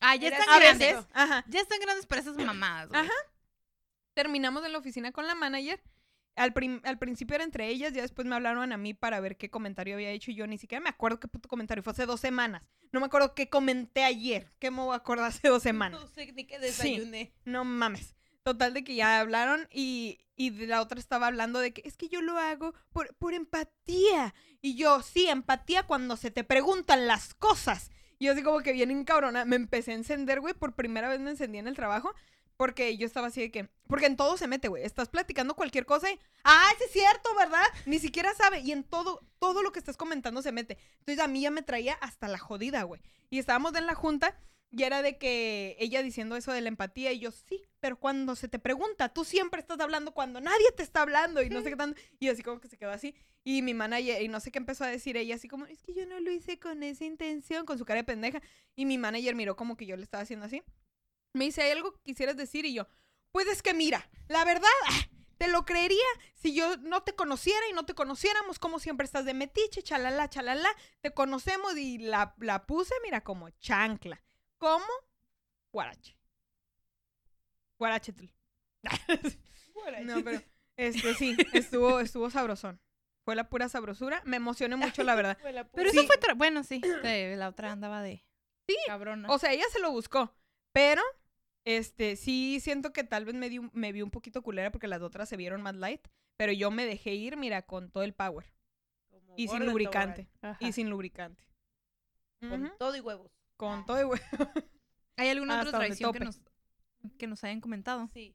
[0.00, 0.94] Ah, ya están grandes.
[0.94, 2.88] veces, ajá, Ya están grandes para esas mamadas.
[2.88, 3.00] güey.
[3.00, 3.12] Ajá.
[4.14, 5.80] terminamos en la oficina con la manager.
[6.36, 6.54] Al,
[6.84, 9.94] al principio era entre ellas, ya después me hablaron a mí para ver qué comentario
[9.94, 12.62] había hecho y yo ni siquiera me acuerdo qué puto comentario fue hace dos semanas.
[12.92, 16.00] No me acuerdo qué comenté ayer, qué me voy a acordar hace dos semanas.
[16.00, 17.32] No sé ni qué desayuné.
[17.44, 18.14] No mames.
[18.42, 21.96] Total de que ya hablaron y, y de la otra estaba hablando de que es
[21.98, 24.34] que yo lo hago por, por empatía.
[24.62, 27.90] Y yo, sí, empatía cuando se te preguntan las cosas.
[28.20, 31.20] Y yo así como que bien encabrona, me empecé a encender, güey, por primera vez
[31.20, 32.14] me encendí en el trabajo.
[32.58, 34.84] Porque yo estaba así de que, porque en todo se mete, güey.
[34.84, 37.64] Estás platicando cualquier cosa y, ah, sí es cierto, ¿verdad?
[37.86, 38.60] Ni siquiera sabe.
[38.60, 40.76] Y en todo, todo lo que estás comentando se mete.
[40.98, 43.00] Entonces a mí ya me traía hasta la jodida, güey.
[43.30, 44.38] Y estábamos en la junta
[44.72, 48.36] y era de que ella diciendo eso de la empatía y yo, sí, pero cuando
[48.36, 51.70] se te pregunta, tú siempre estás hablando cuando nadie te está hablando y no sé
[51.70, 52.00] qué tanto.
[52.20, 53.14] Y así como que se quedó así.
[53.42, 55.92] Y mi manager, y no sé qué empezó a decir ella, así como, es que
[55.92, 58.40] yo no lo hice con esa intención, con su cara de pendeja.
[58.76, 60.62] Y mi manager miró como que yo le estaba haciendo así.
[61.32, 62.64] Me dice, ¿hay algo que quisieras decir?
[62.64, 62.86] Y yo,
[63.32, 67.60] pues es que mira, la verdad, ah, te lo creería si yo no te conociera
[67.68, 70.68] y no te conociéramos, como siempre estás de metiche, chalala, chalala,
[71.00, 74.22] te conocemos y la, la puse, mira, como chancla.
[74.60, 74.84] ¿Cómo?
[75.72, 76.16] Guarache.
[77.78, 78.26] Guarachetl.
[80.04, 80.42] No, pero
[80.76, 82.80] este sí, estuvo, estuvo sabrosón.
[83.24, 84.22] Fue la pura sabrosura.
[84.26, 85.38] Me emocioné mucho, la verdad.
[85.40, 86.16] Fue la Pero eso fue.
[86.20, 86.80] tra- Bueno, sí.
[87.02, 88.24] sí, La otra andaba de.
[88.68, 89.28] Sí, Cabrona.
[89.30, 90.34] O sea, ella se lo buscó.
[90.72, 91.02] Pero,
[91.64, 94.86] este, sí siento que tal vez me, di un- me vi un poquito culera porque
[94.86, 96.06] las otras se vieron más light.
[96.36, 98.52] Pero yo me dejé ir, mira, con todo el power.
[99.10, 100.28] como Y sin lubricante.
[100.58, 101.42] Y sin lubricante.
[102.40, 103.32] Con todo y huevos.
[103.60, 104.20] Con todo el hue-
[105.18, 106.40] ¿Hay alguna hasta otra traición que nos,
[107.18, 108.08] que nos hayan comentado?
[108.14, 108.34] Sí.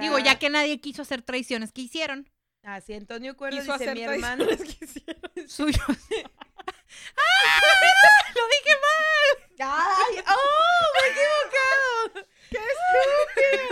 [0.00, 2.30] Digo, ya que nadie quiso hacer traiciones, ¿qué hicieron?
[2.62, 4.46] Ah, sí, Antonio Cuerdo Quiso dice hacer mi hermano.
[4.46, 5.20] que hicieron.
[5.46, 5.76] Suyos.
[8.34, 9.36] ¡Lo dije mal!
[9.60, 10.24] ¡Ay!
[10.28, 10.84] ¡Oh!
[10.94, 12.24] ¡Me he equivocado!
[12.48, 12.58] ¡Qué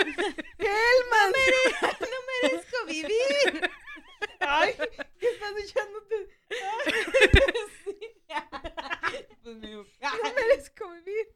[0.04, 0.28] estúpido!
[0.58, 1.32] ¡Helman!
[2.00, 2.18] ¡No
[2.50, 3.70] merezco vivir!
[4.46, 4.74] ¡Ay!
[5.18, 6.28] ¿Qué estás echándote?
[9.42, 11.34] pues me digo, No merezco vivir.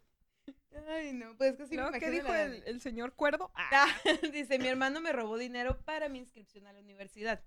[0.89, 1.91] Ay, no, pues que sí me ¿No?
[1.93, 3.51] ¿Qué imagino dijo la el, señor Cuerdo?
[3.55, 3.89] Ah, Ah,
[4.33, 7.43] dice, mi hermano me robó dinero para mi inscripción a la universidad.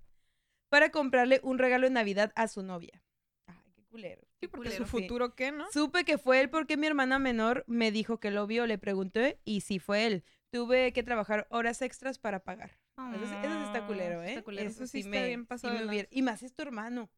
[0.70, 3.04] Para comprarle un regalo de Navidad a su novia.
[3.48, 4.22] Ay, qué culero.
[4.40, 5.04] Qué Porque culero, su sí.
[5.04, 5.70] futuro, ¿qué, no?
[5.72, 9.40] Supe que fue él porque mi hermana menor me dijo que lo vio, le pregunté
[9.46, 10.24] y sí fue él.
[10.52, 12.78] Tuve que trabajar horas extras para pagar.
[13.16, 14.30] Eso sí, eso sí está culero, Ah, ¿eh?
[14.30, 14.70] está culero.
[14.70, 15.92] Eso sí está bien pasado me lanza.
[15.92, 17.10] hubiera- Y más es tu hermano.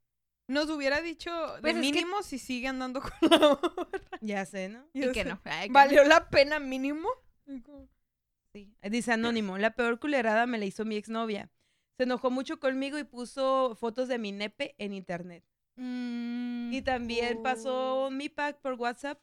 [0.47, 4.17] Nos hubiera dicho de Pues que- mínimo si sigue andando con la otra.
[4.21, 4.85] Ya sé, ¿no?
[4.93, 5.25] Y que sé.
[5.25, 5.39] no.
[5.45, 5.73] ay, que no.
[5.73, 7.07] ¿Valió la pena mínimo?
[8.53, 8.73] Sí.
[8.83, 11.49] Dice Anónimo, la peor culerada me la hizo mi exnovia.
[11.97, 15.43] Se enojó mucho conmigo y puso fotos de mi nepe en internet.
[15.77, 17.43] Mm, Y también Oh.
[17.43, 19.19] pasó mi pack por WhatsApp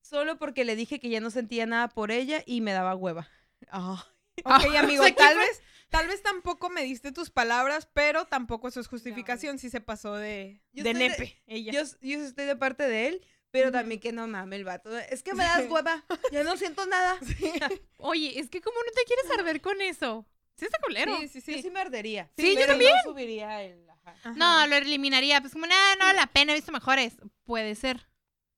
[0.00, 3.28] solo porque le dije que ya no sentía nada por ella y me daba hueva.
[3.70, 4.04] Ah.
[4.44, 5.46] Ok, amigo, tal fue.
[5.46, 9.80] vez, tal vez tampoco me diste tus palabras, pero tampoco eso es justificación si se
[9.80, 11.42] pasó de, Yo de nepe.
[11.46, 11.72] ella.
[11.72, 14.96] Yo, yo estoy de parte de él, pero también que no mames el vato.
[14.98, 16.04] Es que me das hueva.
[16.32, 17.18] Ya no siento nada.
[17.98, 20.26] Oye, es que como no te quieres arder con eso.
[20.56, 21.16] Sí está culero.
[21.20, 21.62] Sí, sí, Yo sí.
[21.62, 22.30] sí me ardería.
[22.36, 22.90] Sí, yo también.
[23.04, 23.88] No subiría el.
[24.04, 24.32] ajá.
[24.34, 25.40] No, lo eliminaría.
[25.40, 27.14] Pues como, nada, no, la pena, he visto mejores.
[27.44, 28.08] Puede ser.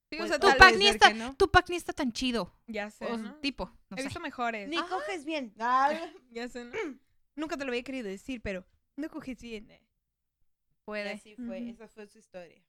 [0.09, 1.35] Sí, o sea, Tu pack ni está, no.
[1.37, 2.53] tu pack ni está tan chido.
[2.67, 3.35] Ya sé, O ¿no?
[3.35, 4.07] tipo, no He sé.
[4.07, 4.67] visto mejores.
[4.67, 5.53] Ni coges bien.
[5.59, 5.91] Ah,
[6.31, 6.71] Ya sé, ¿no?
[7.41, 8.63] Nunca te lo había querido decir, pero
[8.95, 9.71] no coges bien.
[9.71, 9.81] eh.
[9.81, 11.11] y Puede.
[11.13, 11.67] así fue.
[11.67, 12.61] Esa fue su historia.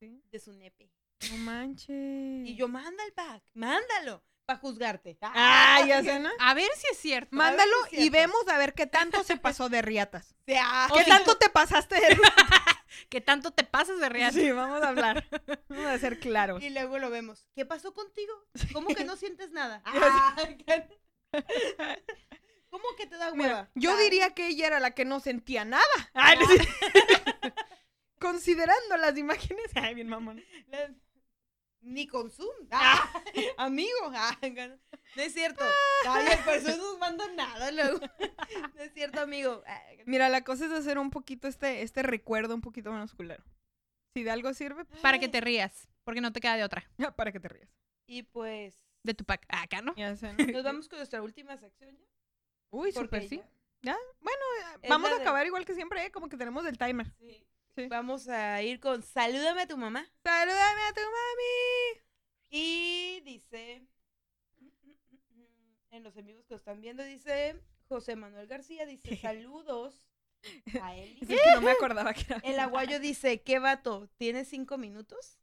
[0.00, 0.20] Sí.
[0.32, 0.90] De su nepe.
[1.30, 2.48] No manches.
[2.48, 3.44] Y yo, manda el pack.
[3.54, 4.24] Mándalo.
[4.46, 5.16] Para juzgarte.
[5.22, 6.28] Ah, ya sé, ¿no?
[6.40, 7.36] A ver si es cierto.
[7.36, 10.34] Mándalo si es y vemos a ver qué tanto se pasó de riatas.
[10.46, 12.34] ¿Qué tanto te pasaste de riatas?
[13.08, 14.32] Que tanto te pasas de real.
[14.32, 15.24] Sí, vamos a hablar.
[15.68, 16.60] Vamos a ser claros.
[16.62, 17.46] Y luego lo vemos.
[17.54, 18.32] ¿Qué pasó contigo?
[18.72, 19.80] ¿Cómo que no sientes nada?
[19.84, 20.36] Ah,
[22.70, 23.70] ¿Cómo que te da Mira, hueva?
[23.74, 25.84] yo diría que ella era la que no sentía nada.
[26.14, 26.58] Ay, no sé.
[28.18, 29.66] Considerando las imágenes.
[29.74, 30.42] Ay, bien mamón.
[31.82, 32.46] Ni consum.
[32.70, 33.10] Ah,
[33.56, 34.12] amigo.
[34.14, 34.36] Ah,
[35.16, 35.64] no es cierto.
[36.06, 37.98] Ay, por eso no nos mandan nada luego.
[38.74, 39.62] No es cierto, amigo.
[39.66, 43.42] Ah, Mira, la cosa es hacer un poquito este, este recuerdo un poquito menos culero.
[44.14, 45.88] Si de algo sirve, Para que te rías.
[46.04, 46.84] Porque no te queda de otra.
[47.16, 47.68] para que te rías.
[48.06, 49.46] Y pues De tu pack.
[49.48, 49.94] Acá, ¿no?
[49.96, 50.44] Ya sé, ¿no?
[50.52, 52.06] nos vamos con nuestra última sección ya.
[52.70, 53.42] Uy, súper sí.
[53.82, 54.44] Bueno,
[54.82, 56.10] eh, vamos a de- acabar igual que siempre, ¿eh?
[56.12, 57.12] Como que tenemos el timer.
[57.18, 57.44] Sí.
[57.74, 57.86] Sí.
[57.88, 60.04] Vamos a ir con Salúdame a tu mamá.
[60.22, 62.02] ¡Salúdame a tu mami!
[62.50, 63.86] Y dice,
[65.90, 67.56] en los amigos que lo están viendo, dice
[67.88, 70.02] José Manuel García, dice saludos
[70.82, 71.16] a él.
[71.20, 72.38] Es que no me acordaba que era.
[72.44, 74.08] El aguayo dice, ¿qué vato?
[74.16, 75.38] ¿Tienes cinco minutos?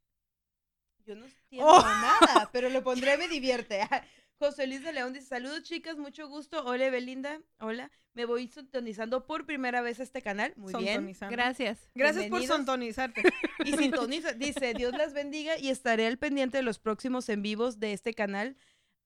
[1.06, 1.82] Yo no entiendo Oh.
[1.82, 3.80] nada, pero lo pondré, me divierte.
[4.40, 6.64] José Luis de León dice, saludos chicas, mucho gusto.
[6.64, 7.92] Hola Belinda, hola.
[8.14, 10.54] Me voy sintonizando por primera vez a este canal.
[10.58, 11.16] Muy bien.
[11.30, 11.90] Gracias.
[11.96, 13.24] Gracias por sontonizarte.
[13.66, 17.80] Y sintoniza, dice, Dios las bendiga y estaré al pendiente de los próximos en vivos
[17.80, 18.56] de este canal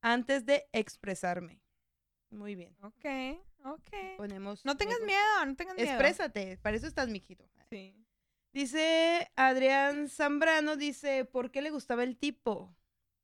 [0.01, 1.61] antes de expresarme.
[2.29, 2.75] Muy bien.
[2.81, 4.17] ok, ok.
[4.17, 4.63] Ponemos.
[4.65, 5.89] No tengas miedo, no tengas miedo.
[5.89, 7.49] Exprésate, para eso estás, mijito.
[7.69, 7.95] Sí.
[8.53, 12.75] Dice Adrián Zambrano, dice, ¿por qué le gustaba el tipo?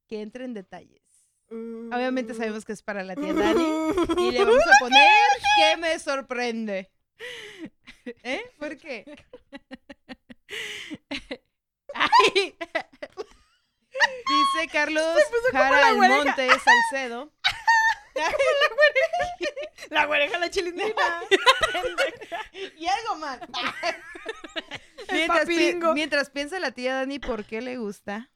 [0.08, 1.07] Que entre en detalles.
[1.50, 3.92] Obviamente sabemos que es para la tía Dani.
[4.18, 5.12] Y le vamos a poner
[5.58, 6.92] que me sorprende.
[8.24, 8.42] ¿Eh?
[8.60, 9.06] ¿Por qué?
[11.94, 12.56] Ay,
[14.28, 15.04] Dice Carlos
[15.52, 15.88] Jara.
[15.88, 16.48] Almonte
[16.92, 17.32] Salcedo.
[19.90, 20.94] La güereja, la chilindrina.
[22.78, 23.40] y algo más.
[25.48, 28.30] Pi- mientras piensa la tía Dani por qué le gusta.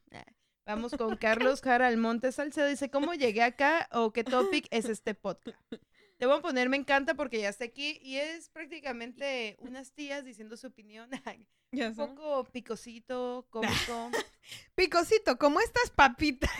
[0.64, 2.68] Vamos con Carlos Jara Almonte Salcedo.
[2.68, 5.58] Dice, ¿cómo llegué acá o qué topic es este podcast?
[6.22, 10.24] Te voy a poner me encanta porque ya está aquí y es prácticamente unas tías
[10.24, 11.10] diciendo su opinión.
[11.72, 14.08] Un poco picosito, cómico.
[14.76, 16.48] Picosito, ¿cómo estás, papita?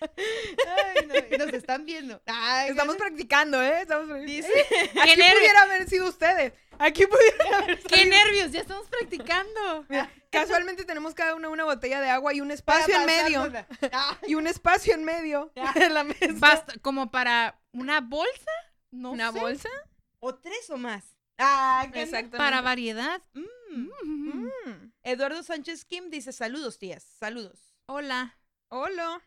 [0.00, 2.20] Ay, no, nos están viendo.
[2.26, 3.82] Ay, Estamos practicando, ¿eh?
[3.82, 4.48] Estamos practicando.
[4.48, 6.52] Dice, Aquí pudiera haber sido ustedes.
[6.80, 8.10] Aquí pudiera haber ¡Qué salido.
[8.10, 8.50] nervios!
[8.50, 9.86] Ya estamos practicando.
[9.88, 13.66] Mira, casualmente tenemos cada una una botella de agua y un espacio para en medio.
[13.92, 16.26] Ah, Y un espacio en medio de la mesa.
[16.34, 18.50] Basta, como para una bolsa.
[18.90, 19.40] No ¿Una sé.
[19.40, 19.68] bolsa?
[20.20, 21.16] o tres o más.
[21.38, 21.84] Ah.
[21.92, 22.38] Exactamente.
[22.38, 23.22] Para variedad.
[23.34, 23.44] Mm.
[23.70, 24.50] Mm.
[24.64, 24.92] Mm.
[25.02, 27.02] Eduardo Sánchez Kim dice saludos, tías.
[27.18, 27.74] Saludos.
[27.86, 28.38] Hola.
[28.68, 29.20] Hola.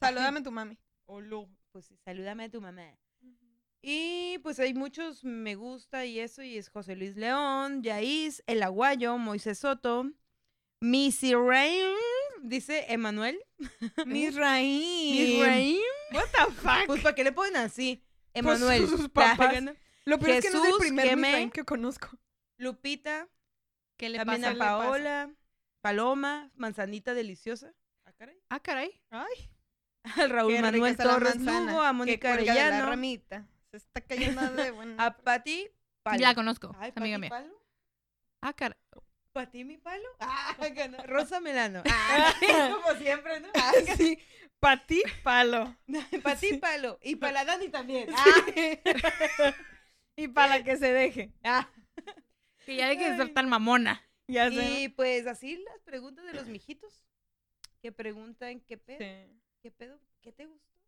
[0.00, 0.76] Saludame a tu mami.
[1.06, 1.46] Hola.
[1.70, 2.82] Pues sí, salúdame a tu mamá.
[3.80, 8.62] Y pues hay muchos me gusta y eso, y es José Luis León, Yaís, El
[8.62, 10.04] Aguayo, Moisés Soto,
[10.80, 11.92] Missy Rain,
[12.42, 13.40] dice Emanuel.
[14.06, 15.30] Mis raíz.
[15.30, 15.80] Miss Rain.
[16.14, 16.86] What the fuck?
[16.86, 18.04] Pues ¿para qué le ponen así?
[18.32, 18.88] Pues, Emanuel.
[18.88, 19.54] sus papás.
[20.04, 22.08] Lo peor es que no es el Jesús, primer que me- que conozco.
[22.58, 23.28] Lupita,
[23.98, 24.50] ¿Qué le también pasa?
[24.50, 24.78] a le pasa?
[24.78, 25.30] Paola,
[25.80, 27.72] Paloma, Manzanita Deliciosa.
[28.06, 28.36] Ah, caray.
[28.50, 29.00] Ah, caray.
[29.10, 29.50] Ay,
[30.16, 33.46] Al Raúl qué Manuel Torres Lugo, a Mónica de la Arellano, ramita.
[33.70, 35.04] Se está cayendo de buena.
[35.04, 35.68] a Pati
[36.02, 36.18] Palo.
[36.18, 36.74] Ya la conozco.
[36.80, 37.30] Ay, amiga Pati mía.
[37.30, 37.62] Palo.
[38.42, 38.78] Ah, caray.
[39.32, 40.06] ¿Para ti mi palo?
[40.20, 40.98] Ah, ganó.
[41.04, 41.82] Rosa Melano.
[41.88, 43.48] Ah, como siempre, ¿no?
[43.54, 44.18] Ah, Sí,
[44.62, 45.76] para ti, palo.
[46.22, 46.98] para ti palo.
[47.02, 48.08] Y para la Dani también.
[48.14, 48.24] Ah,
[50.16, 51.32] y para la que se deje.
[51.42, 51.68] ah.
[52.64, 54.00] Que ya hay que ser tan mamona.
[54.28, 54.82] Ya sé.
[54.82, 57.04] Y pues así las preguntas de los mijitos.
[57.80, 59.40] Que preguntan qué pedo, Sí.
[59.62, 60.78] qué pedo, qué te gustó.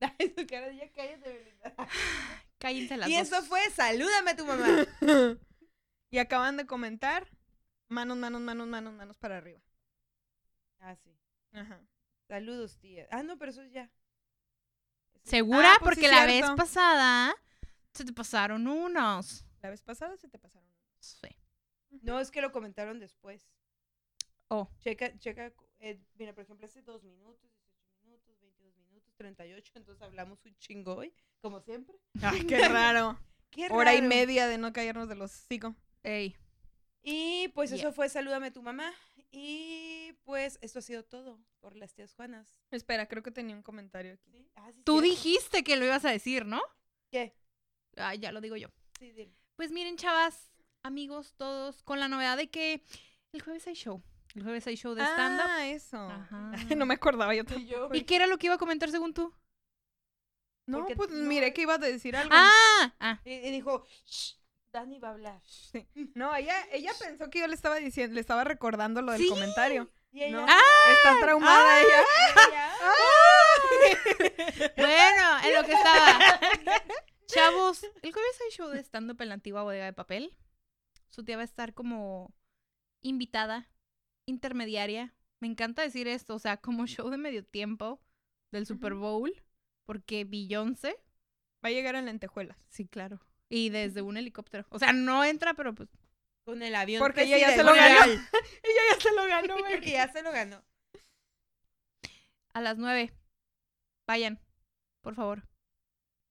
[0.00, 1.56] Ay, su cara, ya cállate.
[2.58, 3.22] Cállense las Y dos.
[3.28, 4.66] eso fue, salúdame a tu mamá.
[6.10, 7.26] y acaban de comentar
[7.88, 9.60] manos, manos, manos, manos, manos para arriba.
[10.80, 11.16] Ah, sí.
[11.52, 11.80] Ajá.
[12.28, 13.06] Saludos, tía.
[13.10, 13.90] Ah, no, pero eso es ya.
[15.24, 15.72] ¿Segura?
[15.72, 16.56] Ah, pues sí, Porque la vez cierto.
[16.56, 17.34] pasada
[17.92, 19.44] se te pasaron unos.
[19.62, 20.68] La vez pasada se te pasaron.
[21.00, 21.28] Sí.
[22.02, 23.48] No, es que lo comentaron después.
[24.48, 24.68] Oh.
[24.80, 27.50] Checa, checa, eh, mira, por ejemplo, hace 2 minutos,
[28.02, 31.96] 18 minutos, 22 minutos, 38, entonces hablamos un chingo hoy, como siempre.
[32.22, 33.18] Ay, qué raro.
[33.50, 35.74] Qué Hora y media de no callarnos de los hocico.
[36.02, 36.36] Ey.
[37.02, 37.78] Y pues Yeah.
[37.78, 38.92] eso fue Salúdame tu mamá.
[39.36, 42.60] Y pues esto ha sido todo por las tías Juanas.
[42.70, 44.30] Espera, creo que tenía un comentario aquí.
[44.30, 44.48] ¿Sí?
[44.54, 46.60] Ah, sí, Tú dijiste que lo ibas a decir, ¿no?
[47.10, 47.34] ¿Qué?
[47.96, 48.68] Ay, ya lo digo yo.
[48.98, 49.34] Sí, dile.
[49.56, 50.50] Pues miren, chavas,
[50.82, 52.84] amigos, todos, con la novedad de que
[53.32, 54.02] el jueves hay show.
[54.34, 55.46] El jueves hay show de stand-up.
[55.48, 55.96] Ah, eso.
[55.96, 56.52] Ajá.
[56.76, 57.70] no me acordaba yo Y tampoco.
[57.70, 59.32] yo, ¿Y qué era lo que iba a comentar según tú?
[60.66, 62.32] No, Porque pues no- miré que ibas a decir algo.
[62.34, 63.20] Ah, ah.
[63.24, 64.34] y, y dijo, "Shh,
[64.74, 65.40] Dani va a hablar.
[65.44, 65.86] Sí.
[66.14, 69.28] No, ella, ella pensó que yo le estaba diciendo, le estaba recordando lo del Sí.
[69.28, 69.88] comentario.
[70.10, 70.46] Y ella, No.
[70.48, 70.92] ¡Ah!
[70.92, 72.02] Está traumada ella.
[72.48, 72.72] ella,
[74.76, 76.40] Bueno, en lo que estaba.
[77.26, 80.36] Chavos, el jueves hay show de stand-up en la antigua bodega de papel.
[81.08, 82.34] Su tía va a estar como
[83.00, 83.68] invitada,
[84.26, 85.14] intermediaria.
[85.40, 88.00] Me encanta decir esto, o sea, como show de medio tiempo
[88.50, 89.32] del Super Bowl,
[89.84, 90.96] porque Beyoncé,
[91.64, 92.58] Va a llegar en lentejuelas.
[92.68, 94.66] sí, claro, y desde un helicóptero.
[94.70, 95.88] O sea, no entra, pero pues
[96.44, 97.00] con el avión.
[97.00, 98.04] Porque ella ya se lo ganó.
[98.04, 99.74] Ella ya se lo ganó, güey.
[99.74, 100.62] Porque ya se lo ganó.
[102.52, 103.12] a las nueve.
[104.06, 104.38] Vayan,
[105.00, 105.42] por favor.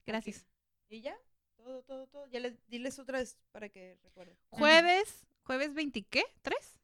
[0.05, 0.45] Gracias.
[0.89, 1.17] ¿Y ya?
[1.57, 2.27] Todo, todo, todo.
[2.27, 4.37] Ya les, diles otra vez para que recuerden.
[4.49, 6.23] Jueves, jueves 20, ¿qué?
[6.41, 6.79] ¿Tres?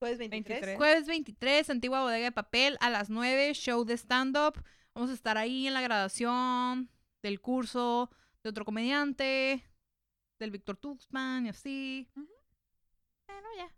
[0.00, 0.60] Jueves 23.
[0.60, 0.76] 23.
[0.78, 4.54] Jueves 23, Antigua Bodega de Papel, a las 9, show de stand-up.
[4.94, 6.90] Vamos a estar ahí en la graduación
[7.22, 8.10] del curso
[8.42, 9.64] de otro comediante,
[10.38, 12.08] del Víctor Tuxman y así.
[13.26, 13.70] Bueno, ya.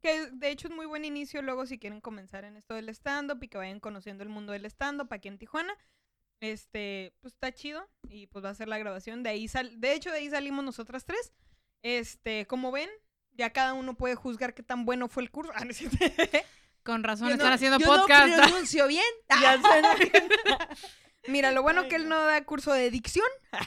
[0.00, 3.42] Que de hecho es muy buen inicio luego si quieren comenzar en esto del stand-up
[3.42, 5.74] y que vayan conociendo el mundo del stand-up aquí en Tijuana.
[6.40, 9.22] Este, pues está chido y pues va a ser la grabación.
[9.22, 11.32] De ahí sal de hecho de ahí salimos nosotras tres.
[11.82, 12.90] Este, como ven,
[13.32, 15.52] ya cada uno puede juzgar qué tan bueno fue el curso.
[15.56, 15.64] Ah.
[16.84, 18.28] Con razón Yo están no- haciendo yo podcast.
[18.28, 19.02] No pronuncio bien.
[19.42, 19.58] Ya.
[21.28, 22.24] Mira, lo bueno Ay, que él no.
[22.24, 23.26] da curso de dicción.
[23.52, 23.66] Ah,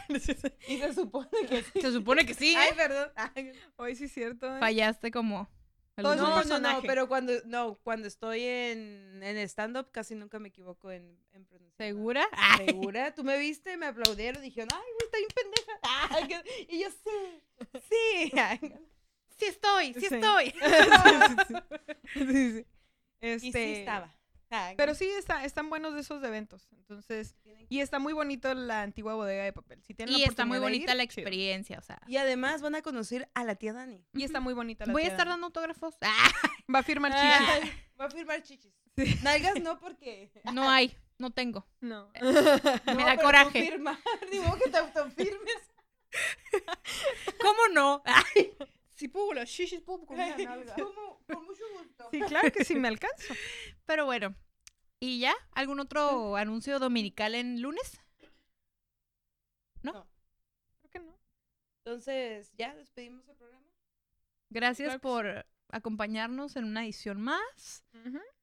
[0.68, 1.82] Y se supone que sí.
[1.82, 2.54] Se supone que sí.
[2.56, 2.74] Ay, ¿eh?
[2.76, 3.12] perdón.
[3.16, 4.46] Ay, Hoy sí es cierto.
[4.56, 4.60] ¿eh?
[4.60, 5.50] Fallaste como.
[5.96, 9.38] a Todo los es un No, no, no, pero cuando, no, cuando estoy en, en
[9.50, 11.88] stand-up casi nunca me equivoco en, en pronunciar.
[11.90, 12.28] ¿Segura?
[12.34, 12.68] Ay.
[12.68, 13.14] ¿Segura?
[13.16, 15.80] Tú me viste, me aplaudieron, dijeron, ay, güey, está bien pendeja.
[16.12, 16.28] Ay,
[16.68, 18.32] que- y yo, sí, sí.
[19.40, 20.16] Sí estoy, sí, Sí.
[20.16, 20.54] estoy.
[22.14, 22.66] Sí, sí, sí.
[23.22, 24.14] Y Este, sí estaba.
[24.78, 26.68] Pero sí está, están buenos de esos eventos.
[26.72, 27.36] Entonces,
[27.70, 29.82] y está muy bonito la antigua bodega de papel.
[29.84, 31.22] Si tienen la Y está muy bonita ir, la chido.
[31.22, 32.02] experiencia, o sea.
[32.08, 34.04] Y además van a conocer a la tía Dani.
[34.14, 35.30] Y está muy bonita la Voy a estar Dani.
[35.32, 35.96] dando autógrafos.
[36.02, 36.30] Ah,
[36.74, 37.72] Va a firmar chichis.
[38.00, 38.74] Va a firmar chichis.
[38.98, 39.16] Sí.
[39.24, 40.32] Nalgas no porque...
[40.54, 41.68] no hay, no tengo.
[41.80, 42.10] No.
[42.22, 43.80] Me No, da coraje.
[44.32, 45.56] Digo que te autofirmes.
[47.40, 48.02] ¿Cómo no?
[48.06, 48.52] Ay,
[49.00, 50.76] si puedo las shishis, puedo con una nalga.
[50.76, 51.24] ¿cómo?
[51.26, 52.10] Con mucho gusto.
[52.12, 53.34] Sí, claro que sí me alcanzo.
[53.86, 54.36] Pero bueno.
[55.00, 55.34] ¿Y ya?
[55.54, 58.02] ¿Algún otro anuncio dominical en lunes?
[59.82, 60.06] Creo
[60.92, 61.18] que no.
[61.86, 63.66] Entonces, ¿ya despedimos el programa?
[64.50, 67.86] Gracias Claro por acompañarnos en una edición más.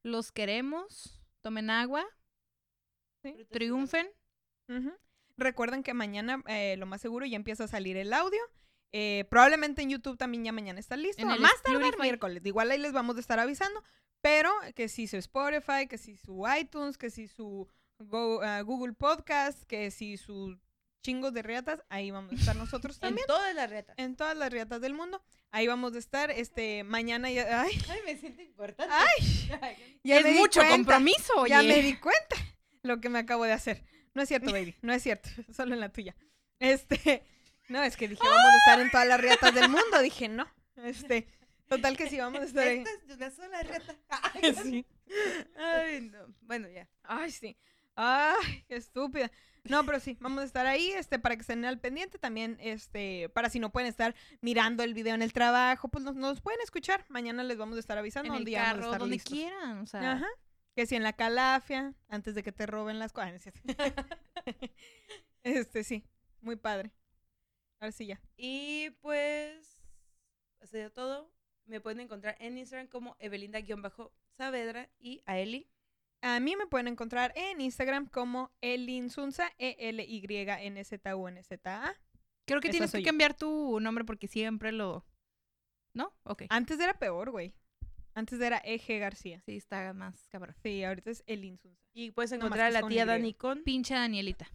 [0.02, 1.20] Los queremos.
[1.42, 2.06] Tomen agua.
[3.50, 4.08] Triunfen.
[5.36, 8.40] Recuerden que mañana, eh, lo más seguro, ya empieza a salir el audio.
[8.92, 11.20] Eh, probablemente en YouTube también ya mañana está listo.
[11.22, 12.02] En el más tardar Splurify.
[12.02, 12.42] miércoles.
[12.46, 13.82] Igual ahí les vamos a estar avisando.
[14.22, 17.68] Pero que si su Spotify, que si su iTunes, que si su
[17.98, 20.58] Go- ah, Google Podcast, que si su
[21.02, 23.26] chingos de reatas, ahí vamos a estar nosotros En también.
[23.26, 23.94] todas las retas.
[23.98, 25.22] En todas las reatas del mundo.
[25.52, 26.30] Ahí vamos a estar.
[26.30, 27.62] Este, mañana ya.
[27.62, 28.92] Ay, Ay, me siento importante.
[28.92, 31.50] Ay, ya es me mucho compromiso, oye.
[31.50, 32.36] Ya me di cuenta
[32.82, 33.84] lo que me acabo de hacer.
[34.14, 34.74] No es cierto, baby.
[34.82, 35.28] No es cierto.
[35.54, 36.16] Solo en la tuya.
[36.58, 37.22] Este.
[37.68, 40.00] No, es que dije, vamos a estar en todas las reatas del mundo.
[40.02, 40.46] Dije, no.
[40.76, 41.28] Este.
[41.68, 42.78] Total que sí, vamos a estar en.
[42.86, 43.96] Esta es de una sola reta.
[44.08, 44.86] Ay, Sí.
[45.56, 46.34] Ay, no.
[46.42, 46.88] Bueno, ya.
[47.02, 47.56] Ay, sí.
[47.96, 49.30] Ay, qué estúpida.
[49.64, 53.28] No, pero sí, vamos a estar ahí, este, para que estén al pendiente también, este,
[53.30, 56.60] para si no pueden estar mirando el video en el trabajo, pues nos, nos pueden
[56.60, 57.04] escuchar.
[57.08, 59.32] Mañana les vamos a estar avisando En el carro, estar donde listos.
[59.32, 59.78] quieran.
[59.80, 60.28] O sea, Ajá.
[60.76, 63.42] Que si en la calafia, antes de que te roben las cosas.
[65.42, 66.04] este, sí,
[66.42, 66.92] muy padre.
[67.80, 68.20] Ahora sí ya.
[68.36, 69.78] Y pues,
[70.60, 71.30] ha sido todo.
[71.66, 75.68] Me pueden encontrar en Instagram como Evelinda-Saavedra y a Eli.
[76.22, 81.94] A mí me pueden encontrar en Instagram como Elinsunza, E E-L-Y-N-Z-U-N-Z-A.
[82.46, 83.06] creo que Esa tienes que yo.
[83.06, 85.04] cambiar tu nombre porque siempre lo.
[85.92, 86.14] ¿No?
[86.24, 86.44] Ok.
[86.48, 87.54] Antes era peor, güey.
[88.14, 89.40] Antes era Eje García.
[89.42, 90.56] Sí, está más cabrón.
[90.62, 91.82] Sí, ahorita es Elinsunza.
[91.92, 93.04] Y puedes No, encontrar a la tía.
[93.04, 93.62] Dani con.
[93.62, 94.50] Pinche Danielita.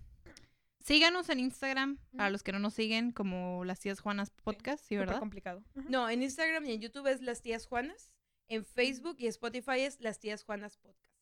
[0.83, 4.95] Síganos en Instagram, para los que no nos siguen, como las tías Juanas Podcast, ¿sí,
[4.95, 5.19] Súper verdad?
[5.19, 5.63] complicado.
[5.75, 8.11] No, en Instagram y en YouTube es Las Tías Juanas.
[8.47, 11.13] En Facebook y Spotify es Las Tías Juanas Podcast.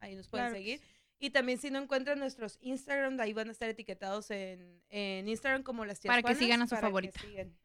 [0.00, 0.80] Ahí nos pueden Claro que seguir.
[1.20, 5.64] Y también si no encuentran nuestros Instagram, ahí van a estar etiquetados en, en Instagram
[5.64, 7.20] como Las Tías Para que sigan a su para que favorita.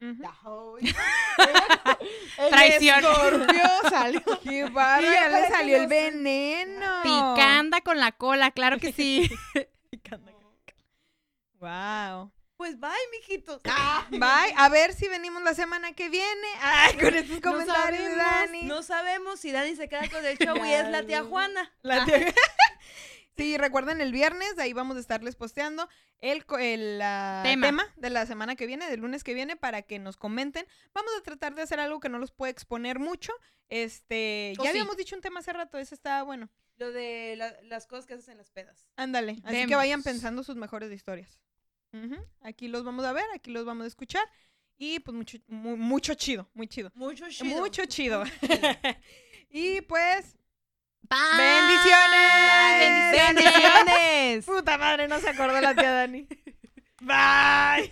[2.38, 2.98] El Traición.
[2.98, 4.22] escorpio salió.
[4.42, 4.66] ¡Qué!
[4.66, 7.02] Y ya le que salió el veneno.
[7.02, 9.30] Picanda con la cola, claro que sí.
[11.64, 12.30] Wow.
[12.56, 13.60] Pues bye, mijitos.
[14.10, 14.54] Bye.
[14.56, 16.46] A ver si venimos la semana que viene.
[16.60, 18.62] Ay, con estos No comentarios de sabemos, Dani.
[18.62, 21.24] No sabemos si Dani se queda con el show y es la tía.
[21.24, 21.72] Juana.
[21.82, 22.32] La tía-
[23.36, 25.88] Sí, recuerden el viernes, ahí vamos a estarles posteando
[26.20, 26.44] el,
[27.02, 27.66] ah, Tema.
[27.66, 27.86] tema.
[27.96, 30.64] de la semana que viene, del lunes que viene, para que nos comenten.
[30.94, 33.32] Vamos a tratar de hacer algo que no los puede exponer mucho.
[33.68, 34.76] Este, O ya sí.
[34.78, 36.48] habíamos dicho un tema hace rato, ese estaba bueno.
[36.76, 38.88] Lo de la- las cosas que haces en las pedas.
[38.96, 41.40] Ándale, así que vayan pensando sus mejores historias.
[41.94, 44.24] Ujú, Aquí los vamos a ver, aquí los vamos a escuchar.
[44.76, 46.90] Y pues mucho, mu- mucho chido, muy chido.
[46.94, 47.44] Mucho chido.
[47.60, 48.24] Mucho chido.
[49.50, 50.36] y pues,
[51.02, 51.18] Bye.
[51.38, 53.12] bendiciones.
[53.12, 54.44] Bendiciones.
[54.44, 56.26] Puta madre, no se acordó la tía Dani.
[57.00, 57.90] Bye.